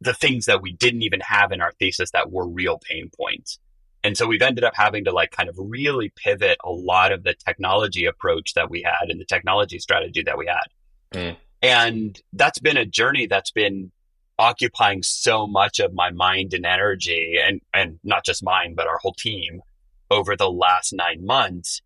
the 0.00 0.14
things 0.14 0.44
that 0.44 0.62
we 0.62 0.72
didn't 0.72 1.02
even 1.02 1.20
have 1.20 1.50
in 1.50 1.60
our 1.60 1.72
thesis 1.72 2.10
that 2.12 2.30
were 2.30 2.46
real 2.46 2.78
pain 2.78 3.10
points. 3.16 3.58
And 4.04 4.16
so 4.16 4.26
we've 4.26 4.42
ended 4.42 4.64
up 4.64 4.76
having 4.76 5.04
to 5.04 5.12
like 5.12 5.32
kind 5.32 5.48
of 5.48 5.56
really 5.58 6.12
pivot 6.14 6.58
a 6.62 6.70
lot 6.70 7.10
of 7.10 7.24
the 7.24 7.34
technology 7.34 8.04
approach 8.04 8.54
that 8.54 8.70
we 8.70 8.82
had 8.82 9.08
and 9.10 9.20
the 9.20 9.24
technology 9.24 9.78
strategy 9.78 10.22
that 10.22 10.38
we 10.38 10.46
had. 10.46 11.18
Mm. 11.18 11.36
And 11.62 12.20
that's 12.32 12.60
been 12.60 12.76
a 12.76 12.86
journey 12.86 13.26
that's 13.26 13.50
been 13.50 13.90
occupying 14.38 15.02
so 15.02 15.48
much 15.48 15.80
of 15.80 15.92
my 15.92 16.10
mind 16.10 16.54
and 16.54 16.64
energy 16.64 17.38
and, 17.44 17.60
and 17.74 17.98
not 18.04 18.24
just 18.24 18.44
mine, 18.44 18.74
but 18.76 18.86
our 18.86 18.98
whole 18.98 19.14
team 19.14 19.62
over 20.10 20.36
the 20.36 20.50
last 20.50 20.92
nine 20.92 21.24
months 21.24 21.80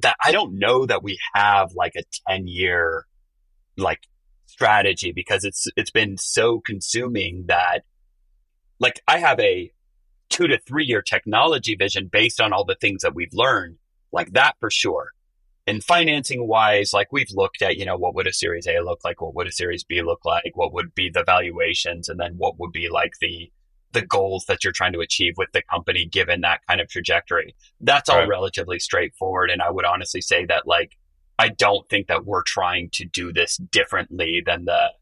that 0.00 0.16
I 0.22 0.32
don't 0.32 0.58
know 0.58 0.86
that 0.86 1.02
we 1.02 1.18
have 1.34 1.72
like 1.74 1.94
a 1.96 2.04
10 2.28 2.46
year 2.46 3.06
like 3.76 4.00
strategy 4.46 5.12
because 5.12 5.44
it's, 5.44 5.66
it's 5.76 5.90
been 5.90 6.16
so 6.16 6.60
consuming 6.64 7.44
that 7.48 7.82
like 8.78 9.00
I 9.08 9.18
have 9.18 9.40
a 9.40 9.72
two 10.28 10.46
to 10.46 10.58
three 10.58 10.84
year 10.84 11.02
technology 11.02 11.74
vision 11.74 12.08
based 12.10 12.40
on 12.40 12.52
all 12.52 12.64
the 12.64 12.76
things 12.80 13.02
that 13.02 13.14
we've 13.14 13.32
learned, 13.32 13.78
like 14.12 14.32
that 14.32 14.56
for 14.60 14.70
sure. 14.70 15.12
And 15.66 15.84
financing 15.84 16.46
wise, 16.46 16.92
like 16.94 17.12
we've 17.12 17.30
looked 17.34 17.60
at, 17.60 17.76
you 17.76 17.84
know, 17.84 17.96
what 17.96 18.14
would 18.14 18.26
a 18.26 18.32
series 18.32 18.66
A 18.66 18.80
look 18.80 19.00
like? 19.04 19.20
What 19.20 19.34
would 19.34 19.46
a 19.46 19.52
series 19.52 19.84
B 19.84 20.00
look 20.00 20.24
like? 20.24 20.52
What 20.54 20.72
would 20.72 20.94
be 20.94 21.10
the 21.10 21.24
valuations? 21.24 22.08
And 22.08 22.18
then 22.18 22.34
what 22.38 22.58
would 22.58 22.72
be 22.72 22.88
like 22.88 23.12
the, 23.20 23.50
the 23.92 24.04
goals 24.04 24.44
that 24.46 24.64
you're 24.64 24.72
trying 24.72 24.92
to 24.92 25.00
achieve 25.00 25.34
with 25.36 25.50
the 25.52 25.62
company 25.62 26.04
given 26.06 26.42
that 26.42 26.60
kind 26.68 26.80
of 26.80 26.88
trajectory? 26.88 27.54
That's 27.80 28.08
all 28.08 28.18
Right. 28.18 28.28
relatively 28.28 28.78
straightforward. 28.78 29.50
And 29.50 29.62
I 29.62 29.70
would 29.70 29.84
honestly 29.84 30.20
say 30.20 30.44
that 30.46 30.66
like, 30.66 30.96
I 31.38 31.48
don't 31.48 31.88
think 31.88 32.08
that 32.08 32.24
we're 32.26 32.42
trying 32.42 32.90
to 32.94 33.04
do 33.04 33.32
this 33.32 33.56
differently 33.56 34.42
than 34.44 34.64
the 34.64 34.92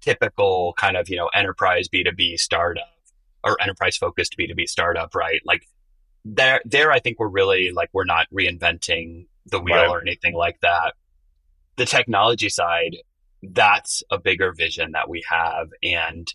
typical 0.00 0.74
kind 0.76 0.96
of, 0.96 1.08
you 1.08 1.16
know, 1.16 1.28
enterprise 1.34 1.88
B2B 1.88 2.38
startup 2.38 2.84
or 3.42 3.56
enterprise 3.60 3.96
focused 3.96 4.36
B2B 4.36 4.68
startup, 4.68 5.14
right? 5.14 5.40
Like 5.44 5.66
there, 6.24 6.60
there, 6.64 6.90
I 6.92 6.98
think 6.98 7.18
we're 7.18 7.28
really 7.28 7.70
like, 7.70 7.90
we're 7.92 8.04
not 8.04 8.26
reinventing 8.32 9.26
the 9.46 9.60
wheel 9.60 9.74
Right. 9.76 9.88
or 9.88 10.00
anything 10.00 10.34
like 10.34 10.60
that. 10.60 10.94
The 11.76 11.86
technology 11.86 12.48
side, 12.48 12.96
that's 13.42 14.02
a 14.10 14.18
bigger 14.18 14.52
vision 14.52 14.92
that 14.92 15.08
we 15.08 15.22
have. 15.28 15.68
And 15.82 16.32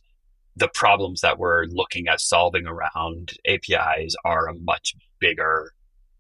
the 0.56 0.70
problems 0.74 1.22
that 1.22 1.40
we're 1.40 1.66
looking 1.66 2.08
at 2.08 2.22
solving 2.22 2.66
around 2.68 3.34
APIs 3.48 4.16
are 4.26 4.48
a 4.48 4.56
much 4.56 4.96
bigger 5.20 5.74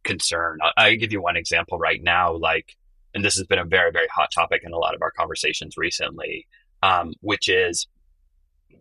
concern. 0.03 0.59
I, 0.61 0.85
I 0.85 0.95
give 0.95 1.11
you 1.11 1.21
one 1.21 1.35
example 1.35 1.77
right 1.77 2.01
now, 2.01 2.33
like, 2.33 2.75
and 3.13 3.23
this 3.25 3.35
has 3.37 3.47
been 3.47 3.59
a 3.59 3.65
very, 3.65 3.91
very 3.91 4.07
hot 4.07 4.29
topic 4.33 4.61
in 4.63 4.71
a 4.71 4.77
lot 4.77 4.95
of 4.95 5.01
our 5.01 5.11
conversations 5.11 5.75
recently, 5.77 6.47
um, 6.83 7.13
which 7.21 7.49
is 7.49 7.87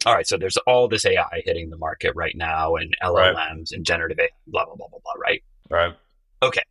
all 0.07 0.14
right, 0.14 0.26
so 0.26 0.36
there's 0.36 0.57
all 0.59 0.88
this 0.88 1.05
AI 1.05 1.42
hitting 1.44 1.70
the 1.70 1.76
market 1.76 2.12
right 2.14 2.36
now 2.36 2.76
and 2.76 2.94
LLMs 3.03 3.72
and 3.72 3.84
generative 3.84 4.18
AI, 4.20 4.28
blah, 4.46 4.64
blah, 4.64 4.76
blah, 4.76 4.88
blah, 4.88 5.01
blah, 5.03 5.12
right? 5.20 5.42
Right. 5.70 5.94
Okay. 6.42 6.62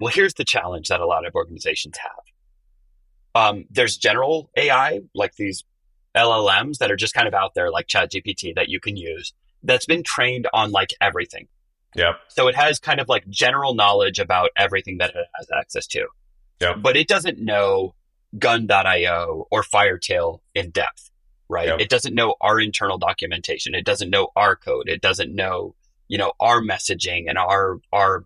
Well, 0.00 0.12
here's 0.12 0.34
the 0.34 0.44
challenge 0.44 0.88
that 0.88 1.00
a 1.00 1.06
lot 1.06 1.26
of 1.26 1.34
organizations 1.34 1.96
have. 1.98 2.10
Um, 3.34 3.64
there's 3.70 3.96
general 3.96 4.50
AI, 4.56 5.00
like 5.14 5.36
these 5.36 5.64
LLMs 6.16 6.78
that 6.78 6.90
are 6.90 6.96
just 6.96 7.14
kind 7.14 7.28
of 7.28 7.34
out 7.34 7.54
there, 7.54 7.70
like 7.70 7.86
ChatGPT, 7.86 8.54
that 8.54 8.68
you 8.68 8.80
can 8.80 8.96
use. 8.96 9.32
That's 9.62 9.86
been 9.86 10.02
trained 10.02 10.48
on 10.52 10.70
like 10.70 10.94
everything. 11.00 11.48
Yep. 11.94 12.20
So 12.28 12.48
it 12.48 12.56
has 12.56 12.78
kind 12.78 13.00
of 13.00 13.08
like 13.08 13.28
general 13.28 13.74
knowledge 13.74 14.18
about 14.18 14.50
everything 14.56 14.98
that 14.98 15.10
it 15.10 15.26
has 15.36 15.48
access 15.56 15.86
to. 15.88 16.06
Yep. 16.60 16.76
But 16.82 16.96
it 16.96 17.08
doesn't 17.08 17.38
know 17.38 17.94
gun.io 18.38 19.46
or 19.50 19.62
Firetail 19.62 20.42
in 20.54 20.70
depth, 20.70 21.10
right? 21.48 21.68
Yep. 21.68 21.80
It 21.80 21.88
doesn't 21.88 22.14
know 22.14 22.34
our 22.40 22.60
internal 22.60 22.98
documentation. 22.98 23.74
It 23.74 23.84
doesn't 23.84 24.10
know 24.10 24.28
our 24.36 24.56
code. 24.56 24.88
It 24.88 25.00
doesn't 25.00 25.34
know, 25.34 25.74
you 26.08 26.18
know, 26.18 26.32
our 26.38 26.60
messaging 26.60 27.24
and 27.28 27.38
our, 27.38 27.80
our 27.92 28.24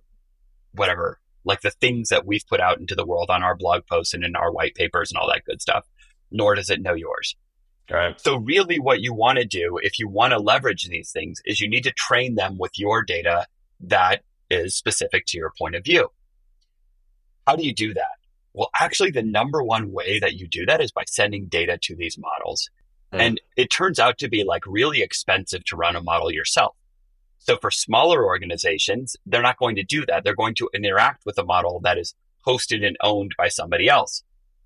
whatever, 0.72 1.20
like 1.44 1.62
the 1.62 1.70
things 1.70 2.08
that 2.10 2.26
we've 2.26 2.46
put 2.46 2.60
out 2.60 2.80
into 2.80 2.94
the 2.94 3.06
world 3.06 3.30
on 3.30 3.42
our 3.42 3.56
blog 3.56 3.86
posts 3.86 4.14
and 4.14 4.24
in 4.24 4.36
our 4.36 4.52
white 4.52 4.74
papers 4.74 5.10
and 5.10 5.18
all 5.18 5.28
that 5.28 5.44
good 5.44 5.62
stuff. 5.62 5.86
Nor 6.30 6.54
does 6.54 6.68
it 6.68 6.82
know 6.82 6.94
yours. 6.94 7.36
Right. 7.90 8.18
So 8.18 8.36
really 8.36 8.78
what 8.78 9.00
you 9.00 9.12
want 9.12 9.38
to 9.38 9.44
do 9.44 9.78
if 9.82 9.98
you 9.98 10.08
want 10.08 10.32
to 10.32 10.38
leverage 10.38 10.88
these 10.88 11.12
things 11.12 11.42
is 11.44 11.60
you 11.60 11.68
need 11.68 11.84
to 11.84 11.92
train 11.92 12.34
them 12.34 12.56
with 12.56 12.78
your 12.78 13.02
data 13.02 13.46
that 13.80 14.22
is 14.50 14.74
specific 14.74 15.26
to 15.26 15.38
your 15.38 15.52
point 15.58 15.74
of 15.74 15.84
view. 15.84 16.08
How 17.46 17.56
do 17.56 17.64
you 17.64 17.74
do 17.74 17.92
that? 17.92 18.16
Well, 18.54 18.70
actually 18.80 19.10
the 19.10 19.22
number 19.22 19.62
one 19.62 19.92
way 19.92 20.18
that 20.20 20.34
you 20.34 20.48
do 20.48 20.64
that 20.66 20.80
is 20.80 20.92
by 20.92 21.02
sending 21.06 21.46
data 21.46 21.76
to 21.82 21.94
these 21.94 22.16
models. 22.16 22.70
Mm. 23.12 23.20
And 23.20 23.40
it 23.56 23.70
turns 23.70 23.98
out 23.98 24.16
to 24.18 24.28
be 24.28 24.44
like 24.44 24.64
really 24.66 25.02
expensive 25.02 25.64
to 25.66 25.76
run 25.76 25.96
a 25.96 26.02
model 26.02 26.30
yourself. 26.30 26.74
So 27.38 27.58
for 27.58 27.70
smaller 27.70 28.24
organizations, 28.24 29.16
they're 29.26 29.42
not 29.42 29.58
going 29.58 29.76
to 29.76 29.82
do 29.82 30.06
that. 30.06 30.24
They're 30.24 30.34
going 30.34 30.54
to 30.54 30.70
interact 30.72 31.26
with 31.26 31.36
a 31.36 31.44
model 31.44 31.80
that 31.84 31.98
is 31.98 32.14
hosted 32.46 32.86
and 32.86 32.96
owned 33.02 33.34
by 33.36 33.48
somebody 33.48 33.88
else 33.88 34.22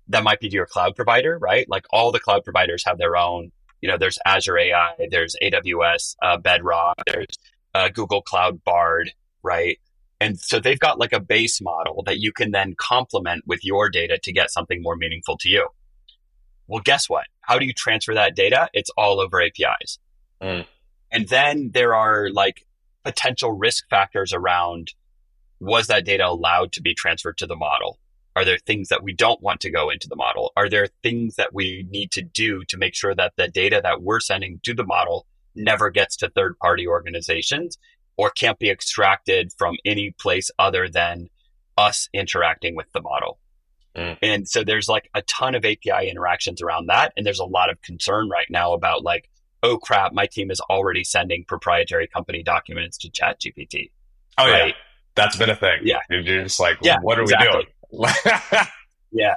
that 0.09 0.23
might 0.23 0.39
be 0.39 0.49
to 0.49 0.55
your 0.55 0.65
cloud 0.65 0.95
provider, 0.95 1.37
right? 1.37 1.67
Like 1.69 1.85
all 1.91 2.11
the 2.11 2.19
cloud 2.19 2.43
providers 2.43 2.83
have 2.85 2.97
their 2.97 3.15
own, 3.15 3.51
you 3.81 3.89
know, 3.89 3.97
there's 3.97 4.17
Azure 4.25 4.57
AI, 4.57 5.07
there's 5.09 5.35
AWS, 5.41 6.15
uh, 6.21 6.37
Bedrock, 6.37 6.95
there's 7.05 7.27
uh, 7.73 7.89
Google 7.89 8.21
Cloud 8.21 8.63
Bard, 8.63 9.11
right? 9.43 9.79
And 10.19 10.39
so 10.39 10.59
they've 10.59 10.79
got 10.79 10.99
like 10.99 11.13
a 11.13 11.19
base 11.19 11.61
model 11.61 12.03
that 12.05 12.19
you 12.19 12.33
can 12.33 12.51
then 12.51 12.75
complement 12.77 13.43
with 13.47 13.63
your 13.63 13.89
data 13.89 14.19
to 14.21 14.33
get 14.33 14.51
something 14.51 14.81
more 14.81 14.97
meaningful 14.97 15.37
to 15.37 15.49
you. 15.49 15.67
Well, 16.67 16.81
guess 16.83 17.09
what? 17.09 17.25
How 17.41 17.57
do 17.57 17.65
you 17.65 17.73
transfer 17.73 18.13
that 18.13 18.35
data? 18.35 18.69
It's 18.73 18.89
all 18.97 19.19
over 19.19 19.41
APIs. 19.41 19.99
Mm. 20.41 20.65
And 21.11 21.27
then 21.29 21.71
there 21.73 21.95
are 21.95 22.29
like 22.29 22.65
potential 23.03 23.53
risk 23.53 23.87
factors 23.89 24.33
around 24.33 24.93
was 25.59 25.87
that 25.87 26.05
data 26.05 26.25
allowed 26.25 26.71
to 26.73 26.81
be 26.81 26.93
transferred 26.93 27.37
to 27.37 27.47
the 27.47 27.55
model? 27.55 27.99
Are 28.35 28.45
there 28.45 28.57
things 28.57 28.89
that 28.89 29.03
we 29.03 29.13
don't 29.13 29.41
want 29.41 29.59
to 29.61 29.71
go 29.71 29.89
into 29.89 30.07
the 30.07 30.15
model? 30.15 30.51
Are 30.55 30.69
there 30.69 30.87
things 31.03 31.35
that 31.35 31.53
we 31.53 31.85
need 31.89 32.11
to 32.11 32.21
do 32.21 32.63
to 32.65 32.77
make 32.77 32.95
sure 32.95 33.15
that 33.15 33.33
the 33.35 33.47
data 33.47 33.81
that 33.83 34.01
we're 34.01 34.19
sending 34.19 34.59
to 34.63 34.73
the 34.73 34.85
model 34.85 35.25
never 35.55 35.89
gets 35.89 36.15
to 36.17 36.29
third 36.29 36.57
party 36.59 36.87
organizations 36.87 37.77
or 38.17 38.29
can't 38.29 38.59
be 38.59 38.69
extracted 38.69 39.51
from 39.57 39.75
any 39.85 40.11
place 40.11 40.51
other 40.59 40.87
than 40.87 41.29
us 41.77 42.07
interacting 42.13 42.75
with 42.75 42.91
the 42.93 43.01
model? 43.01 43.39
Mm. 43.95 44.17
And 44.21 44.47
so 44.47 44.63
there's 44.63 44.87
like 44.87 45.09
a 45.15 45.21
ton 45.23 45.55
of 45.55 45.65
API 45.65 46.09
interactions 46.09 46.61
around 46.61 46.87
that. 46.87 47.13
And 47.17 47.25
there's 47.25 47.39
a 47.39 47.45
lot 47.45 47.69
of 47.69 47.81
concern 47.81 48.29
right 48.29 48.47
now 48.49 48.73
about 48.73 49.03
like, 49.03 49.29
oh 49.63 49.77
crap, 49.77 50.13
my 50.13 50.25
team 50.25 50.51
is 50.51 50.59
already 50.61 51.03
sending 51.03 51.43
proprietary 51.45 52.07
company 52.07 52.43
documents 52.43 52.97
to 52.99 53.09
ChatGPT. 53.09 53.91
Oh 54.37 54.45
yeah, 54.47 54.71
that's 55.15 55.35
been 55.35 55.49
a 55.49 55.55
thing. 55.55 55.79
Yeah. 55.83 55.99
You're 56.09 56.23
just 56.23 56.59
like, 56.59 56.77
Yeah, 56.81 56.99
what 57.01 57.19
are 57.19 57.23
exactly. 57.23 57.47
we 57.47 57.53
doing? 57.53 57.65
Yeah. 59.11 59.35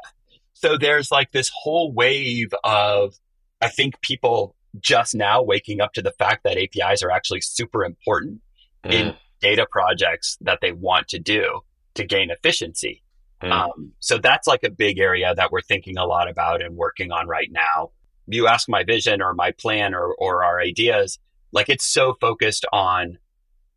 So 0.53 0.77
there's 0.77 1.11
like 1.11 1.33
this 1.33 1.51
whole 1.55 1.93
wave 1.93 2.53
of, 2.63 3.15
I 3.63 3.69
think 3.69 4.01
people 4.03 4.55
just 4.81 5.15
now 5.15 5.43
waking 5.43 5.81
up 5.81 5.95
to 5.95 6.03
the 6.03 6.13
fact 6.13 6.45
that 6.45 6.59
APIs 6.59 7.03
are 7.03 7.11
actually 7.11 7.41
super 7.41 7.85
important 7.85 8.43
Mm. 8.85 8.91
in 8.93 9.15
data 9.41 9.67
projects 9.71 10.37
that 10.41 10.59
they 10.61 10.73
want 10.73 11.09
to 11.09 11.19
do 11.19 11.61
to 11.95 12.05
gain 12.05 12.31
efficiency. 12.31 13.03
Mm. 13.41 13.53
Um, 13.53 13.93
so 14.01 14.19
that's 14.19 14.49
like 14.49 14.65
a 14.65 14.71
big 14.71 14.99
area 14.99 15.33
that 15.35 15.53
we're 15.53 15.63
thinking 15.63 15.97
a 15.99 16.05
lot 16.05 16.29
about 16.29 16.63
and 16.63 16.77
working 16.77 17.13
on 17.13 17.29
right 17.29 17.49
now. 17.51 17.91
You 18.27 18.49
ask 18.49 18.69
my 18.69 18.83
vision 18.83 19.23
or 19.23 19.35
my 19.35 19.53
plan 19.53 19.95
or, 19.95 20.15
or 20.19 20.43
our 20.43 20.61
ideas, 20.61 21.19
like 21.53 21.69
it's 21.69 21.87
so 21.87 22.15
focused 22.21 22.67
on 22.73 23.19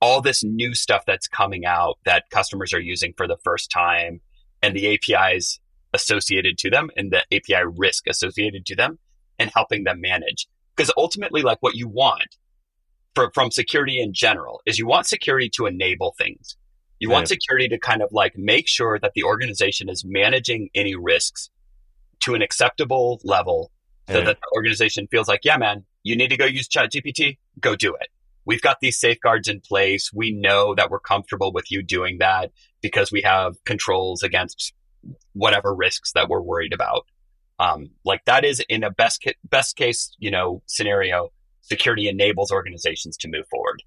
all 0.02 0.22
this 0.22 0.44
new 0.44 0.74
stuff 0.74 1.04
that's 1.06 1.28
coming 1.28 1.66
out 1.66 2.00
that 2.06 2.30
customers 2.32 2.74
are 2.74 2.82
using 2.82 3.14
for 3.16 3.28
the 3.28 3.38
first 3.44 3.70
time 3.70 4.22
and 4.66 4.76
the 4.76 4.94
APIs 4.94 5.60
associated 5.94 6.58
to 6.60 6.70
them 6.70 6.90
and 6.98 7.12
the 7.12 7.22
API 7.36 7.66
risk 7.78 8.08
associated 8.08 8.66
to 8.68 8.76
them 8.76 9.00
and 9.40 9.52
helping 9.54 9.84
them 9.84 10.02
manage. 10.02 10.48
Because 10.76 10.92
ultimately, 10.98 11.42
like 11.42 11.60
what 11.62 11.76
you 11.76 11.88
want 11.88 12.36
for, 13.14 13.32
from 13.34 13.52
security 13.52 14.02
in 14.02 14.14
general 14.14 14.62
is 14.66 14.78
you 14.78 14.88
want 14.88 15.08
security 15.08 15.50
to 15.56 15.66
enable 15.66 16.14
things. 16.18 16.58
You 17.00 17.10
want 17.10 17.28
security 17.28 17.68
to 17.70 17.78
kind 17.78 18.02
of 18.02 18.10
like 18.12 18.34
make 18.38 18.68
sure 18.68 18.98
that 19.00 19.14
the 19.16 19.24
organization 19.24 19.90
is 19.90 20.04
managing 20.06 20.70
any 20.74 20.96
risks 20.96 21.50
to 22.22 22.34
an 22.34 22.42
acceptable 22.42 23.20
level 23.24 23.72
so 24.08 24.22
that 24.22 24.38
the 24.40 24.56
organization 24.56 25.08
feels 25.08 25.28
like, 25.28 25.42
yeah, 25.44 25.58
man, 25.58 25.84
you 26.04 26.16
need 26.16 26.30
to 26.30 26.38
go 26.38 26.46
use 26.46 26.68
ChatGPT, 26.68 27.38
go 27.60 27.76
do 27.76 27.96
it. 27.96 28.08
We've 28.46 28.62
got 28.62 28.80
these 28.80 29.00
safeguards 29.00 29.48
in 29.48 29.60
place. 29.62 30.12
We 30.14 30.32
know 30.32 30.76
that 30.76 30.90
we're 30.90 31.00
comfortable 31.00 31.52
with 31.52 31.72
you 31.72 31.82
doing 31.82 32.18
that 32.20 32.52
because 32.82 33.12
we 33.12 33.22
have 33.24 33.56
controls 33.66 34.22
against 34.24 34.74
whatever 35.34 35.74
risks 35.74 36.12
that 36.14 36.30
we're 36.30 36.42
worried 36.42 36.74
about. 36.74 37.06
Um, 37.60 37.90
like 38.04 38.24
that 38.26 38.44
is 38.46 38.60
in 38.70 38.84
a 38.84 38.92
best 38.92 39.24
ca- 39.24 39.34
best 39.50 39.76
case, 39.78 40.16
you 40.20 40.30
know, 40.32 40.62
scenario, 40.68 41.30
security 41.62 42.08
enables 42.10 42.52
organizations 42.52 43.16
to 43.18 43.28
move 43.30 43.48
forward. 43.50 43.82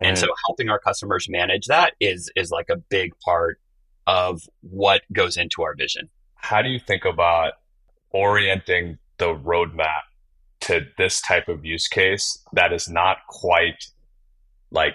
And 0.00 0.16
Mm. 0.16 0.20
so 0.20 0.28
helping 0.46 0.70
our 0.70 0.78
customers 0.78 1.26
manage 1.28 1.66
that 1.66 1.92
is 2.00 2.30
is 2.34 2.50
like 2.50 2.68
a 2.70 2.76
big 2.76 3.12
part 3.20 3.60
of 4.06 4.40
what 4.62 5.02
goes 5.12 5.36
into 5.36 5.62
our 5.62 5.74
vision. 5.74 6.08
how 6.42 6.62
do 6.62 6.70
you 6.70 6.80
think 6.80 7.04
about 7.04 7.52
orienting 8.12 8.98
the 9.18 9.26
roadmap 9.34 10.00
to 10.60 10.86
this 10.98 11.20
type 11.20 11.48
of 11.48 11.64
use 11.64 11.86
case 11.86 12.42
that 12.54 12.72
is 12.72 12.88
not 12.88 13.18
quite 13.28 13.84
like 14.70 14.94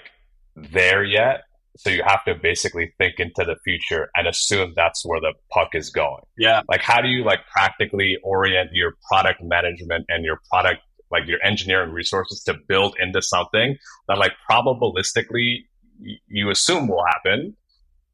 there 0.55 1.03
yet? 1.03 1.41
So 1.77 1.89
you 1.89 2.03
have 2.05 2.23
to 2.23 2.35
basically 2.35 2.93
think 2.97 3.15
into 3.19 3.43
the 3.43 3.57
future 3.65 4.09
and 4.15 4.27
assume 4.27 4.71
that's 4.77 5.05
where 5.05 5.19
the 5.19 5.33
puck 5.51 5.69
is 5.73 5.89
going. 5.89 6.23
Yeah. 6.37 6.61
Like, 6.69 6.81
how 6.81 7.01
do 7.01 7.09
you 7.09 7.25
like 7.25 7.39
practically 7.51 8.17
orient 8.23 8.69
your 8.71 8.93
product 9.11 9.41
management 9.43 10.05
and 10.07 10.23
your 10.23 10.39
product, 10.49 10.79
like 11.11 11.27
your 11.27 11.39
engineering 11.43 11.91
resources 11.91 12.43
to 12.43 12.55
build 12.69 12.95
into 12.97 13.21
something 13.21 13.75
that 14.07 14.17
like 14.17 14.31
probabilistically 14.49 15.65
y- 15.99 16.15
you 16.27 16.49
assume 16.49 16.87
will 16.87 17.03
happen, 17.05 17.57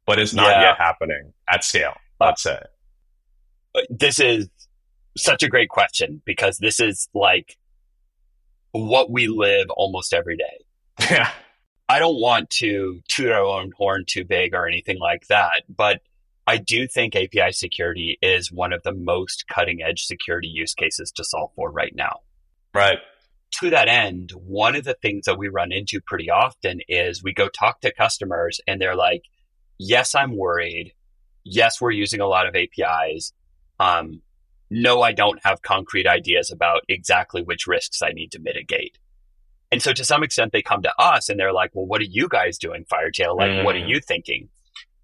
but 0.08 0.18
is 0.20 0.34
not 0.34 0.50
Yeah. 0.50 0.62
yet 0.70 0.78
happening 0.80 1.32
at 1.48 1.64
scale, 1.64 1.94
let's 2.20 2.42
say. 2.42 2.58
this 3.90 4.20
is 4.20 4.50
such 5.18 5.44
a 5.44 5.48
great 5.48 5.70
question 5.70 6.22
because 6.26 6.58
this 6.58 6.80
is 6.80 7.08
like 7.14 7.58
what 8.72 9.12
we 9.12 9.28
live 9.28 9.68
almost 9.70 10.14
every 10.14 10.38
day. 10.38 10.66
Yeah. 11.12 11.32
I 11.92 12.00
don't 12.00 12.22
want 12.22 12.50
to 12.52 13.02
toot 13.10 13.34
our 13.34 13.44
own 13.44 13.74
horn 13.78 14.06
too 14.08 14.24
big 14.24 14.54
or 14.54 14.66
anything 14.66 14.98
like 14.98 15.28
that, 15.28 15.64
but 15.68 16.00
I 16.48 16.56
do 16.56 16.88
think 16.88 17.18
API 17.18 17.52
security 17.52 18.18
is 18.22 18.50
one 18.50 18.72
of 18.72 18.82
the 18.84 18.94
most 18.94 19.46
cutting 19.50 19.82
edge 19.82 20.06
security 20.06 20.48
use 20.48 20.74
cases 20.74 21.12
to 21.12 21.26
solve 21.26 21.52
for 21.54 21.70
right 21.70 21.94
now. 21.94 22.22
Right. 22.74 23.00
To 23.60 23.72
that 23.72 23.90
end, 23.90 24.32
one 24.32 24.78
of 24.78 24.86
the 24.86 24.94
things 25.02 25.26
that 25.26 25.38
we 25.38 25.50
run 25.50 25.74
into 25.74 26.00
pretty 26.00 26.30
often 26.30 26.80
is 26.88 27.22
we 27.22 27.34
go 27.34 27.50
talk 27.50 27.82
to 27.82 27.94
customers 27.94 28.62
and 28.66 28.80
they're 28.80 28.96
like, 28.96 29.24
yes, 29.78 30.16
I'm 30.16 30.38
worried. 30.38 30.94
Yes, 31.44 31.82
we're 31.82 31.92
using 31.92 32.22
a 32.22 32.26
lot 32.26 32.48
of 32.48 32.56
APIs. 32.56 33.34
Um, 33.82 34.22
no, 34.70 35.02
I 35.02 35.12
don't 35.12 35.44
have 35.44 35.62
concrete 35.62 36.08
ideas 36.08 36.52
about 36.52 36.84
exactly 36.88 37.42
which 37.42 37.68
risks 37.68 38.02
I 38.02 38.14
need 38.14 38.32
to 38.32 38.40
mitigate. 38.40 38.98
And 39.72 39.82
so 39.82 39.94
to 39.94 40.04
some 40.04 40.24
extent, 40.24 40.52
they 40.52 40.62
come 40.62 40.82
to 40.82 40.94
us 41.00 41.30
and 41.30 41.40
they're 41.40 41.54
like, 41.54 41.72
well, 41.74 41.86
what 41.86 42.02
are 42.02 42.06
you 42.06 42.28
guys 42.28 42.58
doing, 42.58 42.86
Firetail? 42.90 43.38
Like, 43.38 43.64
what 43.64 43.76
are 43.76 43.80
Mm. 43.80 43.88
you 43.88 44.00
thinking? 44.02 44.50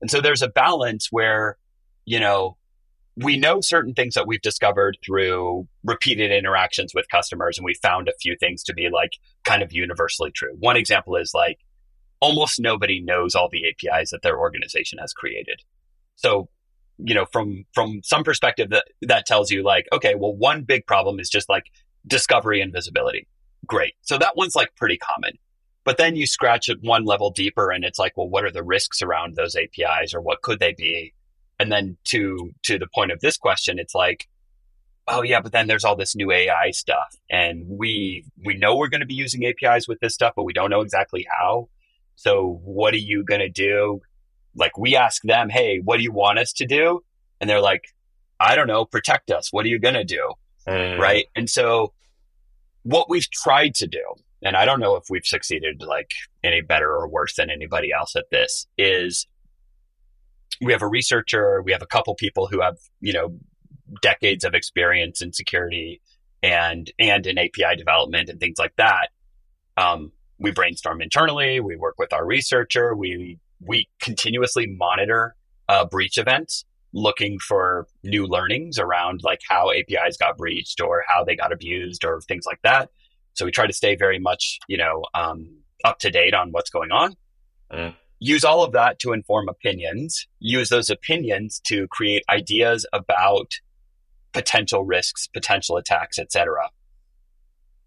And 0.02 0.12
so 0.12 0.20
there's 0.22 0.42
a 0.42 0.50
balance 0.50 1.08
where, 1.12 1.58
you 2.06 2.20
know, 2.20 2.58
we 3.16 3.38
know 3.38 3.62
certain 3.62 3.94
things 3.96 4.14
that 4.14 4.28
we've 4.28 4.42
discovered 4.42 4.98
through 5.04 5.68
repeated 5.84 6.32
interactions 6.32 6.94
with 6.94 7.10
customers, 7.10 7.58
and 7.58 7.66
we 7.66 7.74
found 7.74 8.08
a 8.08 8.14
few 8.22 8.36
things 8.36 8.62
to 8.64 8.74
be 8.74 8.90
like 8.90 9.14
kind 9.44 9.64
of 9.64 9.74
universally 9.74 10.30
true. 10.32 10.56
One 10.60 10.78
example 10.78 11.16
is 11.16 11.34
like 11.34 11.58
almost 12.20 12.60
nobody 12.60 13.02
knows 13.02 13.34
all 13.34 13.50
the 13.50 13.66
APIs 13.68 14.12
that 14.12 14.22
their 14.22 14.38
organization 14.38 15.00
has 15.00 15.14
created. 15.14 15.62
So, 16.16 16.50
you 17.00 17.16
know, 17.16 17.26
from 17.32 17.66
from 17.74 18.02
some 18.04 18.24
perspective 18.24 18.70
that 18.70 18.86
that 19.04 19.26
tells 19.26 19.50
you 19.50 19.64
like, 19.64 19.88
okay, 19.92 20.14
well, 20.16 20.36
one 20.36 20.64
big 20.64 20.86
problem 20.86 21.20
is 21.20 21.30
just 21.30 21.50
like 21.50 21.66
discovery 22.06 22.62
and 22.62 22.72
visibility. 22.72 23.28
Great. 23.68 23.94
So 24.02 24.18
that 24.18 24.36
one's 24.36 24.56
like 24.56 24.76
pretty 24.76 24.98
common. 24.98 25.38
But 25.84 25.98
then 25.98 26.16
you 26.16 26.28
scratch 26.28 26.68
it 26.68 26.80
one 26.82 27.06
level 27.06 27.32
deeper 27.32 27.72
and 27.72 27.86
it's 27.86 28.00
like, 28.00 28.18
well, 28.18 28.28
what 28.28 28.44
are 28.44 28.52
the 28.52 28.64
risks 28.64 29.02
around 29.02 29.36
those 29.36 29.56
APIs 29.56 30.14
or 30.14 30.22
what 30.22 30.42
could 30.42 30.60
they 30.60 30.74
be? 30.74 31.14
And 31.60 31.72
then 31.72 31.98
to 32.06 32.52
to 32.64 32.78
the 32.78 32.88
point 32.94 33.12
of 33.12 33.22
this 33.22 33.38
question, 33.38 33.80
it's 33.80 33.96
like, 33.96 34.28
oh 35.08 35.22
yeah, 35.22 35.40
but 35.40 35.54
then 35.54 35.68
there's 35.68 35.86
all 35.86 35.96
this 35.96 36.16
new 36.16 36.32
AI 36.32 36.72
stuff. 36.72 37.16
And 37.30 37.66
we 37.68 38.26
we 38.46 38.56
know 38.58 38.76
we're 38.76 38.90
going 38.90 39.02
to 39.02 39.08
be 39.08 39.14
using 39.14 39.46
APIs 39.46 39.88
with 39.88 40.00
this 40.00 40.14
stuff, 40.14 40.34
but 40.36 40.44
we 40.44 40.54
don't 40.54 40.70
know 40.70 40.82
exactly 40.82 41.26
how. 41.40 41.70
So 42.16 42.60
what 42.64 42.94
are 42.94 42.98
you 42.98 43.24
going 43.24 43.42
to 43.42 43.50
do? 43.50 44.02
Like 44.56 44.78
we 44.78 44.96
ask 44.96 45.22
them, 45.24 45.50
Hey, 45.50 45.80
what 45.84 45.98
do 45.98 46.04
you 46.04 46.12
want 46.12 46.40
us 46.40 46.52
to 46.54 46.66
do? 46.66 47.02
And 47.40 47.50
they're 47.50 47.62
like, 47.62 47.86
I 48.40 48.56
don't 48.56 48.68
know, 48.68 48.86
protect 48.86 49.32
us. 49.32 49.54
What 49.54 49.66
are 49.66 49.70
you 49.70 49.80
going 49.80 49.94
to 49.94 50.04
do? 50.04 50.34
Mm. 50.68 51.00
Right. 51.00 51.28
And 51.36 51.50
so 51.50 51.94
what 52.88 53.10
we've 53.10 53.30
tried 53.30 53.76
to 53.76 53.88
do, 53.88 54.02
and 54.42 54.56
I 54.56 54.64
don't 54.64 54.80
know 54.80 54.96
if 54.96 55.04
we've 55.10 55.26
succeeded 55.26 55.82
like 55.82 56.14
any 56.42 56.62
better 56.62 56.90
or 56.90 57.10
worse 57.10 57.36
than 57.36 57.50
anybody 57.50 57.92
else 57.92 58.16
at 58.16 58.30
this 58.32 58.66
is 58.78 59.28
we 60.62 60.72
have 60.72 60.82
a 60.82 60.88
researcher, 60.88 61.62
we 61.62 61.74
have 61.74 61.82
a 61.82 61.88
couple 61.88 62.16
people 62.16 62.48
who 62.48 62.62
have, 62.62 62.78
you 63.02 63.12
know, 63.12 63.38
decades 64.02 64.46
of 64.46 64.54
experience 64.54 65.22
in 65.22 65.34
security 65.34 66.02
and 66.42 66.90
and 66.98 67.28
in 67.28 67.38
API 67.38 67.76
development 67.78 68.30
and 68.30 68.40
things 68.40 68.58
like 68.58 68.76
that. 68.78 69.10
Um, 69.76 70.14
we 70.40 70.52
brainstorm 70.52 71.02
internally. 71.02 71.60
We 71.60 71.76
work 71.76 71.96
with 71.98 72.14
our 72.14 72.26
researcher. 72.26 72.96
We 72.96 73.38
we 73.60 73.90
continuously 74.00 74.66
monitor 74.66 75.36
uh, 75.68 75.86
breach 75.86 76.18
events, 76.18 76.64
looking 76.98 77.38
for 77.38 77.88
new 78.04 78.26
learnings 78.26 78.80
around 78.80 79.22
like 79.24 79.40
how 79.48 79.72
APIs 79.72 80.18
got 80.18 80.36
breached 80.36 80.82
or 80.82 81.04
how 81.08 81.24
they 81.24 81.36
got 81.36 81.54
abused 81.54 82.04
or 82.04 82.20
things 82.22 82.46
like 82.46 82.60
that. 82.64 82.90
So 83.34 83.46
we 83.46 83.52
try 83.52 83.68
to 83.68 83.74
stay 83.74 83.96
very 83.96 84.18
much, 84.18 84.58
you 84.68 84.78
know, 84.78 85.04
um, 85.14 85.48
up 85.86 86.00
to 86.00 86.10
date 86.10 86.34
on 86.34 86.52
what's 86.52 86.72
going 86.72 86.92
on. 86.92 87.14
Mm. 87.72 87.94
Use 88.20 88.44
all 88.44 88.64
of 88.64 88.72
that 88.72 88.98
to 89.00 89.14
inform 89.14 89.48
opinions. 89.48 90.28
Use 90.40 90.70
those 90.70 90.90
opinions 90.90 91.62
to 91.68 91.88
create 91.90 92.24
ideas 92.30 92.84
about 92.92 93.54
potential 94.34 94.84
risks, 94.84 95.28
potential 95.28 95.78
attacks, 95.78 96.18
etc. 96.18 96.72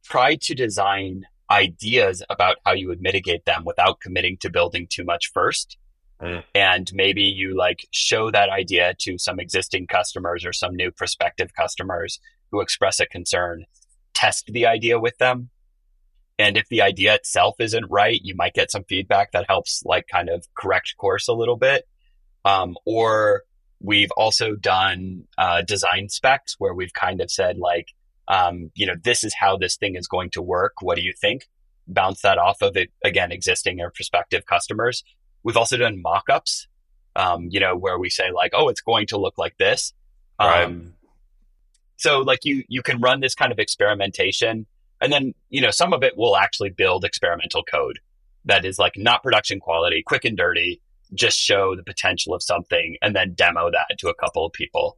Try 0.04 0.36
to 0.36 0.54
design 0.54 1.26
ideas 1.50 2.22
about 2.30 2.58
how 2.64 2.74
you 2.74 2.86
would 2.86 3.00
mitigate 3.00 3.44
them 3.44 3.64
without 3.64 4.00
committing 4.00 4.36
to 4.38 4.50
building 4.50 4.86
too 4.88 5.02
much 5.02 5.32
first. 5.34 5.76
Mm. 6.20 6.44
And 6.54 6.90
maybe 6.92 7.22
you 7.22 7.56
like 7.56 7.86
show 7.90 8.30
that 8.30 8.50
idea 8.50 8.94
to 9.00 9.18
some 9.18 9.40
existing 9.40 9.86
customers 9.86 10.44
or 10.44 10.52
some 10.52 10.74
new 10.74 10.90
prospective 10.90 11.54
customers 11.54 12.20
who 12.50 12.60
express 12.60 13.00
a 13.00 13.06
concern, 13.06 13.64
test 14.12 14.46
the 14.52 14.66
idea 14.66 14.98
with 14.98 15.16
them. 15.18 15.50
And 16.38 16.56
if 16.56 16.68
the 16.68 16.82
idea 16.82 17.14
itself 17.14 17.56
isn't 17.58 17.90
right, 17.90 18.20
you 18.22 18.34
might 18.34 18.54
get 18.54 18.70
some 18.70 18.84
feedback 18.84 19.32
that 19.32 19.46
helps 19.48 19.82
like 19.84 20.06
kind 20.08 20.28
of 20.28 20.46
correct 20.54 20.94
course 20.96 21.28
a 21.28 21.34
little 21.34 21.56
bit. 21.56 21.86
Um, 22.44 22.76
or 22.86 23.42
we've 23.80 24.10
also 24.16 24.54
done 24.54 25.24
uh, 25.38 25.62
design 25.62 26.08
specs 26.08 26.56
where 26.58 26.74
we've 26.74 26.94
kind 26.94 27.20
of 27.20 27.30
said 27.30 27.58
like, 27.58 27.88
um, 28.28 28.70
you 28.74 28.86
know, 28.86 28.94
this 29.02 29.24
is 29.24 29.34
how 29.34 29.56
this 29.56 29.76
thing 29.76 29.96
is 29.96 30.06
going 30.06 30.30
to 30.30 30.42
work. 30.42 30.74
What 30.80 30.96
do 30.96 31.02
you 31.02 31.12
think? 31.12 31.48
Bounce 31.86 32.22
that 32.22 32.38
off 32.38 32.62
of 32.62 32.76
it 32.76 32.90
again, 33.04 33.32
existing 33.32 33.80
or 33.80 33.90
prospective 33.90 34.46
customers. 34.46 35.02
We've 35.42 35.56
also 35.56 35.76
done 35.76 36.02
mock-ups, 36.02 36.68
um, 37.16 37.48
you 37.50 37.60
know, 37.60 37.76
where 37.76 37.98
we 37.98 38.10
say 38.10 38.30
like, 38.30 38.52
oh, 38.54 38.68
it's 38.68 38.80
going 38.80 39.06
to 39.08 39.18
look 39.18 39.38
like 39.38 39.56
this. 39.58 39.92
Right. 40.40 40.64
Um, 40.64 40.94
so 41.96 42.20
like 42.20 42.44
you 42.44 42.64
you 42.68 42.82
can 42.82 43.00
run 43.00 43.20
this 43.20 43.34
kind 43.34 43.52
of 43.52 43.58
experimentation, 43.58 44.66
and 45.00 45.12
then 45.12 45.34
you 45.50 45.60
know 45.60 45.70
some 45.70 45.92
of 45.92 46.02
it 46.02 46.16
will 46.16 46.36
actually 46.36 46.70
build 46.70 47.04
experimental 47.04 47.62
code 47.62 47.98
that 48.46 48.64
is 48.64 48.78
like 48.78 48.94
not 48.96 49.22
production 49.22 49.60
quality, 49.60 50.02
quick 50.02 50.24
and 50.24 50.36
dirty, 50.36 50.80
just 51.12 51.36
show 51.38 51.76
the 51.76 51.82
potential 51.82 52.32
of 52.32 52.42
something, 52.42 52.96
and 53.02 53.14
then 53.14 53.34
demo 53.34 53.70
that 53.70 53.98
to 53.98 54.08
a 54.08 54.14
couple 54.14 54.46
of 54.46 54.52
people 54.52 54.96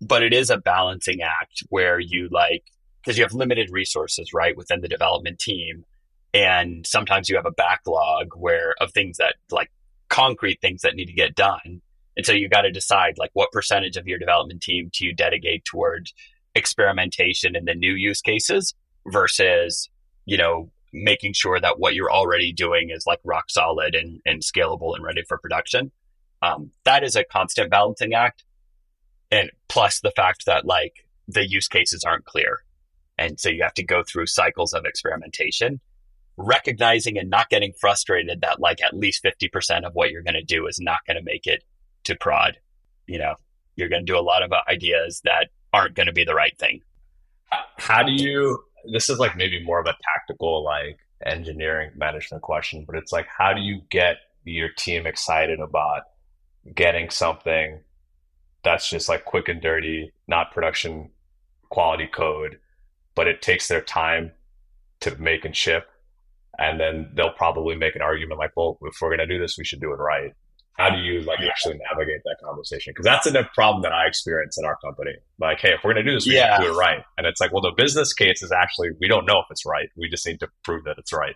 but 0.00 0.22
it 0.22 0.32
is 0.32 0.50
a 0.50 0.58
balancing 0.58 1.20
act 1.22 1.62
where 1.68 1.98
you 1.98 2.28
like 2.30 2.64
because 3.02 3.18
you 3.18 3.24
have 3.24 3.32
limited 3.32 3.70
resources 3.70 4.32
right 4.32 4.56
within 4.56 4.80
the 4.80 4.88
development 4.88 5.38
team 5.38 5.84
and 6.32 6.86
sometimes 6.86 7.28
you 7.28 7.36
have 7.36 7.46
a 7.46 7.50
backlog 7.50 8.28
where 8.36 8.74
of 8.80 8.92
things 8.92 9.16
that 9.18 9.34
like 9.50 9.70
concrete 10.08 10.60
things 10.60 10.82
that 10.82 10.94
need 10.94 11.06
to 11.06 11.12
get 11.12 11.34
done. 11.34 11.82
And 12.16 12.26
so 12.26 12.32
you 12.32 12.48
got 12.48 12.62
to 12.62 12.70
decide 12.70 13.14
like 13.18 13.30
what 13.32 13.52
percentage 13.52 13.96
of 13.96 14.06
your 14.06 14.18
development 14.18 14.62
team 14.62 14.90
do 14.92 15.06
you 15.06 15.14
dedicate 15.14 15.64
towards 15.64 16.12
experimentation 16.54 17.54
and 17.56 17.66
the 17.66 17.74
new 17.74 17.92
use 17.92 18.20
cases 18.20 18.74
versus 19.06 19.88
you 20.26 20.36
know 20.36 20.70
making 20.92 21.32
sure 21.32 21.60
that 21.60 21.78
what 21.78 21.94
you're 21.94 22.10
already 22.10 22.52
doing 22.52 22.90
is 22.90 23.06
like 23.06 23.20
rock 23.24 23.44
solid 23.48 23.94
and, 23.94 24.20
and 24.26 24.42
scalable 24.42 24.94
and 24.94 25.04
ready 25.04 25.22
for 25.22 25.38
production. 25.38 25.92
Um, 26.42 26.70
that 26.84 27.04
is 27.04 27.16
a 27.16 27.24
constant 27.24 27.70
balancing 27.70 28.14
act. 28.14 28.44
And 29.30 29.50
plus 29.68 30.00
the 30.00 30.12
fact 30.16 30.46
that 30.46 30.64
like 30.64 31.06
the 31.28 31.48
use 31.48 31.68
cases 31.68 32.02
aren't 32.04 32.24
clear. 32.24 32.58
And 33.18 33.38
so 33.38 33.50
you 33.50 33.62
have 33.62 33.74
to 33.74 33.84
go 33.84 34.02
through 34.02 34.26
cycles 34.26 34.72
of 34.72 34.84
experimentation, 34.84 35.80
recognizing 36.36 37.18
and 37.18 37.30
not 37.30 37.50
getting 37.50 37.72
frustrated 37.80 38.40
that 38.40 38.60
like 38.60 38.82
at 38.82 38.96
least 38.96 39.24
50% 39.24 39.84
of 39.84 39.94
what 39.94 40.10
you're 40.10 40.22
going 40.22 40.34
to 40.34 40.42
do 40.42 40.66
is 40.66 40.78
not 40.80 41.00
going 41.06 41.16
to 41.16 41.22
make 41.22 41.46
it 41.46 41.64
to 42.04 42.16
prod. 42.16 42.58
You 43.06 43.18
know, 43.18 43.34
you're 43.76 43.88
going 43.88 44.04
to 44.04 44.12
do 44.12 44.18
a 44.18 44.22
lot 44.22 44.42
of 44.42 44.52
ideas 44.68 45.20
that 45.24 45.48
aren't 45.72 45.94
going 45.94 46.06
to 46.06 46.12
be 46.12 46.24
the 46.24 46.34
right 46.34 46.56
thing. 46.58 46.80
How 47.76 48.02
do 48.02 48.12
you, 48.12 48.62
this 48.92 49.10
is 49.10 49.18
like 49.18 49.36
maybe 49.36 49.62
more 49.62 49.80
of 49.80 49.86
a 49.86 49.96
tactical, 50.14 50.64
like 50.64 50.98
engineering 51.24 51.90
management 51.96 52.42
question, 52.42 52.84
but 52.86 52.96
it's 52.96 53.12
like, 53.12 53.26
how 53.26 53.52
do 53.52 53.60
you 53.60 53.82
get 53.90 54.16
your 54.44 54.68
team 54.70 55.06
excited 55.06 55.60
about 55.60 56.02
getting 56.74 57.10
something 57.10 57.80
that's 58.62 58.88
just 58.88 59.08
like 59.08 59.24
quick 59.24 59.48
and 59.48 59.60
dirty, 59.60 60.12
not 60.28 60.52
production 60.52 61.10
quality 61.70 62.06
code, 62.06 62.58
but 63.14 63.26
it 63.26 63.42
takes 63.42 63.68
their 63.68 63.80
time 63.80 64.32
to 65.00 65.16
make 65.16 65.44
and 65.44 65.56
ship. 65.56 65.89
And 66.60 66.78
then 66.78 67.10
they'll 67.16 67.32
probably 67.32 67.74
make 67.74 67.96
an 67.96 68.02
argument 68.02 68.38
like, 68.38 68.52
well, 68.54 68.78
if 68.82 68.94
we're 69.00 69.08
going 69.08 69.26
to 69.26 69.26
do 69.26 69.40
this, 69.40 69.56
we 69.56 69.64
should 69.64 69.80
do 69.80 69.92
it 69.92 69.96
right. 69.96 70.32
How 70.74 70.88
do 70.88 70.98
you 70.98 71.20
like 71.22 71.40
actually 71.40 71.78
navigate 71.90 72.20
that 72.24 72.36
conversation? 72.42 72.92
Because 72.92 73.04
that's 73.04 73.26
a 73.26 73.48
problem 73.54 73.82
that 73.82 73.92
I 73.92 74.06
experience 74.06 74.56
in 74.56 74.64
our 74.64 74.76
company. 74.84 75.12
Like, 75.38 75.58
hey, 75.60 75.70
if 75.70 75.80
we're 75.84 75.92
going 75.92 76.04
to 76.04 76.10
do 76.10 76.16
this, 76.16 76.26
we 76.26 76.36
yeah. 76.36 76.56
need 76.58 76.64
to 76.64 76.70
do 76.70 76.74
it 76.74 76.78
right. 76.78 77.02
And 77.18 77.26
it's 77.26 77.40
like, 77.40 77.52
well, 77.52 77.60
the 77.60 77.72
business 77.76 78.14
case 78.14 78.42
is 78.42 78.52
actually, 78.52 78.90
we 79.00 79.08
don't 79.08 79.26
know 79.26 79.40
if 79.40 79.46
it's 79.50 79.66
right. 79.66 79.88
We 79.96 80.08
just 80.08 80.26
need 80.26 80.40
to 80.40 80.48
prove 80.64 80.84
that 80.84 80.96
it's 80.96 81.12
right, 81.12 81.34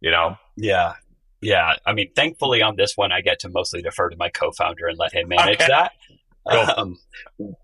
you 0.00 0.10
know? 0.10 0.36
Yeah. 0.56 0.94
Yeah. 1.40 1.74
I 1.84 1.92
mean, 1.92 2.10
thankfully 2.14 2.62
on 2.62 2.76
this 2.76 2.92
one, 2.96 3.10
I 3.10 3.20
get 3.20 3.40
to 3.40 3.48
mostly 3.48 3.82
defer 3.82 4.10
to 4.10 4.16
my 4.16 4.28
co 4.28 4.52
founder 4.52 4.86
and 4.86 4.98
let 4.98 5.12
him 5.12 5.28
manage 5.28 5.56
okay. 5.56 5.66
that. 5.68 5.92
Um, 6.46 6.98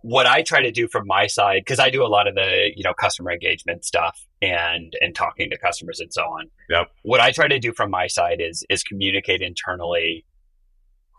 what 0.03 0.26
I 0.26 0.43
try 0.43 0.62
to 0.62 0.70
do 0.70 0.89
from 0.89 1.07
my 1.07 1.26
side, 1.26 1.62
because 1.64 1.78
I 1.78 1.91
do 1.91 2.03
a 2.03 2.09
lot 2.09 2.26
of 2.26 2.35
the 2.35 2.70
you 2.74 2.83
know 2.83 2.95
customer 2.95 3.31
engagement 3.31 3.85
stuff 3.85 4.26
and 4.41 4.95
and 5.01 5.14
talking 5.14 5.51
to 5.51 5.59
customers 5.59 6.01
and 6.01 6.12
so 6.12 6.22
on. 6.22 6.51
Yep. 6.70 6.91
What 7.03 7.20
I 7.20 7.31
try 7.31 7.49
to 7.49 7.59
do 7.59 7.72
from 7.72 7.91
my 7.91 8.07
side 8.07 8.41
is 8.41 8.64
is 8.70 8.83
communicate 8.83 9.43
internally 9.43 10.24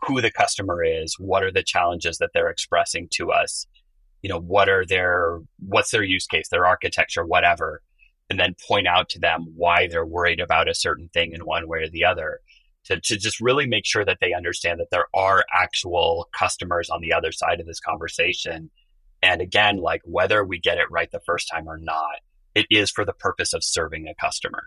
who 0.06 0.22
the 0.22 0.32
customer 0.32 0.84
is, 0.84 1.16
what 1.20 1.44
are 1.44 1.52
the 1.52 1.64
challenges 1.64 2.18
that 2.18 2.32
they're 2.34 2.50
expressing 2.50 3.08
to 3.12 3.32
us, 3.32 3.68
you 4.22 4.30
know, 4.30 4.40
what 4.40 4.70
are 4.70 4.86
their 4.86 5.40
what's 5.60 5.92
their 5.92 6.04
use 6.04 6.26
case, 6.26 6.50
their 6.50 6.66
architecture, 6.66 7.26
whatever, 7.26 7.82
and 8.30 8.40
then 8.40 8.56
point 8.68 8.88
out 8.88 9.10
to 9.10 9.20
them 9.20 9.54
why 9.56 9.88
they're 9.88 10.06
worried 10.06 10.40
about 10.40 10.70
a 10.70 10.76
certain 10.76 11.10
thing 11.14 11.34
in 11.34 11.42
one 11.42 11.68
way 11.68 11.80
or 11.80 11.90
the 11.90 12.06
other 12.06 12.40
to, 12.86 13.00
to 13.00 13.18
just 13.18 13.40
really 13.40 13.68
make 13.68 13.86
sure 13.86 14.06
that 14.06 14.18
they 14.22 14.34
understand 14.34 14.80
that 14.80 14.90
there 14.92 15.08
are 15.14 15.46
actual 15.54 16.30
customers 16.38 16.90
on 16.90 17.02
the 17.02 17.14
other 17.14 17.32
side 17.32 17.60
of 17.60 17.68
this 17.68 17.80
conversation. 17.80 18.70
And 19.22 19.42
again, 19.42 19.78
like 19.78 20.02
whether 20.04 20.44
we 20.44 20.60
get 20.60 20.78
it 20.78 20.90
right 20.90 21.12
the 21.12 21.22
first 21.26 21.48
time 21.52 21.68
or 21.68 21.78
not, 21.78 22.20
it 22.56 22.66
is 22.70 22.92
for 22.92 23.06
the 23.06 23.14
purpose 23.14 23.54
of 23.54 23.64
serving 23.64 24.08
a 24.08 24.16
customer. 24.16 24.64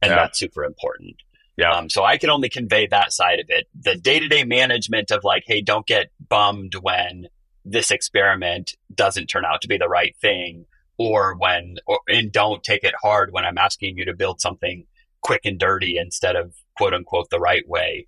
And 0.00 0.10
yeah. 0.10 0.16
that's 0.16 0.38
super 0.38 0.64
important. 0.64 1.16
Yeah. 1.56 1.72
Um, 1.72 1.88
so 1.88 2.04
I 2.04 2.18
can 2.18 2.30
only 2.30 2.48
convey 2.48 2.86
that 2.88 3.12
side 3.12 3.40
of 3.40 3.46
it. 3.48 3.66
The 3.80 3.96
day 3.96 4.20
to 4.20 4.28
day 4.28 4.44
management 4.44 5.10
of 5.10 5.24
like, 5.24 5.44
hey, 5.46 5.62
don't 5.62 5.86
get 5.86 6.10
bummed 6.28 6.74
when 6.80 7.28
this 7.64 7.90
experiment 7.90 8.74
doesn't 8.94 9.26
turn 9.26 9.44
out 9.44 9.62
to 9.62 9.68
be 9.68 9.78
the 9.78 9.88
right 9.88 10.14
thing 10.20 10.66
or 10.98 11.34
when, 11.36 11.76
or, 11.86 12.00
and 12.08 12.30
don't 12.30 12.62
take 12.62 12.84
it 12.84 12.94
hard 13.02 13.32
when 13.32 13.44
I'm 13.44 13.58
asking 13.58 13.96
you 13.96 14.04
to 14.04 14.14
build 14.14 14.40
something 14.40 14.86
quick 15.20 15.40
and 15.44 15.58
dirty 15.58 15.98
instead 15.98 16.36
of 16.36 16.54
quote 16.76 16.94
unquote 16.94 17.30
the 17.30 17.40
right 17.40 17.66
way. 17.68 18.06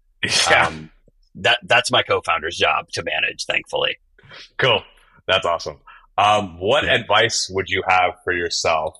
Yeah. 0.50 0.66
Um, 0.66 0.90
that 1.36 1.60
that's 1.62 1.90
my 1.92 2.02
co-founder's 2.02 2.56
job 2.56 2.88
to 2.92 3.04
manage, 3.04 3.44
thankfully. 3.46 3.96
Cool. 4.58 4.82
That's 5.26 5.46
awesome. 5.46 5.78
Um, 6.16 6.58
what 6.58 6.84
yeah. 6.84 6.94
advice 6.94 7.48
would 7.48 7.68
you 7.68 7.82
have 7.86 8.14
for 8.24 8.32
yourself, 8.32 8.98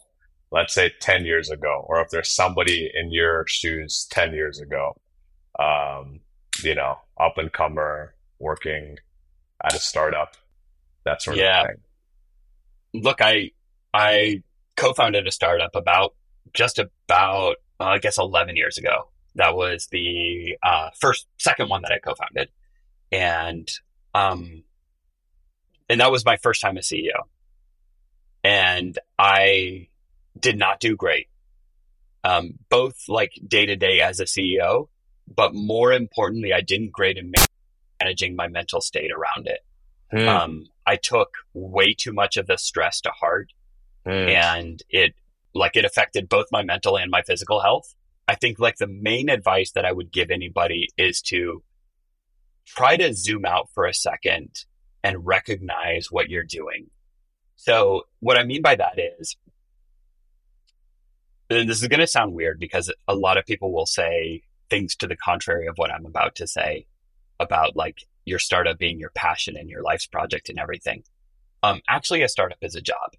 let's 0.53 0.73
say 0.73 0.93
10 1.01 1.25
years 1.25 1.51
ago, 1.51 1.85
or 1.89 2.01
if 2.01 2.11
there's 2.11 2.31
somebody 2.31 2.91
in 2.95 3.13
your 3.13 3.45
shoes 3.49 4.07
10 4.11 4.35
years 4.35 4.61
ago, 4.61 4.97
um, 5.59 6.21
you 6.63 6.77
know, 6.77 6.99
up 7.21 7.39
and 7.39 7.53
comer, 7.53 8.15
working 8.39 8.99
at 9.65 9.75
a 9.75 9.81
startup, 9.81 10.37
that 11.05 11.21
sort 11.21 11.39
yeah. 11.39 11.63
of 11.63 11.67
thing? 11.67 13.03
Look, 13.03 13.21
I, 13.21 13.51
I 13.93 14.43
co-founded 14.77 15.27
a 15.27 15.33
startup 15.33 15.75
about 15.75 16.15
just 16.55 16.79
about, 16.79 17.57
uh, 17.81 17.85
I 17.85 17.99
guess, 17.99 18.17
11 18.17 18.57
years 18.57 18.79
ago. 18.79 19.09
That 19.35 19.55
was 19.55 19.89
the 19.91 20.57
uh, 20.63 20.91
first, 21.01 21.27
second 21.39 21.69
one 21.69 21.83
that 21.83 21.93
I 21.93 21.99
co-founded, 21.99 22.49
and 23.13 23.71
um, 24.15 24.65
and 25.89 26.01
that 26.01 26.11
was 26.11 26.25
my 26.25 26.37
first 26.37 26.61
time 26.61 26.77
as 26.79 26.89
CEO, 26.89 27.27
and 28.43 28.99
I 29.19 29.89
did 30.39 30.59
not 30.59 30.81
do 30.81 30.97
great. 30.97 31.29
Um, 32.25 32.55
both 32.69 33.09
like 33.09 33.33
day 33.47 33.67
to 33.67 33.77
day 33.77 34.01
as 34.01 34.19
a 34.19 34.25
CEO, 34.25 34.89
but 35.33 35.55
more 35.55 35.93
importantly, 35.93 36.53
I 36.53 36.61
didn't 36.61 36.93
grade 36.93 37.17
in 37.17 37.33
managing 38.01 38.35
my 38.35 38.49
mental 38.49 38.81
state 38.81 39.11
around 39.13 39.47
it. 39.47 39.61
Hmm. 40.11 40.29
Um, 40.29 40.67
I 40.85 40.97
took 40.97 41.35
way 41.55 41.95
too 41.95 42.13
much 42.13 42.37
of 42.37 42.47
the 42.47 42.57
stress 42.57 43.01
to 43.03 43.11
heart 43.11 43.53
Hmm. 44.09 44.11
and 44.11 44.83
it 44.89 45.15
like 45.55 45.77
it 45.77 45.85
affected 45.85 46.31
both 46.31 46.47
my 46.51 46.63
mental 46.63 46.97
and 46.97 47.11
my 47.11 47.21
physical 47.23 47.61
health. 47.61 47.95
I 48.29 48.35
think 48.35 48.59
like 48.59 48.77
the 48.77 48.87
main 48.87 49.31
advice 49.31 49.73
that 49.73 49.87
I 49.87 49.93
would 49.93 50.13
give 50.13 50.31
anybody 50.31 50.89
is 50.97 51.23
to 51.23 51.63
try 52.67 52.97
to 52.97 53.15
zoom 53.15 53.47
out 53.47 53.71
for 53.73 53.87
a 53.87 53.95
second 53.95 54.65
and 55.03 55.27
recognize 55.27 56.13
what 56.13 56.29
you're 56.29 56.45
doing. 56.45 56.91
So 57.57 58.03
what 58.21 58.37
I 58.37 58.45
mean 58.45 58.63
by 58.63 58.77
that 58.77 58.99
is 59.19 59.37
and 61.51 61.69
this 61.69 61.81
is 61.81 61.89
going 61.89 62.01
to 62.01 62.07
sound 62.07 62.35
weird 62.35 62.61
because 62.61 62.93
a 63.07 63.15
lot 63.15 63.39
of 63.39 63.47
people 63.47 63.73
will 63.73 63.87
say 63.87 64.43
things 64.69 64.95
to 64.97 65.07
the 65.07 65.17
contrary 65.17 65.67
of 65.67 65.79
what 65.79 65.91
I'm 65.91 66.05
about 66.05 66.35
to 66.37 66.47
say 66.47 66.87
about 67.41 67.75
like 67.75 68.05
your 68.27 68.39
startup 68.39 68.79
being 68.79 69.01
your 69.01 69.11
passion 69.15 69.57
and 69.57 69.71
your 69.71 69.83
life's 69.83 70.07
project 70.07 70.51
and 70.51 70.59
everything. 70.59 71.05
Um, 71.63 71.81
actually, 71.89 72.23
a 72.23 72.29
startup 72.29 72.59
is 72.61 72.75
a 72.75 72.83
job. 72.83 73.15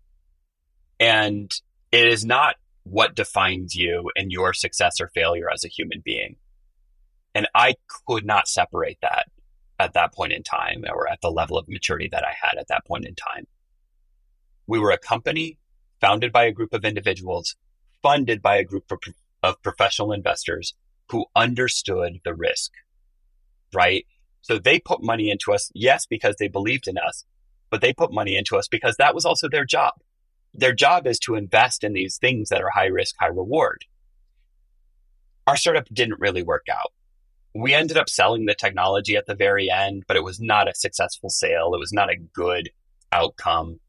And 1.00 1.52
it 1.92 2.08
is 2.08 2.24
not 2.24 2.56
what 2.90 3.16
defines 3.16 3.76
you 3.76 4.10
and 4.16 4.32
your 4.32 4.54
success 4.54 5.00
or 5.00 5.10
failure 5.10 5.50
as 5.52 5.64
a 5.64 5.70
human 5.70 6.02
being. 6.04 6.36
And 7.36 7.48
I 7.54 7.76
could 8.08 8.26
not 8.26 8.48
separate 8.48 8.98
that 9.02 9.28
at 9.80 9.94
that 9.94 10.14
point 10.14 10.34
in 10.34 10.44
time 10.44 10.84
or 10.90 11.08
at 11.08 11.22
the 11.22 11.30
level 11.30 11.58
of 11.58 11.70
maturity 11.70 12.10
that 12.12 12.26
I 12.26 12.34
had 12.40 12.60
at 12.60 12.68
that 12.68 12.86
point 12.86 13.06
in 13.06 13.16
time. 13.16 13.46
We 14.68 14.80
were 14.80 14.92
a 14.92 14.98
company 14.98 15.58
founded 16.02 16.32
by 16.32 16.46
a 16.46 16.52
group 16.52 16.74
of 16.74 16.84
individuals, 16.84 17.56
funded 18.02 18.42
by 18.42 18.58
a 18.58 18.64
group 18.64 18.92
of, 18.92 19.00
of 19.44 19.62
professional 19.62 20.12
investors 20.12 20.74
who 21.10 21.26
understood 21.36 22.20
the 22.24 22.34
risk, 22.34 22.72
right? 23.74 24.06
So 24.42 24.58
they 24.58 24.80
put 24.80 25.04
money 25.04 25.30
into 25.30 25.54
us, 25.54 25.72
yes, 25.74 26.06
because 26.06 26.36
they 26.40 26.48
believed 26.48 26.88
in 26.88 26.98
us, 26.98 27.26
but 27.70 27.82
they 27.82 27.94
put 27.94 28.12
money 28.12 28.36
into 28.36 28.58
us 28.58 28.68
because 28.68 28.96
that 28.98 29.16
was 29.16 29.26
also 29.26 29.48
their 29.50 29.66
job. 29.66 29.94
Their 30.54 30.74
job 30.74 31.08
is 31.08 31.20
to 31.20 31.36
invest 31.36 31.84
in 31.84 31.94
these 31.94 32.18
things 32.18 32.50
that 32.50 32.62
are 32.62 32.70
high 32.70 32.88
risk, 32.88 33.16
high 33.20 33.28
reward. 33.28 33.86
Our 35.48 35.56
startup 35.56 35.86
didn't 35.92 36.20
really 36.20 36.44
work 36.44 36.68
out. 36.72 36.92
We 37.56 37.74
ended 37.74 37.98
up 37.98 38.10
selling 38.10 38.46
the 38.46 38.56
technology 38.56 39.16
at 39.16 39.26
the 39.26 39.36
very 39.36 39.70
end, 39.72 40.04
but 40.08 40.18
it 40.18 40.24
was 40.24 40.40
not 40.40 40.70
a 40.70 40.76
successful 40.76 41.30
sale. 41.30 41.74
It 41.74 41.80
was 41.80 41.94
not 41.94 42.10
a 42.10 42.18
good 42.18 42.70
outcome. 43.12 43.80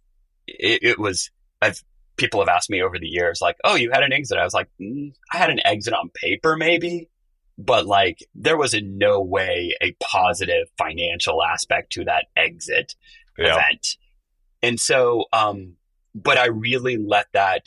It, 0.46 0.82
it 0.82 0.98
was, 0.98 1.30
I've, 1.60 1.82
people 2.16 2.40
have 2.40 2.48
asked 2.48 2.70
me 2.70 2.82
over 2.82 2.98
the 2.98 3.06
years, 3.06 3.40
like, 3.42 3.56
oh, 3.64 3.74
you 3.76 3.90
had 3.92 4.02
an 4.02 4.12
exit. 4.12 4.38
I 4.38 4.44
was 4.44 4.54
like, 4.54 4.68
mm, 4.80 5.12
I 5.32 5.36
had 5.36 5.50
an 5.50 5.60
exit 5.64 5.92
on 5.92 6.10
paper, 6.14 6.56
maybe, 6.56 7.10
but 7.58 7.86
like 7.86 8.26
there 8.34 8.56
was 8.56 8.72
in 8.72 8.96
no 8.96 9.20
way 9.20 9.74
a 9.82 9.94
positive 10.00 10.68
financial 10.78 11.42
aspect 11.42 11.92
to 11.92 12.04
that 12.04 12.26
exit 12.36 12.94
Yeah. 13.38 13.56
event. 13.56 13.96
And 14.62 14.80
so, 14.80 15.24
um, 15.32 15.76
but 16.14 16.38
I 16.38 16.46
really 16.46 16.96
let 16.96 17.26
that 17.32 17.66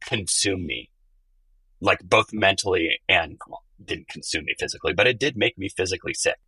consume 0.00 0.66
me, 0.66 0.90
like 1.80 2.00
both 2.02 2.32
mentally 2.32 3.00
and 3.08 3.38
well, 3.48 3.64
didn't 3.84 4.08
consume 4.08 4.44
me 4.44 4.54
physically, 4.58 4.92
but 4.92 5.06
it 5.06 5.18
did 5.18 5.36
make 5.36 5.58
me 5.58 5.68
physically 5.68 6.14
sick. 6.14 6.38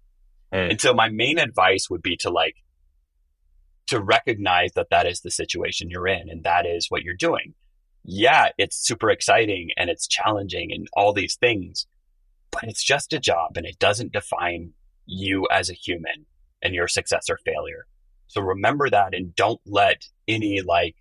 Mm. 0.52 0.70
And 0.72 0.80
so 0.80 0.92
my 0.94 1.08
main 1.08 1.38
advice 1.38 1.88
would 1.90 2.02
be 2.02 2.16
to 2.18 2.30
like, 2.30 2.56
to 3.88 4.00
recognize 4.00 4.72
that 4.72 4.90
that 4.90 5.06
is 5.06 5.20
the 5.20 5.30
situation 5.30 5.90
you're 5.90 6.06
in 6.06 6.28
and 6.28 6.44
that 6.44 6.66
is 6.66 6.86
what 6.88 7.02
you're 7.02 7.14
doing. 7.14 7.54
Yeah, 8.04 8.48
it's 8.58 8.76
super 8.76 9.10
exciting 9.10 9.70
and 9.76 9.90
it's 9.90 10.06
challenging 10.06 10.70
and 10.72 10.88
all 10.92 11.12
these 11.12 11.36
things, 11.36 11.86
but 12.50 12.64
it's 12.64 12.82
just 12.82 13.12
a 13.12 13.20
job 13.20 13.56
and 13.56 13.66
it 13.66 13.78
doesn't 13.78 14.12
define 14.12 14.72
you 15.06 15.46
as 15.50 15.70
a 15.70 15.74
human 15.74 16.26
and 16.62 16.74
your 16.74 16.88
success 16.88 17.28
or 17.28 17.38
failure. 17.44 17.86
So 18.28 18.40
remember 18.40 18.88
that 18.88 19.14
and 19.14 19.34
don't 19.34 19.60
let 19.66 20.06
any 20.26 20.62
like 20.62 20.96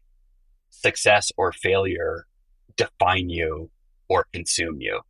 success 0.72 1.32
or 1.38 1.52
failure 1.52 2.26
define 2.76 3.30
you 3.30 3.70
or 4.10 4.26
consume 4.34 4.82
you. 4.82 5.02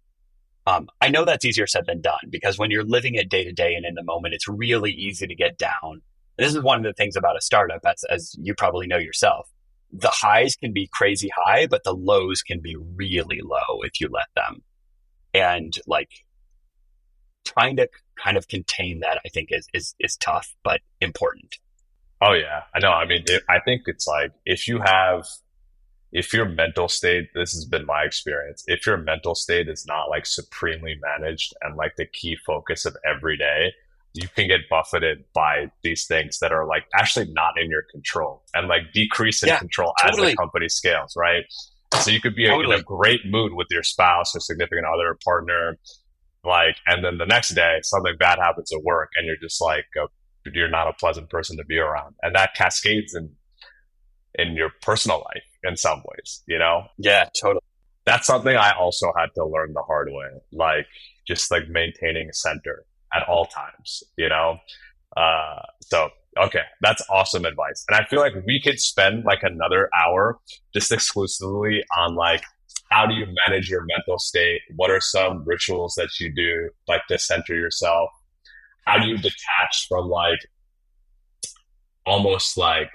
Um, 0.68 0.89
I 0.99 1.09
know 1.09 1.26
that's 1.26 1.45
easier 1.45 1.66
said 1.66 1.86
than 1.88 2.01
done 2.01 2.30
because 2.30 2.57
when 2.57 2.70
you're 2.70 2.84
living 2.84 3.16
it 3.16 3.30
day 3.30 3.43
to 3.43 3.51
day 3.51 3.74
and 3.74 3.86
in 3.86 3.95
the 3.95 4.03
moment, 4.03 4.34
it's 4.34 4.47
really 4.47 4.91
easy 4.91 5.26
to 5.26 5.36
get 5.36 5.57
down. 5.57 6.01
This 6.38 6.53
is 6.53 6.62
one 6.62 6.78
of 6.78 6.84
the 6.84 6.93
things 6.93 7.16
about 7.16 7.38
a 7.38 7.41
startup, 7.41 7.82
as, 7.86 8.03
as 8.09 8.36
you 8.39 8.53
probably 8.53 8.88
know 8.88 8.97
yourself. 8.97 9.49
The 9.91 10.12
highs 10.12 10.55
can 10.55 10.72
be 10.72 10.88
crazy 10.93 11.30
high, 11.36 11.68
but 11.68 11.84
the 11.84 11.93
lows 11.93 12.41
can 12.41 12.59
be 12.59 12.76
really 12.95 13.41
low 13.43 13.82
if 13.82 13.99
you 13.99 14.07
let 14.12 14.28
them. 14.36 14.62
And 15.34 15.74
like 15.88 16.09
trying 17.45 17.78
to 17.78 17.89
kind 18.24 18.38
of 18.38 18.47
contain 18.47 18.99
that, 18.99 19.20
I 19.26 19.30
think 19.30 19.49
is, 19.51 19.68
is, 19.74 19.95
is 19.99 20.16
tough, 20.18 20.53
but 20.64 20.82
important. 21.01 21.57
Oh 22.22 22.34
yeah, 22.34 22.64
I 22.74 22.80
know. 22.80 22.91
I 22.91 23.05
mean, 23.05 23.26
I 23.49 23.59
think 23.59 23.84
it's 23.88 24.07
like 24.07 24.32
if 24.45 24.68
you 24.68 24.80
have, 24.80 25.26
if 26.12 26.34
your 26.34 26.45
mental 26.45 26.89
state, 26.89 27.30
this 27.34 27.53
has 27.53 27.66
been 27.66 27.86
my 27.86 28.03
experience. 28.03 28.64
If 28.68 28.86
your 28.86 28.97
mental 28.97 29.34
state 29.34 29.70
is 29.70 29.86
not 29.86 30.09
like 30.09 30.26
supremely 30.26 30.99
managed 31.01 31.53
and 31.62 31.78
like 31.78 31.95
the 31.95 32.05
key 32.05 32.38
focus 32.45 32.86
of 32.86 32.97
every 33.05 33.38
day, 33.38 33.74
you 34.14 34.28
can 34.28 34.47
get 34.47 34.68
buffeted 34.70 35.24
by 35.34 35.72
these 35.84 36.05
things 36.05 36.39
that 36.39 36.51
are 36.51 36.68
like 36.68 36.84
actually 36.93 37.32
not 37.32 37.53
in 37.57 37.70
your 37.70 37.84
control 37.89 38.43
and 38.53 38.68
like 38.68 38.91
decrease 38.93 39.41
in 39.41 39.47
Yeah, 39.47 39.59
control 39.59 39.93
as 40.03 40.18
the 40.18 40.36
company 40.36 40.68
scales, 40.68 41.14
right? 41.16 41.45
So 42.01 42.12
you 42.12 42.20
could 42.20 42.36
be 42.36 42.45
in 42.45 42.51
Totally. 42.51 42.76
a 42.76 42.84
great 42.84 43.22
mood 43.26 43.53
with 43.53 43.68
your 43.72 43.84
spouse 43.84 44.36
or 44.36 44.41
significant 44.41 44.86
other 44.86 45.12
or 45.12 45.18
partner, 45.24 45.78
like, 46.43 46.76
and 46.88 47.05
then 47.05 47.20
the 47.20 47.26
next 47.26 47.53
day 47.55 47.80
something 47.84 48.18
bad 48.18 48.38
happens 48.38 48.74
at 48.74 48.84
work 48.84 49.12
and 49.16 49.26
you're 49.26 49.38
just 49.38 49.62
like, 49.62 49.86
uh, 50.01 50.07
you're 50.53 50.68
not 50.68 50.89
a 50.89 50.93
pleasant 50.93 51.30
person 51.30 51.55
to 51.55 51.64
be 51.64 51.78
around. 51.78 52.16
And 52.22 52.36
that 52.36 52.53
cascades 52.53 53.16
in, 53.16 53.30
in 54.36 54.55
your 54.55 54.72
personal 54.82 55.20
life 55.20 55.43
in 55.64 55.78
some 55.78 56.01
ways, 56.05 56.43
you 56.47 56.57
know? 56.57 56.84
Yeah, 56.97 57.30
totally. 57.39 57.62
That's 58.05 58.26
something 58.26 58.55
I 58.55 58.72
also 58.72 59.12
had 59.18 59.28
to 59.36 59.45
learn 59.45 59.74
the 59.74 59.84
hard 59.84 60.09
way. 60.12 60.41
Like 60.51 60.88
just 61.28 61.51
like 61.51 61.68
maintaining 61.70 62.30
a 62.30 62.34
center 62.34 62.86
at 63.14 63.28
all 63.28 63.45
times, 63.45 64.03
you 64.18 64.30
know? 64.30 64.57
Uh, 65.16 65.62
so, 65.82 66.09
okay. 66.39 66.64
That's 66.82 67.03
awesome 67.09 67.45
advice. 67.45 67.86
And 67.89 67.95
I 67.95 68.07
feel 68.07 68.20
like 68.20 68.34
we 68.45 68.62
could 68.62 68.80
spend 68.80 69.24
like 69.26 69.43
another 69.43 69.89
hour 69.95 70.39
just 70.74 70.91
exclusively 70.91 71.84
on 71.97 72.16
like, 72.16 72.43
how 72.89 73.05
do 73.05 73.14
you 73.14 73.26
manage 73.47 73.70
your 73.70 73.86
mental 73.86 74.20
state? 74.20 74.62
What 74.76 74.91
are 74.91 74.99
some 74.99 75.43
rituals 75.45 75.93
that 75.95 76.20
you 76.20 76.34
do 76.34 76.70
like 76.88 77.05
to 77.07 77.18
center 77.18 77.55
yourself? 77.55 78.09
How 78.86 78.97
do 78.99 79.07
you 79.07 79.18
detach 79.18 79.88
from 79.88 80.09
like 80.09 80.39
almost 82.05 82.57
like 82.57 82.89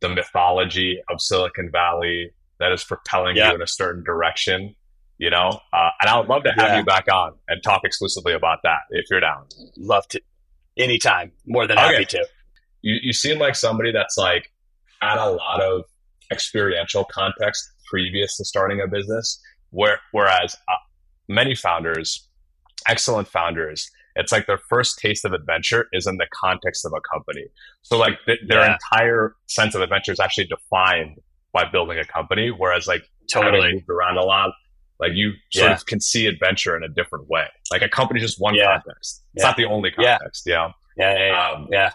the 0.00 0.08
mythology 0.08 1.00
of 1.08 1.20
Silicon 1.20 1.70
Valley 1.70 2.30
that 2.60 2.72
is 2.72 2.84
propelling 2.84 3.36
Yeah. 3.36 3.50
you 3.50 3.54
in 3.56 3.62
a 3.62 3.66
certain 3.66 4.02
direction? 4.04 4.74
You 5.18 5.30
know, 5.30 5.60
uh, 5.72 5.90
and 6.00 6.10
I 6.10 6.18
would 6.18 6.28
love 6.28 6.42
to 6.44 6.50
have 6.52 6.70
Yeah. 6.70 6.78
you 6.78 6.84
back 6.84 7.06
on 7.10 7.38
and 7.48 7.62
talk 7.62 7.82
exclusively 7.84 8.32
about 8.32 8.58
that 8.64 8.80
if 8.90 9.06
you're 9.10 9.20
down. 9.20 9.46
Love 9.76 10.06
to 10.08 10.20
anytime. 10.76 11.32
More 11.46 11.66
than 11.68 11.78
Okay. 11.78 11.92
happy 11.92 12.04
to. 12.06 12.26
You 12.82 12.98
you 13.02 13.12
seem 13.12 13.38
like 13.38 13.54
somebody 13.54 13.92
that's 13.92 14.18
like 14.18 14.50
had 15.00 15.18
a 15.18 15.30
lot 15.30 15.60
of 15.62 15.84
experiential 16.32 17.04
context 17.04 17.70
previous 17.88 18.36
to 18.38 18.44
starting 18.44 18.80
a 18.80 18.88
business, 18.88 19.40
where 19.70 20.00
whereas 20.10 20.56
uh, 20.68 20.74
many 21.28 21.54
founders, 21.54 22.28
excellent 22.88 23.28
founders, 23.28 23.90
it's 24.16 24.32
like 24.32 24.46
their 24.46 24.58
first 24.68 24.98
taste 24.98 25.24
of 25.24 25.32
adventure 25.32 25.88
is 25.92 26.06
in 26.06 26.16
the 26.18 26.26
context 26.32 26.84
of 26.84 26.92
a 26.92 27.00
company. 27.12 27.44
So 27.82 27.98
like 27.98 28.18
th- 28.26 28.40
their 28.46 28.60
Yeah. 28.60 28.74
entire 28.92 29.34
sense 29.46 29.74
of 29.74 29.80
adventure 29.82 30.12
is 30.12 30.20
actually 30.20 30.46
defined 30.46 31.18
by 31.52 31.64
building 31.70 31.98
a 31.98 32.04
company, 32.04 32.50
whereas 32.50 32.86
like 32.86 33.02
having 33.32 33.52
Totally. 33.52 33.72
moved 33.74 33.88
around 33.88 34.16
a 34.16 34.22
lot, 34.24 34.50
like 35.00 35.12
you 35.14 35.32
sort 35.52 35.70
Yeah. 35.70 35.74
of 35.76 35.86
can 35.86 36.00
see 36.00 36.26
adventure 36.26 36.76
in 36.76 36.82
a 36.82 36.88
different 36.88 37.28
way. 37.28 37.46
Like 37.72 37.82
a 37.82 37.88
company 37.88 38.20
is 38.20 38.26
just 38.30 38.40
one 38.40 38.54
Yeah. 38.54 38.66
context. 38.80 39.24
It's 39.34 39.44
not 39.44 39.56
the 39.56 39.64
only 39.66 39.90
context. 39.90 40.44
Yeah, 40.46 40.70
yeah, 40.96 41.18
yeah. 41.26 41.50
Um, 41.50 41.68
yeah. 41.70 41.90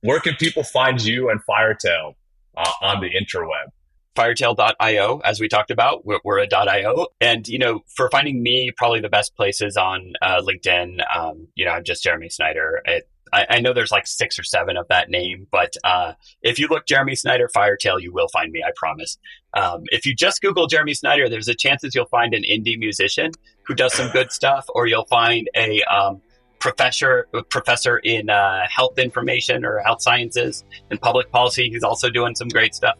Where 0.00 0.20
can 0.20 0.34
people 0.36 0.62
find 0.62 1.00
you 1.02 1.30
and 1.30 1.40
Firetail 1.44 2.14
uh, 2.56 2.72
on 2.82 3.00
the 3.00 3.10
interweb? 3.10 3.70
firetail.io 4.16 5.20
as 5.24 5.40
we 5.40 5.48
talked 5.48 5.70
about. 5.70 6.04
We're, 6.04 6.20
we're 6.24 6.38
a 6.40 6.48
io 6.52 7.08
and 7.20 7.46
you 7.46 7.58
know 7.58 7.80
for 7.94 8.08
finding 8.10 8.42
me 8.42 8.72
probably 8.76 9.00
the 9.00 9.08
best 9.08 9.36
places 9.36 9.76
on 9.76 10.14
uh, 10.22 10.40
linkedin 10.40 10.98
um, 11.14 11.48
you 11.54 11.64
know 11.64 11.72
i'm 11.72 11.84
just 11.84 12.02
jeremy 12.02 12.28
snyder. 12.28 12.82
It, 12.84 13.08
I, 13.32 13.46
I 13.50 13.60
know 13.60 13.72
there's 13.72 13.90
like 13.90 14.06
six 14.06 14.38
or 14.38 14.44
seven 14.44 14.76
of 14.76 14.86
that 14.88 15.10
name 15.10 15.46
but 15.50 15.76
uh, 15.84 16.14
if 16.42 16.58
you 16.58 16.68
look 16.68 16.86
jeremy 16.86 17.14
snyder 17.14 17.48
firetail 17.52 18.00
you 18.00 18.12
will 18.12 18.28
find 18.28 18.50
me 18.52 18.62
i 18.66 18.70
promise. 18.76 19.18
Um, 19.54 19.82
if 19.86 20.06
you 20.06 20.14
just 20.14 20.40
google 20.40 20.66
jeremy 20.66 20.94
snyder 20.94 21.28
there's 21.28 21.48
a 21.48 21.54
chances 21.54 21.94
you'll 21.94 22.06
find 22.06 22.34
an 22.34 22.42
indie 22.42 22.78
musician 22.78 23.32
who 23.66 23.74
does 23.74 23.94
some 23.94 24.10
good 24.10 24.32
stuff 24.32 24.66
or 24.74 24.86
you'll 24.86 25.06
find 25.06 25.48
a 25.54 25.82
um, 25.82 26.20
professor 26.58 27.28
professor 27.50 27.98
in 27.98 28.30
uh, 28.30 28.66
health 28.68 28.98
information 28.98 29.64
or 29.64 29.78
health 29.80 30.02
sciences 30.02 30.64
and 30.90 31.00
public 31.00 31.30
policy 31.30 31.68
he's 31.68 31.82
also 31.82 32.08
doing 32.10 32.34
some 32.34 32.48
great 32.48 32.74
stuff 32.74 32.96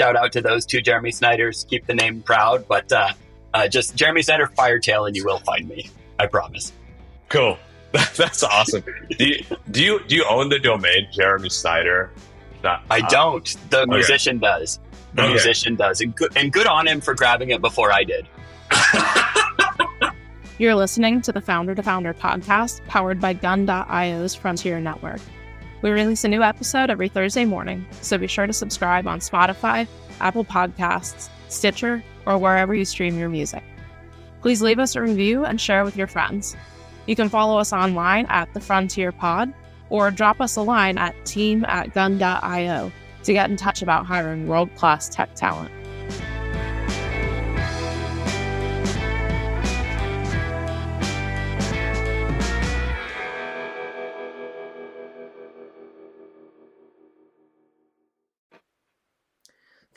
shout 0.00 0.16
out 0.16 0.32
to 0.32 0.40
those 0.40 0.64
two 0.64 0.80
Jeremy 0.80 1.10
Snyders. 1.10 1.66
Keep 1.68 1.86
the 1.86 1.94
name 1.94 2.22
proud, 2.22 2.66
but 2.66 2.90
uh, 2.90 3.12
uh, 3.52 3.68
just 3.68 3.94
Jeremy 3.94 4.22
Snyder 4.22 4.46
Firetail, 4.46 5.04
and 5.04 5.14
you 5.14 5.24
will 5.24 5.40
find 5.40 5.68
me. 5.68 5.90
I 6.18 6.26
promise. 6.26 6.72
Cool. 7.28 7.58
That's 7.92 8.42
awesome. 8.42 8.82
Do 9.18 9.26
you, 9.26 9.44
do 9.70 9.82
you 9.82 10.00
do 10.06 10.16
you 10.16 10.24
own 10.28 10.48
the 10.48 10.58
domain, 10.58 11.08
Jeremy 11.12 11.50
Snyder? 11.50 12.10
Not, 12.62 12.82
I 12.90 13.00
uh, 13.00 13.08
don't. 13.08 13.56
The 13.70 13.80
okay. 13.80 13.90
musician 13.90 14.38
does. 14.38 14.80
The 15.14 15.22
okay. 15.22 15.32
musician 15.32 15.76
does, 15.76 16.00
and 16.00 16.14
good, 16.14 16.32
and 16.36 16.52
good 16.52 16.66
on 16.66 16.86
him 16.86 17.00
for 17.00 17.14
grabbing 17.14 17.50
it 17.50 17.60
before 17.60 17.92
I 17.92 18.04
did. 18.04 18.26
You're 20.58 20.74
listening 20.74 21.20
to 21.22 21.32
the 21.32 21.40
Founder 21.40 21.74
to 21.74 21.82
Founder 21.82 22.14
podcast, 22.14 22.86
powered 22.86 23.20
by 23.20 23.32
Gun.io's 23.32 24.34
Frontier 24.34 24.78
Network. 24.78 25.20
We 25.82 25.90
release 25.90 26.24
a 26.24 26.28
new 26.28 26.42
episode 26.42 26.90
every 26.90 27.08
Thursday 27.08 27.46
morning, 27.46 27.86
so 28.02 28.18
be 28.18 28.26
sure 28.26 28.46
to 28.46 28.52
subscribe 28.52 29.06
on 29.06 29.20
Spotify, 29.20 29.88
Apple 30.20 30.44
Podcasts, 30.44 31.30
Stitcher, 31.48 32.04
or 32.26 32.36
wherever 32.36 32.74
you 32.74 32.84
stream 32.84 33.18
your 33.18 33.30
music. 33.30 33.64
Please 34.42 34.60
leave 34.60 34.78
us 34.78 34.94
a 34.94 35.00
review 35.00 35.44
and 35.44 35.60
share 35.60 35.84
with 35.84 35.96
your 35.96 36.06
friends. 36.06 36.56
You 37.06 37.16
can 37.16 37.30
follow 37.30 37.58
us 37.58 37.72
online 37.72 38.26
at 38.26 38.52
the 38.52 38.60
Frontier 38.60 39.10
Pod 39.10 39.54
or 39.88 40.10
drop 40.10 40.40
us 40.40 40.56
a 40.56 40.62
line 40.62 40.98
at 40.98 41.14
team 41.24 41.64
at 41.66 41.94
gun.io 41.94 42.92
to 43.22 43.32
get 43.32 43.50
in 43.50 43.56
touch 43.56 43.82
about 43.82 44.06
hiring 44.06 44.46
world 44.46 44.74
class 44.76 45.08
tech 45.08 45.34
talent. 45.34 45.70